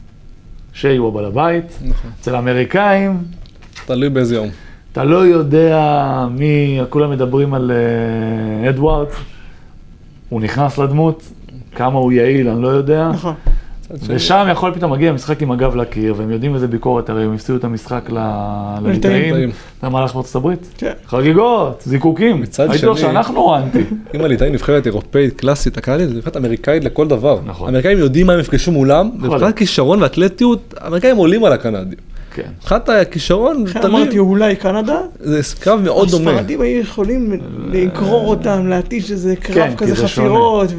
שי 0.75 0.97
הוא 0.97 1.07
הבעל 1.07 1.25
הבית. 1.25 1.79
נכון. 1.85 2.11
אצל 2.19 2.35
האמריקאים, 2.35 3.23
תלוי 3.85 4.09
באיזה 4.09 4.35
יום. 4.35 4.47
אתה 4.91 5.03
לא 5.03 5.17
יודע 5.17 6.27
מי, 6.31 6.79
כולם 6.89 7.11
מדברים 7.11 7.53
על 7.53 7.71
אה, 7.71 8.69
אדוארד, 8.69 9.07
הוא 10.29 10.41
נכנס 10.41 10.77
לדמות, 10.77 11.31
כמה 11.75 11.99
הוא 11.99 12.11
יעיל, 12.11 12.49
אני 12.49 12.61
לא 12.61 12.67
יודע. 12.67 13.09
נכון. 13.13 13.33
ושם 14.07 14.47
יכול 14.51 14.71
פתאום 14.73 14.91
להגיע 14.91 15.11
משחק 15.13 15.41
עם 15.41 15.51
הגב 15.51 15.75
לקיר, 15.75 16.13
והם 16.17 16.31
יודעים 16.31 16.55
איזה 16.55 16.67
ביקורת, 16.67 17.09
הרי 17.09 17.23
הם 17.23 17.33
הפסידו 17.33 17.57
את 17.57 17.63
המשחק 17.63 18.09
ל- 18.09 18.17
לליטאים. 18.83 19.23
ליטאים. 19.35 19.49
אתה 19.49 19.87
יודע 19.87 19.93
מה 19.93 19.99
הלך 19.99 20.13
בארצות 20.15 20.35
הברית? 20.35 20.59
כן. 20.77 20.91
חגיגות, 21.07 21.83
זיקוקים. 21.85 22.41
מצד 22.41 22.63
הייתי 22.69 22.77
שני- 22.77 22.97
שאנחנו 22.97 23.55
אנטי. 23.55 23.83
אם 24.15 24.21
הליטאי 24.21 24.49
נבחרת 24.49 24.85
אירופאית 24.87 25.33
קלאסית, 25.39 25.77
הקנדית 25.77 26.09
זה 26.09 26.15
נבחרת 26.15 26.37
אמריקאית 26.37 26.83
לכל 26.83 27.07
דבר. 27.07 27.39
נכון. 27.45 27.67
האמריקאים 27.67 27.97
יודעים 27.97 28.27
מה 28.27 28.33
הם 28.33 28.39
יפגשו 28.39 28.71
מולם, 28.71 29.09
ומבחינת 29.21 29.57
כישרון 29.57 30.01
ואתלטיות, 30.01 30.73
האמריקאים 30.77 31.17
עולים 31.17 31.43
על 31.43 31.53
הקנדים. 31.53 31.99
כן. 32.35 32.49
מבחינת 32.61 32.89
הכישרון, 32.89 33.65
תלוי, 33.73 33.85
אמרתי 33.85 34.19
אולי 34.19 34.55
קנדה, 34.55 34.99
זה 35.19 35.41
קרב 35.59 35.81
מאוד 35.81 36.09
דומה. 36.09 36.31
הספרדים 36.31 36.61
היו 36.61 36.81
יכולים 36.81 37.41
לגרור 37.67 38.29
אותם, 38.29 38.67
להתיש 38.67 39.11
איזה 39.11 39.35
כן, 39.35 39.53
קרב 39.53 39.69
כי 39.69 39.77
כזה. 39.77 39.95
חפירות, 39.95 40.69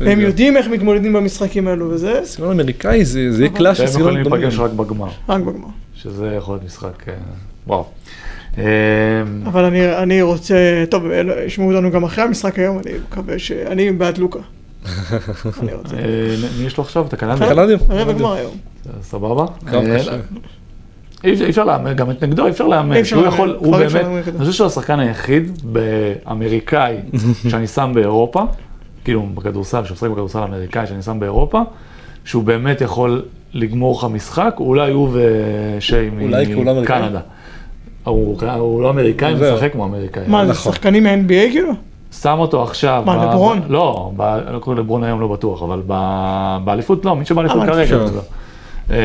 והם. 0.00 0.20
יודעים 0.20 0.56
איך 0.56 0.68
מתמודדים 0.68 1.12
במשחקים 1.12 1.68
האלו 1.68 1.90
וזה, 1.90 2.20
סגנון 2.24 2.60
אמריקאי 2.60 3.04
זה 3.04 3.32
זה 3.32 3.42
יהיה 3.42 3.52
קלאש 3.52 3.78
של 3.78 3.84
יכולים 3.84 4.06
סגנון 4.06 4.22
דומה. 4.22 4.36
להיפגש 4.36 4.58
רק 4.58 4.70
בגמר, 4.70 5.08
רק 5.28 5.40
בגמר. 5.40 5.68
שזה 5.94 6.34
יכול 6.36 6.54
להיות 6.54 6.64
משחק, 6.64 7.08
אה, 7.08 7.14
וואו. 7.66 7.84
אה, 8.58 8.64
אבל 9.44 9.64
אני, 9.64 9.96
אני 9.96 10.22
רוצה, 10.22 10.84
טוב, 10.90 11.04
ישמעו 11.46 11.72
אותנו 11.72 11.90
גם 11.90 12.04
אחרי 12.04 12.24
המשחק 12.24 12.58
היום, 12.58 12.78
אני 12.78 12.92
מקווה 13.08 13.38
ש... 13.38 13.52
אני 13.52 13.92
בעד 13.92 14.18
לוקה. 14.18 14.38
אני 15.62 15.72
רוצה. 15.74 15.96
אה, 15.96 16.36
מי 16.58 16.66
יש 16.66 16.76
לו 16.78 16.84
עכשיו? 16.84 17.06
את 17.06 17.12
הקנדים? 17.12 17.42
הקנדים. 17.42 17.78
רבע 17.88 18.12
גמר 18.12 18.32
היום. 18.32 18.56
סבבה? 19.02 19.46
אי 21.24 21.48
אפשר- 21.48 21.64
להמר, 21.64 21.92
גם 21.92 22.10
את 22.10 22.22
נגדו 22.24 22.44
אי 22.46 22.50
אפשר 22.50 22.66
להמר. 22.66 22.96
אי 22.96 23.00
אפשר 23.00 23.16
הוא 23.16 23.24
להמר, 23.24 23.34
יכול, 23.34 23.56
הוא 23.58 23.76
באמת, 23.76 23.92
להמר 23.92 24.22
אני. 24.28 24.38
חושב 24.38 24.52
שהוא 24.52 24.66
השחקן 24.66 25.00
היחיד 25.00 25.50
באמריקאי 25.64 26.96
שאני 27.50 27.66
שם 27.66 27.90
באירופה, 27.94 28.42
כאילו 29.04 29.22
בכדורסל, 29.34 29.84
שמשחק 29.84 30.08
בכדורסל 30.10 30.38
האמריקאי 30.38 30.86
שאני 30.86 31.02
שם 31.02 31.20
באירופה, 31.20 31.60
שהוא 32.24 32.44
באמת 32.44 32.80
יכול 32.80 33.22
לגמור 33.54 33.98
לך 33.98 34.06
משחק, 34.12 34.54
אולי 34.60 34.92
הוא 34.92 35.08
ושיי 35.12 36.10
לא? 36.64 36.74
מקנדה. 36.82 37.20
הוא 38.04 38.82
לא 38.82 38.90
אמריקאי, 38.90 39.32
הוא. 39.32 39.54
משחק 39.54 39.72
כמו 39.72 39.84
אמריקאי. 39.84 40.22
מה, 40.26 40.46
זה 40.46 40.52
נכון. 40.52 40.72
שחקנים 40.72 41.04
מ-NBA 41.04 41.50
כאילו? 41.52 41.70
שם 42.20 42.36
אותו 42.38 42.62
עכשיו. 42.62 43.02
מה, 43.06 43.26
לברון? 43.26 43.60
לא, 43.68 44.12
לא 44.52 44.58
קוראים 44.58 44.82
לברון 44.82 45.04
היום 45.04 45.20
לא 45.20 45.28
בטוח, 45.28 45.62
אבל 45.62 45.82
באליפות 46.64 47.04
לא, 47.04 47.16
מי 47.16 47.24
שבאליפות 47.24 47.62
אה, 47.62 47.66
כרגע. 47.66 47.96
לא. 48.90 48.94
אה, 48.94 49.00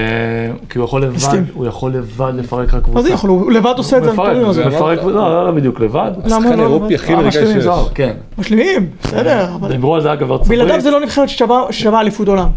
כי 0.70 0.78
הוא 0.78 0.86
יכול 0.86 1.04
לבד. 1.04 1.44
הוא 1.54 1.66
יכול 1.66 1.94
לבד 1.94 2.32
לפרק 2.36 2.68
לך 2.68 2.76
קבוצה. 2.76 2.92
מה 2.94 3.02
זה 3.02 3.10
יכול? 3.10 3.30
הוא 3.30 3.52
לבד 3.52 3.74
עושה 3.78 3.98
את 3.98 4.04
זה, 4.04 4.10
הזה. 4.12 4.66
מפרק, 4.66 5.04
לא, 5.04 5.14
לא, 5.14 5.46
לא 5.46 5.52
בדיוק 5.52 5.80
לבד. 5.80 6.12
למה 6.26 6.38
השחקן 6.38 6.58
לא? 6.58 6.64
האירופי 6.64 6.96
הכי 6.96 7.16
משלימים 7.16 7.62
שיש. 7.62 7.68
כן. 7.96 8.14
משלימים, 8.38 8.90
בסדר, 9.04 9.56
אבל 9.56 9.72
דיברו 9.72 9.96
על 9.96 10.02
זה 10.02 10.14
אגב 10.14 10.28
בארצות 10.28 10.46
הברית. 10.46 10.60
בלעדיו 10.60 10.82
זה 10.82 10.92
לא 10.92 11.00
נבחרת 11.00 11.30
ששווה 11.30 11.62
שווה 11.72 12.02
אליפות 12.02 12.28
עולם. 12.28 12.50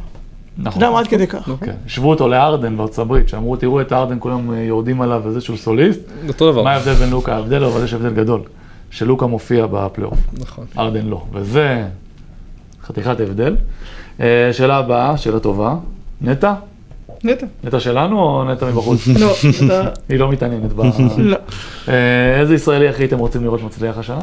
אתה 0.53 0.62
נכון. 0.68 0.83
יודע 0.83 0.93
מה, 0.93 1.01
עד 1.01 1.07
כדי 1.07 1.27
כך. 1.27 1.49
כן. 1.61 1.73
השוו 1.87 2.11
אותו 2.11 2.29
לארדן 2.29 2.77
בארצות 2.77 2.99
הברית, 2.99 3.29
שאמרו, 3.29 3.57
תראו 3.57 3.81
את 3.81 3.93
ארדן, 3.93 4.16
כולם 4.18 4.53
אה, 4.53 4.59
יורדים 4.59 5.01
עליו 5.03 5.20
וזה 5.25 5.41
שהוא 5.41 5.57
סוליסט. 5.57 6.01
אותו 6.29 6.53
דבר. 6.53 6.62
מה 6.62 6.73
ההבדל 6.73 6.93
בין 6.93 7.11
לוקה? 7.11 7.35
ההבדל 7.35 7.59
לא, 7.59 7.68
אבל 7.68 7.85
יש 7.85 7.95
הבדל 7.95 8.14
גדול. 8.14 8.41
שלוקה 8.91 9.27
מופיע 9.27 9.66
בפלייאוף, 9.70 10.18
נכון. 10.41 10.64
ארדן 10.79 11.07
לא. 11.07 11.23
וזה, 11.33 11.85
חתיכת 12.85 13.20
הבדל. 13.20 13.57
אה, 14.20 14.51
שאלה 14.53 14.77
הבאה, 14.77 15.16
שאלה 15.16 15.41
טובה. 15.41 15.75
נטע? 16.20 16.53
נטע. 17.25 17.47
נטע 17.64 17.81
שלנו 17.81 18.18
או 18.18 18.45
נטע 18.45 18.66
מבחוץ? 18.66 19.09
לא, 19.20 19.33
אתה... 19.66 19.89
היא 20.09 20.18
לא 20.18 20.29
מתעניינת 20.29 20.73
ב... 20.73 20.83
לא. 21.18 21.37
אה, 21.89 22.41
איזה 22.41 22.55
ישראלי 22.55 22.89
הכי 22.89 23.03
הייתם 23.03 23.18
רוצים 23.18 23.45
לראות 23.45 23.62
מצליח 23.62 23.99
השנה? 23.99 24.18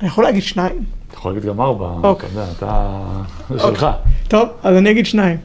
אני 0.00 0.08
יכול 0.08 0.24
להגיד 0.24 0.42
שניים. 0.42 0.84
אתה 1.08 1.16
יכול 1.16 1.32
להגיד 1.32 1.48
גם 1.48 1.60
ארבע, 1.60 1.90
אתה 2.00 2.08
אוקיי. 2.08 2.28
יודע, 2.30 2.44
אתה... 2.58 3.00
זה 3.50 3.58
שלך. 3.58 3.86
טוב, 4.28 4.48
אז 4.62 4.76
אני 4.76 4.90
אגיד 4.90 5.06
שניים. 5.06 5.36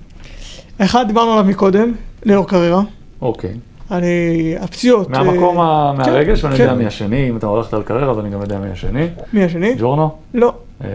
אחד, 0.78 1.08
דיברנו 1.08 1.32
עליו 1.32 1.44
מקודם, 1.44 1.94
ליאור 2.24 2.48
קריירה. 2.48 2.82
אוקיי. 3.22 3.54
אני, 3.92 4.56
הפציעות... 4.60 5.10
מהמקום, 5.10 5.60
אה, 5.60 5.64
ה- 5.64 5.94
מהרגש, 5.94 6.44
ואני 6.44 6.56
כן. 6.56 6.64
יודע 6.64 6.76
מי 6.76 6.86
השני, 6.86 7.30
אם 7.30 7.38
אתה 7.38 7.48
הולכת 7.48 7.74
על 7.74 7.84
קריירה, 7.84 8.12
אז 8.12 8.20
אני 8.20 8.30
גם 8.30 8.42
יודע 8.42 8.60
מי 8.60 8.70
השני. 8.70 9.08
מי 9.34 9.44
השני? 9.44 9.76
ג'ורנו? 9.80 10.16
לא. 10.34 10.54
אה, 10.84 10.90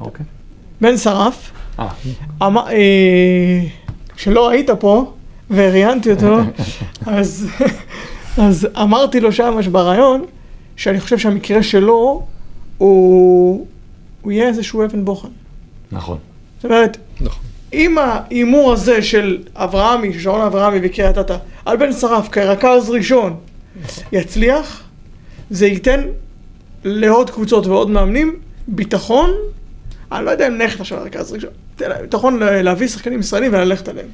אוקיי. 0.00 0.26
בן 0.80 0.96
שרף. 0.96 1.52
אה, 1.78 1.88
כשלא 4.16 4.50
היית 4.50 4.70
פה, 4.70 5.12
וראיינתי 5.50 6.10
אותו, 6.10 6.38
אז, 7.06 7.46
אז 8.38 8.68
אמרתי 8.82 9.20
לו 9.20 9.32
שם 9.32 9.58
ברעיון, 9.72 10.24
שאני 10.76 11.00
חושב 11.00 11.18
שהמקרה 11.18 11.62
שלו, 11.62 12.22
הוא, 12.78 13.66
הוא 14.22 14.32
יהיה 14.32 14.48
איזשהו 14.48 14.84
אבן 14.84 15.04
בוחן. 15.04 15.28
נכון. 15.92 16.18
זאת 16.56 16.64
אומרת, 16.64 16.96
נכון. 17.20 17.42
אם 17.72 17.98
ההימור 17.98 18.72
הזה 18.72 19.02
של 19.02 19.38
אברהמי, 19.54 20.18
שרון 20.18 20.40
אברהמי 20.40 20.78
וקריית 20.82 21.18
אתא, 21.18 21.36
על 21.64 21.76
בן 21.76 21.92
שרף 21.92 22.28
כרכז 22.28 22.90
ראשון, 22.90 23.36
יצליח, 24.12 24.82
זה 25.50 25.66
ייתן 25.66 26.00
לעוד 26.84 27.30
קבוצות 27.30 27.66
ועוד 27.66 27.90
מאמנים 27.90 28.36
ביטחון, 28.68 29.30
אני 30.12 30.24
לא 30.24 30.30
יודע 30.30 30.46
אם 30.46 30.58
נלכת 30.58 30.80
עכשיו 30.80 30.98
לרכז 30.98 31.32
ראשון, 31.32 31.50
ביטחון 32.02 32.38
להביא 32.42 32.88
שחקנים 32.88 33.20
ישראלים 33.20 33.52
וללכת 33.54 33.88
עליהם. 33.88 34.06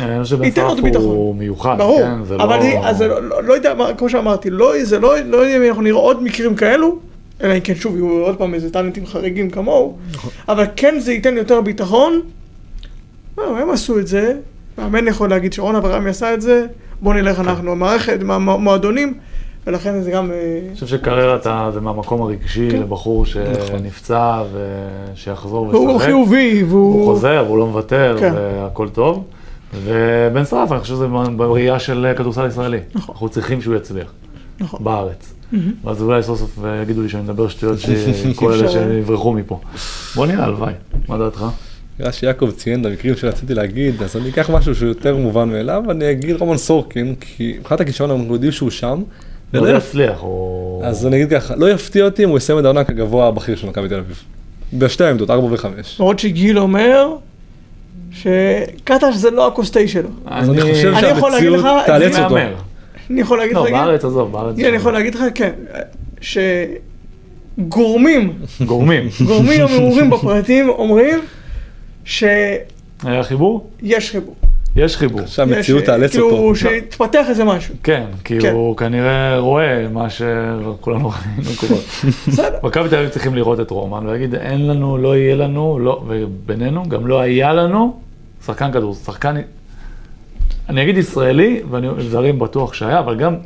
אני 0.00 0.22
חושב 0.22 0.38
ביטחון. 0.38 0.78
הוא 0.96 1.34
מיוחד, 1.34 1.74
ברור, 1.78 2.02
כן? 2.02 2.24
זה 2.24 2.34
אבל 2.34 2.56
לא... 2.56 2.62
אני, 2.62 2.88
אז 2.88 2.96
זה 2.98 3.08
לא, 3.08 3.22
לא, 3.22 3.42
לא 3.44 3.54
יודע, 3.54 3.74
כמו 3.98 4.08
שאמרתי, 4.08 4.50
לא, 4.50 4.84
זה 4.84 4.98
לא, 4.98 5.18
לא 5.18 5.36
יודע 5.36 5.56
אם 5.56 5.62
אנחנו 5.68 5.82
נראה 5.82 5.98
עוד 5.98 6.22
מקרים 6.22 6.56
כאלו, 6.56 6.98
אלא 7.42 7.54
אם 7.54 7.60
כן 7.60 7.74
שוב 7.74 7.96
יהיו 7.96 8.08
עוד 8.08 8.36
פעם 8.36 8.54
איזה 8.54 8.70
טאלנטים 8.70 9.06
חריגים 9.06 9.50
כמוהו, 9.50 9.96
אבל 10.48 10.64
כן 10.76 10.94
זה 10.98 11.12
ייתן 11.12 11.36
יותר 11.36 11.60
ביטחון. 11.60 12.20
לא, 13.38 13.58
הם 13.58 13.70
עשו 13.70 13.98
את 13.98 14.06
זה, 14.06 14.34
מאמן 14.78 15.08
יכול 15.08 15.30
להגיד 15.30 15.52
שרון 15.52 15.76
אברהמי 15.76 16.10
עשה 16.10 16.34
את 16.34 16.40
זה, 16.40 16.66
בוא 17.00 17.14
נלך 17.14 17.40
אנחנו, 17.40 17.72
המערכת, 17.72 18.18
מועדונים, 18.38 19.14
ולכן 19.66 20.00
זה 20.00 20.10
גם... 20.10 20.30
אה, 20.30 20.60
אני 20.66 20.74
חושב 20.74 20.86
שקריירה 20.86 21.36
אתה, 21.36 21.70
זה 21.74 21.80
מהמקום 21.80 22.22
הרגשי 22.22 22.68
כן. 22.70 22.80
לבחור 22.80 23.22
נכון. 23.22 23.66
שנפצע 23.66 24.42
ושיחזור 24.52 25.66
והוא 25.66 25.88
וישחק. 25.88 26.06
חיובי, 26.06 26.64
והוא... 26.68 26.94
הוא 26.94 27.04
חוזר, 27.04 27.44
והוא 27.46 27.58
לא 27.58 27.66
מוותר, 27.66 28.16
כן. 28.20 28.32
והכל 28.34 28.88
טוב. 28.88 29.24
ובן 29.84 30.44
שרף, 30.44 30.72
אני 30.72 30.80
חושב 30.80 30.94
שזה 30.94 31.06
בראייה 31.36 31.78
של 31.78 32.12
כדורסל 32.16 32.46
ישראלי. 32.46 32.78
נכון. 32.94 33.14
אנחנו 33.14 33.28
צריכים 33.28 33.60
שהוא 33.60 33.74
יצליח 33.76 34.12
נכון. 34.60 34.84
בארץ. 34.84 35.34
מהמם. 35.52 35.72
ואז 35.84 36.02
אולי 36.02 36.22
סוף 36.22 36.38
סוף 36.38 36.58
יגידו 36.82 37.02
לי 37.02 37.08
שאני 37.08 37.22
מדבר 37.22 37.48
שטויות 37.48 37.78
שכל 38.34 38.52
אלה 38.52 38.64
אפשר. 38.64 38.88
שיברחו 38.88 39.32
מפה. 39.32 39.60
בוא 40.14 40.26
נראה, 40.26 40.44
הלוואי. 40.44 40.72
מה 41.08 41.18
דעתך? 41.18 41.44
נראה 42.00 42.12
שיעקב 42.12 42.50
ציין 42.50 42.80
את 42.80 42.86
המקרים 42.86 43.16
שרציתי 43.16 43.54
להגיד, 43.54 44.02
אז 44.02 44.16
אני 44.16 44.28
אקח 44.28 44.50
משהו 44.50 44.74
שהוא 44.74 44.88
יותר 44.88 45.16
מובן 45.16 45.48
מאליו, 45.48 45.82
אני 45.90 46.10
אגיד 46.10 46.36
רומן 46.36 46.56
סורקין, 46.56 47.14
כי 47.20 47.56
מבחינת 47.58 47.80
הכישרון 47.80 48.10
אנחנו 48.10 48.34
יודעים 48.34 48.52
שהוא 48.52 48.70
שם. 48.70 49.02
לא 49.54 49.76
יצליח, 49.76 50.18
הוא... 50.20 50.84
אז 50.84 51.06
אני 51.06 51.16
אגיד 51.16 51.30
ככה, 51.30 51.56
לא 51.56 51.70
יפתיע 51.70 52.04
אותי 52.04 52.24
אם 52.24 52.28
הוא 52.28 52.38
יסיים 52.38 52.58
את 52.58 52.64
העונה 52.64 52.84
כגבוה 52.84 53.28
הבכיר 53.28 53.56
של 53.56 53.66
מכבי 53.66 53.88
תל 53.88 53.98
אביב. 53.98 54.22
בשתי 54.72 55.04
העמדות, 55.04 55.30
4 55.30 55.46
ו-5. 55.46 55.66
למרות 55.98 56.18
שגיל 56.18 56.58
אומר 56.58 57.08
שקטש 58.12 59.14
זה 59.14 59.30
לא 59.30 59.46
הכוס 59.46 59.70
תה 59.70 59.88
שלו. 59.88 60.08
אז 60.26 60.50
אני 60.50 60.60
חושב 60.60 60.94
שהמציאות 60.94 61.58
לך, 61.58 61.68
תאלץ 61.86 62.18
אותו. 62.18 62.36
אני 63.10 63.20
יכול 63.20 63.38
להגיד 63.38 63.56
לך, 63.56 63.62
לא, 63.62 63.66
גיל? 63.66 63.74
בארץ, 63.74 64.04
עזוב, 64.04 64.32
בארץ. 64.32 64.56
גיל, 64.56 64.66
אני 64.66 64.76
יכול 64.76 64.92
להגיד 64.92 65.14
לך, 65.14 65.22
כן, 65.34 65.52
שגורמים, 67.58 68.32
גורמים. 68.66 69.08
גורמים 69.26 69.60
המעורים 69.60 70.10
בפרטים 70.10 70.68
אומרים 70.68 71.20
שיש 72.04 72.28
היה 73.04 73.22
חיבור? 73.22 73.70
חיבור. 74.10 74.34
יש 74.76 74.96
חיבור. 74.96 75.26
שהמציאות 75.26 75.82
יש, 75.82 75.86
תאלץ 75.86 76.10
כאילו, 76.10 76.30
אותו. 76.30 76.56
שהתפתח 76.56 77.26
איזה 77.28 77.44
משהו. 77.44 77.74
כן, 77.82 78.04
כי 78.24 78.40
כן. 78.40 78.52
הוא 78.52 78.76
כנראה 78.76 79.38
רואה 79.38 79.88
מה 79.92 80.10
שכולנו 80.10 81.08
ראינו 81.10 81.50
קורה. 81.56 81.80
בסדר. 82.28 82.58
מכבי 82.62 82.88
תל 82.88 82.96
אביב 82.96 83.08
צריכים 83.08 83.34
לראות 83.34 83.60
את 83.60 83.70
רומן 83.70 84.06
ולהגיד, 84.06 84.34
אין 84.34 84.66
לנו, 84.66 84.98
לא 84.98 85.16
יהיה 85.16 85.36
לנו, 85.36 85.78
לא, 85.78 86.04
ובינינו, 86.06 86.88
גם 86.88 87.06
לא 87.06 87.20
היה 87.20 87.52
לנו 87.52 88.00
שחקן 88.46 88.72
כדור, 88.72 88.94
שחקן, 88.94 89.36
אני 90.68 90.82
אגיד 90.82 90.96
ישראלי, 90.96 91.62
ואני 91.70 91.88
זרים 91.98 92.38
בטוח 92.38 92.74
שהיה, 92.74 92.98
אבל 92.98 93.16
גם 93.16 93.36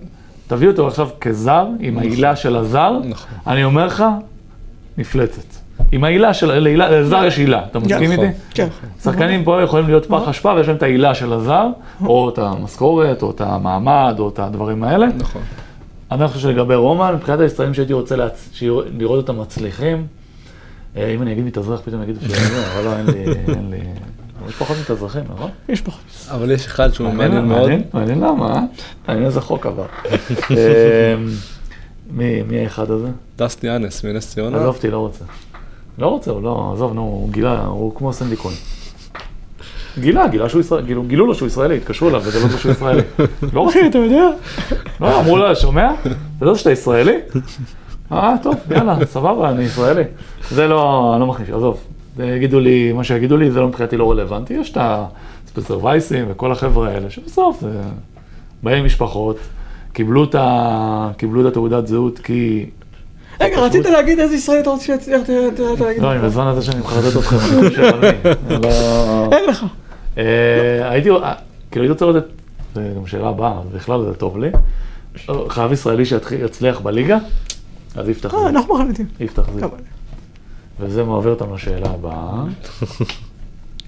תביא 0.46 0.68
אותו 0.68 0.86
עכשיו 0.86 1.08
כזר, 1.20 1.66
עם 1.80 1.98
העילה 1.98 2.36
של 2.36 2.56
הזר, 2.56 2.98
נכון. 3.04 3.30
אני 3.46 3.64
אומר 3.64 3.86
לך, 3.86 4.04
מפלצת. 4.98 5.65
עם 5.92 6.04
העילה 6.04 6.34
של, 6.34 6.52
לזר 6.58 7.24
יש 7.24 7.38
עילה, 7.38 7.64
אתה 7.70 7.78
מסכים 7.78 8.12
נכון. 8.12 8.24
איתי? 8.24 8.38
כן. 8.50 8.68
שחקנים 9.02 9.44
פה 9.44 9.62
יכולים 9.62 9.86
להיות 9.86 10.06
פח 10.06 10.28
אשפה 10.28 10.52
ויש 10.56 10.66
להם 10.68 10.76
את 10.76 10.82
העילה 10.82 11.14
של 11.14 11.32
הזר, 11.32 11.68
או 12.06 12.28
את 12.28 12.38
המשכורת, 12.38 13.22
או 13.22 13.30
את 13.30 13.40
המעמד, 13.40 14.14
או 14.18 14.28
את 14.28 14.38
הדברים 14.38 14.84
האלה. 14.84 15.06
נכון. 15.18 15.42
אני 16.10 16.28
חושב 16.28 16.40
שלגבי 16.40 16.74
רומן, 16.74 17.14
מבחינת 17.14 17.40
הישראלים 17.40 17.74
שהייתי 17.74 17.92
רוצה 17.92 18.16
לראות 18.98 19.28
אותם 19.28 19.40
מצליחים, 19.40 20.06
אה, 20.96 21.10
אם 21.14 21.22
אני 21.22 21.32
אגיד 21.32 21.44
מתאזרח, 21.44 21.80
פתאום 21.80 22.02
יגידו 22.02 22.20
שזה, 22.20 22.66
אבל 22.72 22.84
לא, 22.84 22.96
אין 22.96 23.06
לי, 23.06 23.24
אין 23.48 23.70
לי... 23.70 23.78
יש 24.48 24.54
פחות 24.54 24.76
מתאזרחים, 24.82 25.24
נכון? 25.34 25.50
יש 25.68 25.80
פחות. 25.80 26.02
אבל 26.30 26.50
יש 26.50 26.66
אחד 26.66 26.92
שהוא 26.92 27.10
מעניין 27.10 27.44
מאוד. 27.44 27.70
מעניין, 27.92 28.20
למה, 28.20 28.54
אה? 28.54 28.60
מעניין 29.08 29.26
איזה 29.26 29.40
חוק 29.40 29.66
עבר. 29.66 29.86
אה, 30.56 31.14
מי 32.10 32.42
מי 32.42 32.58
האחד 32.58 32.90
הזה? 32.90 33.08
דסטי 33.38 33.70
אנס 33.70 34.04
מנס 34.04 34.34
ציונה. 34.34 34.56
עזוב 34.56 34.74
אותי, 34.74 34.90
לא 34.90 34.98
רוצה. 34.98 35.24
לא 35.98 36.06
רוצה, 36.06 36.30
הוא 36.30 36.42
לא, 36.42 36.70
עזוב, 36.74 36.94
נו, 36.94 37.00
הוא 37.00 37.30
גילה, 37.30 37.64
הוא 37.64 37.94
כמו 37.94 38.12
סנדי 38.12 38.36
כהן. 38.36 38.54
גילה, 39.98 40.28
גילה 40.28 40.48
שהוא 40.48 40.60
ישראלי, 40.60 40.86
גילו, 40.86 41.02
גילו 41.02 41.26
לו 41.26 41.34
שהוא 41.34 41.48
ישראלי, 41.48 41.76
התקשרו 41.76 42.08
אליו, 42.08 42.22
וזה 42.24 42.40
לא 42.40 42.58
שהוא 42.58 42.72
ישראלי. 42.72 43.02
לא 43.52 43.60
רוצה. 43.60 43.86
אתה 43.86 43.98
יודע? 43.98 44.28
לא, 45.00 45.20
אמרו 45.20 45.36
לו, 45.36 45.56
שומע? 45.56 45.92
אתה 46.00 46.46
יודע 46.46 46.58
שאתה 46.58 46.70
ישראלי? 46.70 47.18
אה, 48.12 48.34
טוב, 48.42 48.54
יאללה, 48.70 49.06
סבבה, 49.06 49.50
אני 49.50 49.64
ישראלי. 49.64 50.02
זה 50.50 50.66
לא, 50.66 51.12
אני 51.12 51.20
לא 51.20 51.26
מכניס, 51.26 51.50
עזוב. 51.50 51.80
יגידו 52.18 52.60
לי, 52.60 52.92
מה 52.92 53.04
שיגידו 53.04 53.36
לי, 53.36 53.50
זה 53.50 53.60
לא 53.60 53.68
מבחינתי 53.68 53.96
לא 53.96 54.10
רלוונטי. 54.10 54.54
יש 54.54 54.72
את 54.72 54.78
הספנסר 54.80 55.84
וייסים 55.84 56.24
וכל 56.28 56.52
החבר'ה 56.52 56.88
האלה, 56.88 57.10
שבסוף 57.10 57.60
זה... 57.60 57.80
באים 58.62 58.84
משפחות, 58.84 59.36
קיבלו 59.92 60.24
את 60.24 60.34
ה... 60.34 61.10
קיבלו 61.16 61.40
את 61.40 61.46
התעודת 61.46 61.86
זהות 61.86 62.18
כי... 62.18 62.66
רגע, 63.40 63.60
רצית 63.60 63.86
להגיד 63.86 64.18
איזה 64.20 64.34
ישראלי 64.34 64.60
אתה 64.60 64.70
רוצה 64.70 64.84
שיצליח, 64.84 65.20
ת- 65.22 65.30
ת- 65.30 65.60
ת- 65.76 65.80
להגיד. 65.80 66.02
לא, 66.02 66.12
אני 66.12 66.18
בזמן 66.20 66.46
הזה 66.46 66.62
שאני 66.62 66.80
מכבדת 66.80 67.16
אתכם, 67.16 67.36
אני 67.58 67.68
חושב 67.70 67.82
על 67.82 68.00
מי. 68.00 68.32
לא... 68.62 69.28
אין 69.32 69.44
לך. 69.48 69.64
אה, 70.18 70.24
הייתי, 70.90 71.10
אה, 71.10 71.32
כאילו 71.70 71.84
הייתי 71.84 71.92
רוצה 71.92 72.04
לראות 72.04 72.16
את, 72.16 72.28
זה 72.74 72.92
גם 72.96 73.06
שאלה 73.06 73.28
הבאה, 73.28 73.52
בכלל 73.74 74.02
זה 74.04 74.14
טוב 74.14 74.38
לי. 74.38 74.48
חייב 75.48 75.72
ישראלי 75.72 76.04
שיצליח 76.04 76.80
בליגה, 76.80 77.18
אז 77.96 78.08
יפתח 78.08 78.34
אה, 78.34 78.38
זיו. 78.38 78.48
אנחנו 78.48 78.74
מחליטים. 78.78 79.06
יפתח. 79.20 79.42
גם. 79.60 79.68
וזה 80.80 81.04
מעביר 81.04 81.30
אותנו 81.30 81.54
לשאלה 81.54 81.88
הבאה. 81.90 82.42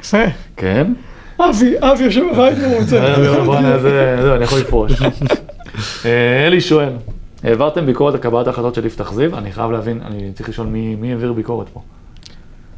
יפה. 0.01 0.25
כן. 0.57 0.93
אבי, 1.41 1.75
אבי 1.81 2.05
יושב 2.05 2.23
בבית. 2.33 2.59
אה, 2.59 2.83
זה- 2.85 4.19
זהו, 4.23 4.35
אני 4.35 4.45
יכול 4.45 4.59
לפרוש. 4.61 4.93
אה, 6.05 6.47
אלי 6.47 6.61
שואל, 6.61 6.93
העברתם 7.45 7.87
ביקורת 7.87 8.15
על 8.15 8.21
קבלת 8.21 8.47
ההחלטות 8.47 8.75
של 8.75 8.87
יפתח 8.87 9.13
זיו? 9.13 9.39
אני 9.39 9.53
חייב 9.53 9.71
להבין, 9.71 10.01
אני 10.07 10.31
צריך 10.35 10.49
לשאול 10.49 10.67
מי 10.67 10.95
מי 11.01 11.11
העביר 11.13 11.33
ביקורת 11.33 11.69
פה. 11.69 11.81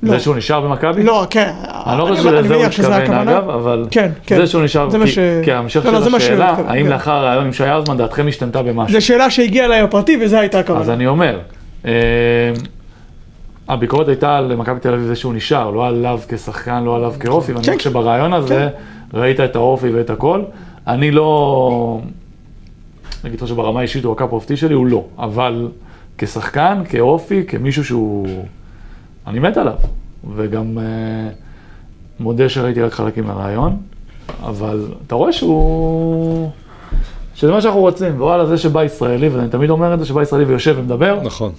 לא. 0.03 0.11
זה 0.11 0.21
שהוא 0.21 0.37
נשאר 0.37 0.61
במכבי? 0.61 1.03
לא, 1.03 1.27
כן. 1.31 1.53
אני 1.87 1.99
לא 1.99 2.07
חושב 2.07 2.23
שלזה 2.23 2.55
הוא 2.55 2.65
התכוון. 2.65 3.29
אגב, 3.29 3.51
אבל 3.51 3.87
כן, 3.91 4.11
כן. 4.27 4.37
זה 4.37 4.47
שהוא 4.47 4.63
נשאר, 4.63 4.91
זה 4.91 4.99
כי- 4.99 5.07
ש- 5.11 5.19
כי 5.45 5.53
ההמשך 5.53 5.87
לא, 5.87 5.93
לא, 5.93 6.01
של 6.09 6.15
השאלה, 6.15 6.55
האם 6.67 6.85
כן. 6.85 6.91
לאחר 6.91 7.11
הרעיון 7.13 7.45
עם 7.47 7.53
שי 7.53 7.65
האוזמן 7.65 7.97
דעתכם 7.97 8.27
השתנתה 8.29 8.63
במשהו? 8.63 9.01
זו 9.01 9.07
שאלה 9.07 9.31
שהגיעה 9.31 9.67
אליי 9.67 9.81
הפרטי 9.81 10.19
וזה 10.23 10.41
הייתה 10.41 10.59
הכוונה. 10.59 10.81
אז 10.81 10.91
אני 10.91 11.07
אומר, 11.07 11.39
אה, 11.87 11.93
הביקורת 13.69 14.09
הייתה 14.09 14.37
על 14.37 14.57
מכבי 14.57 14.81
תל 14.81 14.93
אביב 14.95 15.07
זה 15.07 15.17
שהוא 15.17 15.35
נשאר, 15.35 15.71
לא 15.71 15.87
עליו 15.87 16.21
כשחקן, 16.29 16.85
לא 16.85 16.97
עליו 16.97 17.13
כאופי, 17.21 17.53
ואני 17.53 17.65
כן, 17.65 17.77
חושב 17.77 17.91
שברעיון 17.91 18.33
הזה 18.33 18.69
ראית 19.15 19.41
את 19.41 19.57
האופי 19.57 19.89
ואת 19.91 20.11
הכל. 20.11 20.43
אני 20.87 21.11
לא, 21.11 22.01
נגיד 23.25 23.41
לך 23.41 23.49
שברמה 23.49 23.79
האישית 23.81 24.05
הוא 24.05 24.13
הקאפ 24.13 24.33
אופטי 24.33 24.57
שלי, 24.57 24.75
הוא 24.75 24.87
לא, 24.87 25.05
אבל 25.19 25.69
כשחקן, 26.19 26.83
כאופי, 26.89 27.45
כמישהו 27.49 27.85
שהוא, 27.85 28.27
אני 29.27 29.39
מת 29.39 29.57
עליו, 29.57 29.75
וגם 30.37 30.79
אה, 30.79 30.85
מודה 32.21 32.49
שראיתי 32.49 32.83
רק 32.83 32.93
חלקים 32.93 33.25
מהרעיון, 33.25 33.77
אבל 34.45 34.85
אתה 35.07 35.15
רואה 35.15 35.33
שהוא... 35.33 36.51
שזה 37.35 37.53
מה 37.53 37.61
שאנחנו 37.61 37.81
רוצים, 37.81 38.21
וואלה, 38.21 38.47
זה 38.47 38.59
שבא 38.59 38.85
ישראלי, 38.85 39.29
ואני 39.29 39.49
תמיד 39.49 39.71
אומר 39.71 39.95
את 39.95 39.99
זה, 39.99 40.07
שבא 40.07 40.23
ישראלי 40.23 40.45
ויושב 40.45 40.75
ומדבר, 40.79 41.19
נכון. 41.25 41.53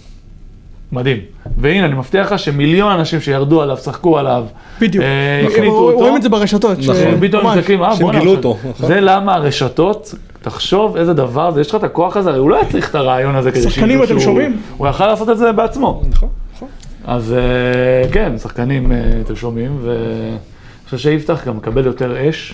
מדהים. 0.91 1.17
והנה, 1.57 1.85
אני 1.85 1.93
מבטיח 1.93 2.31
לך 2.31 2.39
שמיליון 2.39 2.91
אנשים 2.91 3.19
שירדו 3.21 3.61
עליו, 3.61 3.77
צחקו 3.77 4.17
עליו, 4.17 4.45
בדיוק. 4.81 5.03
אה, 5.03 5.39
הם 5.39 5.45
הקליטו 5.47 5.77
אותו. 5.77 5.97
רואים 5.97 6.15
את 6.15 6.21
זה 6.21 6.29
ברשתות. 6.29 6.79
נכון. 6.79 6.95
ש- 6.95 6.99
פתאום 7.21 7.43
ממש. 7.45 7.57
מסתכלים, 7.57 7.83
אה 7.83 7.95
שהם 7.95 8.03
בואנה, 8.05 8.19
גילו 8.19 8.33
עכשיו- 8.33 8.51
אותו, 8.51 8.69
נכון. 8.69 8.87
זה 8.87 9.01
למה 9.01 9.35
הרשתות, 9.35 10.15
תחשוב 10.41 10.97
איזה 10.97 11.13
דבר 11.13 11.51
זה, 11.51 11.61
יש 11.61 11.69
לך 11.69 11.75
את 11.75 11.83
הכוח 11.83 12.17
הזה, 12.17 12.29
הרי 12.29 12.39
הוא 12.39 12.49
לא 12.49 12.55
היה 12.55 12.65
צריך 12.71 12.89
את 12.89 12.95
הרעיון 12.95 13.35
הזה 13.35 13.51
כדי 13.51 13.61
שחקנים, 13.61 13.89
שידעו 13.89 14.03
אתם 14.03 14.13
שהוא- 14.13 14.19
שומעים? 14.21 14.61
הוא 14.77 14.87
יכל 14.87 15.07
לעשות 15.07 15.29
את 15.29 15.37
זה 15.37 15.51
בעצמו. 15.51 16.01
נכון, 16.09 16.29
נכון. 16.53 16.67
אז 17.05 17.33
אה, 17.33 18.09
כן, 18.11 18.37
שחקנים, 18.37 18.91
אה, 18.91 18.97
אתם 19.25 19.35
שומעים, 19.35 19.77
ואני 19.81 20.37
חושב 20.85 20.97
שיפתח 20.97 21.47
גם 21.47 21.57
מקבל 21.57 21.85
יותר 21.85 22.29
אש, 22.29 22.53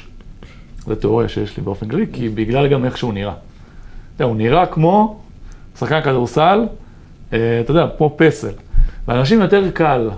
זו 0.88 0.96
תיאוריה 0.96 1.30
שיש 1.30 1.58
לי 1.58 1.64
באופן 1.64 1.88
כללי, 1.88 2.06
כי 2.14 2.30
בגלל 2.30 2.68
גם 2.68 2.86
איך 2.86 2.98
שהוא 2.98 3.14
נראה. 3.14 3.32
אתה 3.32 3.40
יודע, 4.24 4.30
הוא 4.30 4.36
נראה 4.36 4.66
כמו 4.66 5.20
שחקן 5.80 6.02
כדורסל, 6.02 6.66
אה, 7.34 7.38
אתה 7.64 7.72
יודע, 7.72 7.86
כמו 7.98 8.14
פסל. 8.18 8.52
לאנשים 9.08 9.42
יותר 9.42 9.64
קל 9.74 10.10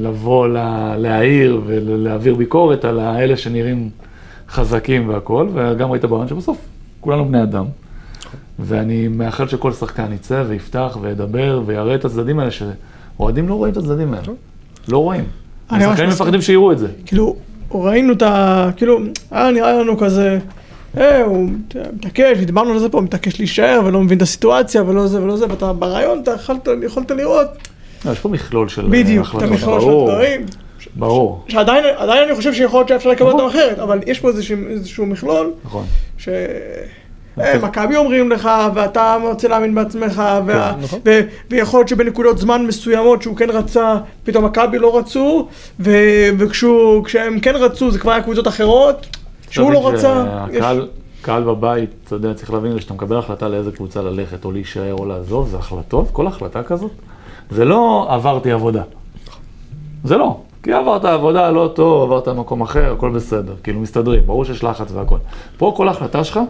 לבוא, 0.00 0.48
לה- 0.48 0.94
להעיר 0.98 1.60
ולהעביר 1.66 2.34
ביקורת 2.34 2.84
על 2.84 3.00
האלה 3.00 3.36
שנראים 3.36 3.90
חזקים 4.48 5.08
והכול, 5.08 5.48
וגם 5.54 5.90
ראית 5.90 6.04
ברעיון 6.04 6.28
שבסוף 6.28 6.58
כולנו 7.00 7.24
בני 7.24 7.42
אדם. 7.42 7.64
ואני 8.58 9.08
מאחל 9.08 9.48
שכל 9.48 9.72
שחקן 9.72 10.12
יצא 10.12 10.44
ויפתח 10.48 10.98
וידבר 11.00 11.62
ויראה 11.66 11.94
את 11.94 12.04
הצדדים 12.04 12.38
האלה, 12.38 12.50
שאוהדים 12.50 13.48
לא 13.48 13.54
רואים 13.54 13.72
את 13.72 13.76
הצדדים 13.76 14.14
האלה. 14.14 14.26
לא 14.88 14.98
רואים. 14.98 15.24
השחקנים. 15.70 16.08
מפחדים 16.08 16.42
שיראו 16.42 16.72
את 16.72 16.78
זה. 16.78 16.88
כאילו, 17.06 17.36
ראינו 17.70 18.12
את 18.12 18.22
ה... 18.22 18.70
כאילו, 18.76 18.98
היה 19.30 19.50
נראה 19.50 19.72
לנו 19.72 19.98
כזה, 19.98 20.38
אה, 20.96 21.22
הוא 21.22 21.50
מתעקש, 21.92 22.38
ודיברנו 22.40 22.72
על 22.72 22.78
זה 22.78 22.88
פה, 22.88 23.00
מתעקש 23.00 23.38
להישאר 23.38 23.80
ולא 23.84 24.00
מבין 24.00 24.16
את 24.16 24.22
הסיטואציה 24.22 24.82
ולא 24.82 25.06
זה 25.06 25.22
ולא 25.22 25.36
זה, 25.36 25.46
ואתה 25.48 25.72
ברעיון, 25.72 26.20
אתה 26.22 26.34
יכולת, 26.82 27.10
לראות 27.10 27.46
לא, 28.04 28.10
יש 28.10 28.18
פה 28.18 28.28
מכלול 28.28 28.68
של 28.68 28.84
אה, 28.84 28.90
בדיוק, 28.90 29.26
את 29.26 29.28
החלטות, 29.28 29.48
המכלול 29.48 29.80
של 29.80 29.88
הדברים, 29.88 30.46
ברור, 30.96 31.44
שעדיין 31.48 31.84
עדיין 31.96 32.28
אני 32.28 32.36
חושב 32.36 32.54
שיכול 32.54 32.78
להיות 32.78 32.88
שאפשר 32.88 33.10
לקבל. 33.10 33.30
אותם 33.30 33.46
אחרת, 33.46 33.78
אבל 33.78 34.00
יש 34.06 34.20
פה 34.20 34.28
איזשהו, 34.68 35.06
מכלול, 35.06 35.52
נכון. 35.64 35.84
ש... 36.18 36.28
אה, 37.40 37.58
מכבי 37.62 37.96
אומרים 37.96 38.30
לך, 38.30 38.48
ואתה 38.74 39.16
רוצה 39.22 39.48
להאמין 39.48 39.74
בעצמך, 39.74 40.22
וה- 40.46 40.72
נכון. 40.82 41.00
ויכול 41.50 41.80
להיות 41.80 41.88
שבנקודות 41.88 42.38
זמן 42.38 42.66
מסוימות 42.66 43.22
שהוא 43.22 43.36
כן 43.36 43.50
רצה, 43.50 43.94
פתאום 44.24 44.44
מכבי 44.44 44.78
לא 44.78 44.98
רצו, 44.98 45.48
ו- 45.80 45.90
וכשהוא- 46.38 47.04
כשהם 47.04 47.40
כן 47.40 47.54
רצו 47.56 47.90
זה 47.90 47.98
כבר 47.98 48.12
היה 48.12 48.22
קבוצות 48.22 48.48
אחרות, 48.48 49.06
שהוא 49.50 49.72
לא 49.72 49.88
רצה. 49.88 50.24
שהקהל 50.52 50.88
קהל 51.22 51.42
בבית, 51.42 51.90
אתה 52.06 52.14
יודע, 52.14 52.34
צריך 52.34 52.50
להבין 52.52 52.80
שאתה 52.80 52.94
מקבל 52.94 53.16
החלטה 53.18 53.48
לאיזה 53.48 53.72
קבוצה 53.72 54.02
ללכת, 54.02 54.44
או 54.44 54.52
להישאר 54.52 54.92
או 54.94 55.04
לעזוב, 55.06 55.48
זה 55.48 55.56
החלטות, 55.56 56.08
כל 56.12 56.26
החלטה 56.26 56.62
כזאת, 56.62 56.90
זה 57.50 57.64
לא 57.64 58.06
עברתי 58.10 58.52
עבודה. 58.52 58.82
זה 60.04 60.16
לא. 60.16 60.40
כי 60.64 60.72
עברת 60.72 61.04
עבודה 61.04 61.50
לא 61.50 61.72
טוב, 61.74 62.02
עברת 62.02 62.28
למקום 62.28 62.60
אחר, 62.60 62.92
הכל 62.92 63.10
בסדר, 63.10 63.54
כאילו 63.62 63.80
מסתדרים, 63.80 64.22
ברור 64.26 64.44
שיש 64.44 64.64
לחץ 64.64 64.92
והכל. 64.92 65.16
פה 65.56 65.72
כל 65.76 65.88
החלטה 65.88 66.24
שלך 66.24 66.40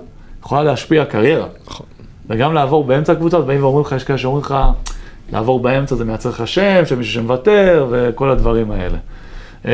יכולה 0.41 0.63
להשפיע 0.63 1.05
קריירה. 1.05 1.47
נכון. 1.67 1.87
וגם 2.29 2.55
לעבור 2.55 2.85
באמצע 2.85 3.13
הקבוצות, 3.13 3.47
באים 3.47 3.63
ואומרים 3.63 3.85
לך, 3.87 3.93
יש 3.93 4.05
כאלה 4.05 4.19
שאומרים 4.19 4.45
לך, 4.45 4.55
לעבור 5.33 5.61
באמצע 5.61 5.97
זה 5.97 6.05
מייצר 6.05 6.29
לך 6.29 6.49
שם, 6.49 6.83
של 6.87 6.97
מישהו 6.97 7.13
שמוותר, 7.13 7.87
וכל 7.91 8.31
הדברים 8.31 8.71
האלה. 8.71 8.99
אמ, 9.65 9.71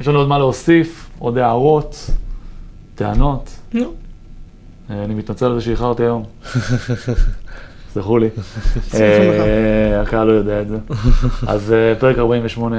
יש 0.00 0.08
לנו 0.08 0.18
עוד 0.18 0.28
מה 0.28 0.38
להוסיף, 0.38 1.10
עוד 1.18 1.38
הערות, 1.38 2.10
טענות. 2.94 3.50
נו, 3.74 3.92
אה, 4.90 5.04
אני 5.04 5.14
מתנצל 5.14 5.46
על 5.46 5.54
זה 5.54 5.60
שאיחרתי 5.60 6.02
היום. 6.02 6.24
סלחו 7.96 8.18
לי. 8.18 8.28
אה, 8.94 10.00
הקהל 10.02 10.26
לא 10.26 10.32
יודע 10.32 10.60
את 10.60 10.68
זה. 10.68 10.76
אז 11.46 11.72
אה, 11.72 11.94
פרק 11.98 12.18
48 12.18 12.76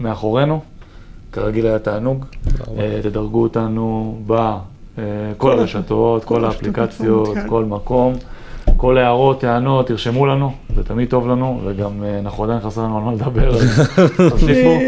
מאחורינו. 0.00 0.60
כרגיל 1.32 1.66
היה 1.66 1.78
תענוג. 1.78 2.24
אה, 2.78 3.00
תדרגו 3.02 3.42
אותנו 3.42 4.16
בכל 4.26 5.02
כל 5.38 5.58
הרשתות, 5.58 6.24
כל 6.24 6.44
האפליקציות, 6.44 7.34
כן. 7.34 7.48
כל 7.48 7.64
מקום. 7.64 8.14
כל 8.76 8.98
הערות, 8.98 9.40
טענות, 9.40 9.86
תרשמו 9.86 10.26
לנו, 10.26 10.52
זה 10.76 10.84
תמיד 10.84 11.08
טוב 11.08 11.28
לנו, 11.28 11.60
וגם 11.64 12.04
אנחנו 12.20 12.44
עדיין 12.44 12.60
חסר 12.60 12.82
לנו 12.82 12.98
על 12.98 13.04
מה 13.04 13.12
לדבר, 13.12 13.54
אז 13.54 13.88
תוסיפו. 14.30 14.78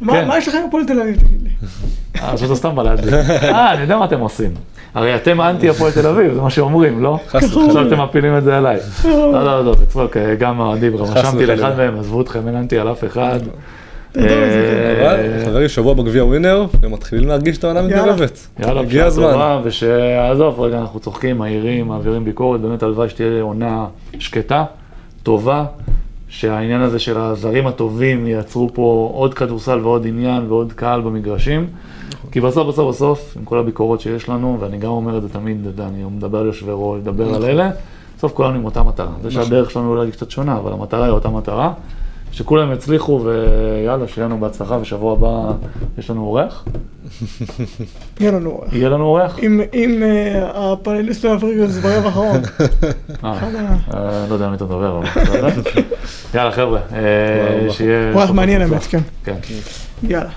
מה 0.00 0.12
כן. 0.12 0.28
מה 0.28 0.38
יש 0.38 0.48
לכם 0.48 0.58
הפועל 0.68 0.86
תל 0.86 1.00
אביב, 1.00 1.16
תגיד 1.16 1.42
לי? 1.42 1.50
אה, 2.16 2.32
עכשיו 2.32 2.48
אתה 2.48 2.56
סתם 2.56 2.80
להדליק. 2.80 3.14
אה, 3.14 3.72
אני 3.72 3.82
יודע 3.82 3.98
מה 3.98 4.04
אתם 4.04 4.20
עושים. 4.20 4.50
הרי 4.96 5.16
אתם 5.16 5.40
אנטי 5.40 5.68
הפועל 5.68 5.92
תל 5.92 6.06
אביב, 6.06 6.34
זה 6.34 6.40
מה 6.40 6.50
שאומרים, 6.50 7.02
לא? 7.02 7.18
חס 7.28 7.44
וחלילה. 7.44 7.66
עכשיו 7.66 7.86
אתם 7.86 8.00
מפילים 8.00 8.38
את 8.38 8.44
זה 8.44 8.58
עליי. 8.58 8.78
לא, 9.04 9.44
לא, 9.44 9.64
לא, 9.64 9.74
בצחוק, 9.74 10.16
אה, 10.16 10.34
גם 10.34 10.60
האוהדים, 10.60 10.96
רשמתי. 10.96 11.46
לאחד 11.46 11.76
מהם, 11.76 11.98
עזבו 11.98 12.20
אתכם, 12.20 12.48
אין 12.48 12.56
אנטי 12.56 12.78
על 12.78 12.92
אף 12.92 13.04
אחד. 13.04 13.38
אה, 14.18 14.22
אבל 15.00 15.44
חברים, 15.44 15.68
שבוע 15.68 15.94
בגביע 15.94 16.24
ווינר, 16.24 16.66
ומתחילים 16.80 17.28
להרגיש 17.28 17.58
את 17.58 17.64
העונה. 17.64 17.82
מתגרבת. 17.82 18.46
יאללה, 18.60 18.80
הגיע 18.80 19.04
הזמן. 19.04 19.60
ושעזוב, 19.64 20.60
רגע, 20.60 20.78
אנחנו 20.78 21.00
צוחקים, 21.00 21.38
מעירים, 21.38 21.88
מעבירים 21.88 22.24
ביקורת, 22.24 22.60
באמת 22.60 22.82
הלוואי 22.82 23.08
שתהיה 23.08 23.42
עונה 23.42 23.86
שקטה, 24.18 24.64
טובה, 25.22 25.64
שהעניין 26.28 26.80
הזה 26.80 26.98
של 26.98 27.18
הזרים 27.18 27.66
הטובים 27.66 28.26
ייצרו 28.26 28.70
פה 28.74 29.10
עוד 29.14 29.34
כדורסל 29.34 29.78
ועוד 29.78 30.06
עניין 30.06 30.46
ועוד 30.48 30.72
קהל 30.72 31.00
במגרשים. 31.00 31.66
כי 32.30 32.40
בסוף, 32.40 32.68
בסוף, 32.68 32.88
בסוף, 32.94 33.36
עם 33.36 33.44
כל 33.44 33.58
הביקורות 33.58 34.00
שיש 34.00 34.28
לנו, 34.28 34.56
ואני 34.60 34.78
גם 34.78 34.90
אומר 34.90 35.16
את 35.16 35.22
זה 35.22 35.28
תמיד, 35.28 35.80
אני 35.80 36.04
מדבר 36.04 36.38
על 36.38 36.46
יושבי 36.46 36.72
ראש, 36.74 37.00
מדבר 37.00 37.34
על 37.34 37.44
אלה, 37.44 37.70
בסוף 38.18 38.32
כולנו 38.32 38.54
עם 38.54 38.64
אותה 38.64 38.82
מטרה. 38.82 39.12
זה 39.22 39.30
שהדרך 39.30 39.70
שלנו 39.70 39.90
אולי 39.90 40.10
קצת 40.10 40.30
שונה, 40.30 40.56
אבל 40.56 40.72
המטרה 40.72 41.04
היא 41.04 41.12
אותה 41.12 41.28
מטרה. 41.28 41.72
שכולם 42.36 42.72
יצליחו, 42.72 43.20
ויאללה, 43.24 44.08
שיהיה 44.08 44.26
לנו 44.28 44.40
בהצלחה, 44.40 44.78
ושבוע 44.80 45.12
הבא 45.12 45.52
יש 45.98 46.10
לנו 46.10 46.20
אורח. 46.26 46.64
יהיה 48.20 48.32
לנו 48.32 48.50
אורח. 48.50 48.72
יהיה 48.72 48.88
לנו 48.88 49.04
אורח? 49.04 49.38
אם- 49.38 50.02
אה, 50.02 50.72
הפאנליסט 50.72 51.24
לא 51.24 51.30
יפריעו 51.30 51.64
את 51.64 51.72
זה 51.72 51.80
ברבע 51.80 52.06
האחרון. 52.06 52.40
אה, 53.24 53.38
אה, 53.94 54.26
לא 54.28 54.34
יודע 54.34 54.48
מי 54.48 54.56
אתה 54.56 54.64
מדבר, 54.64 54.98
אבל 54.98 55.06
בסדר. 55.24 55.48
יאללה 56.34 56.52
חבר'ה, 56.52 56.80
שיהיה... 57.70 58.12
אורח 58.12 58.30
מעניין. 58.30 58.62
האמת, 58.62 58.82
כן. 58.82 59.00
כן. 59.24 59.34
יאללה. 60.02 60.30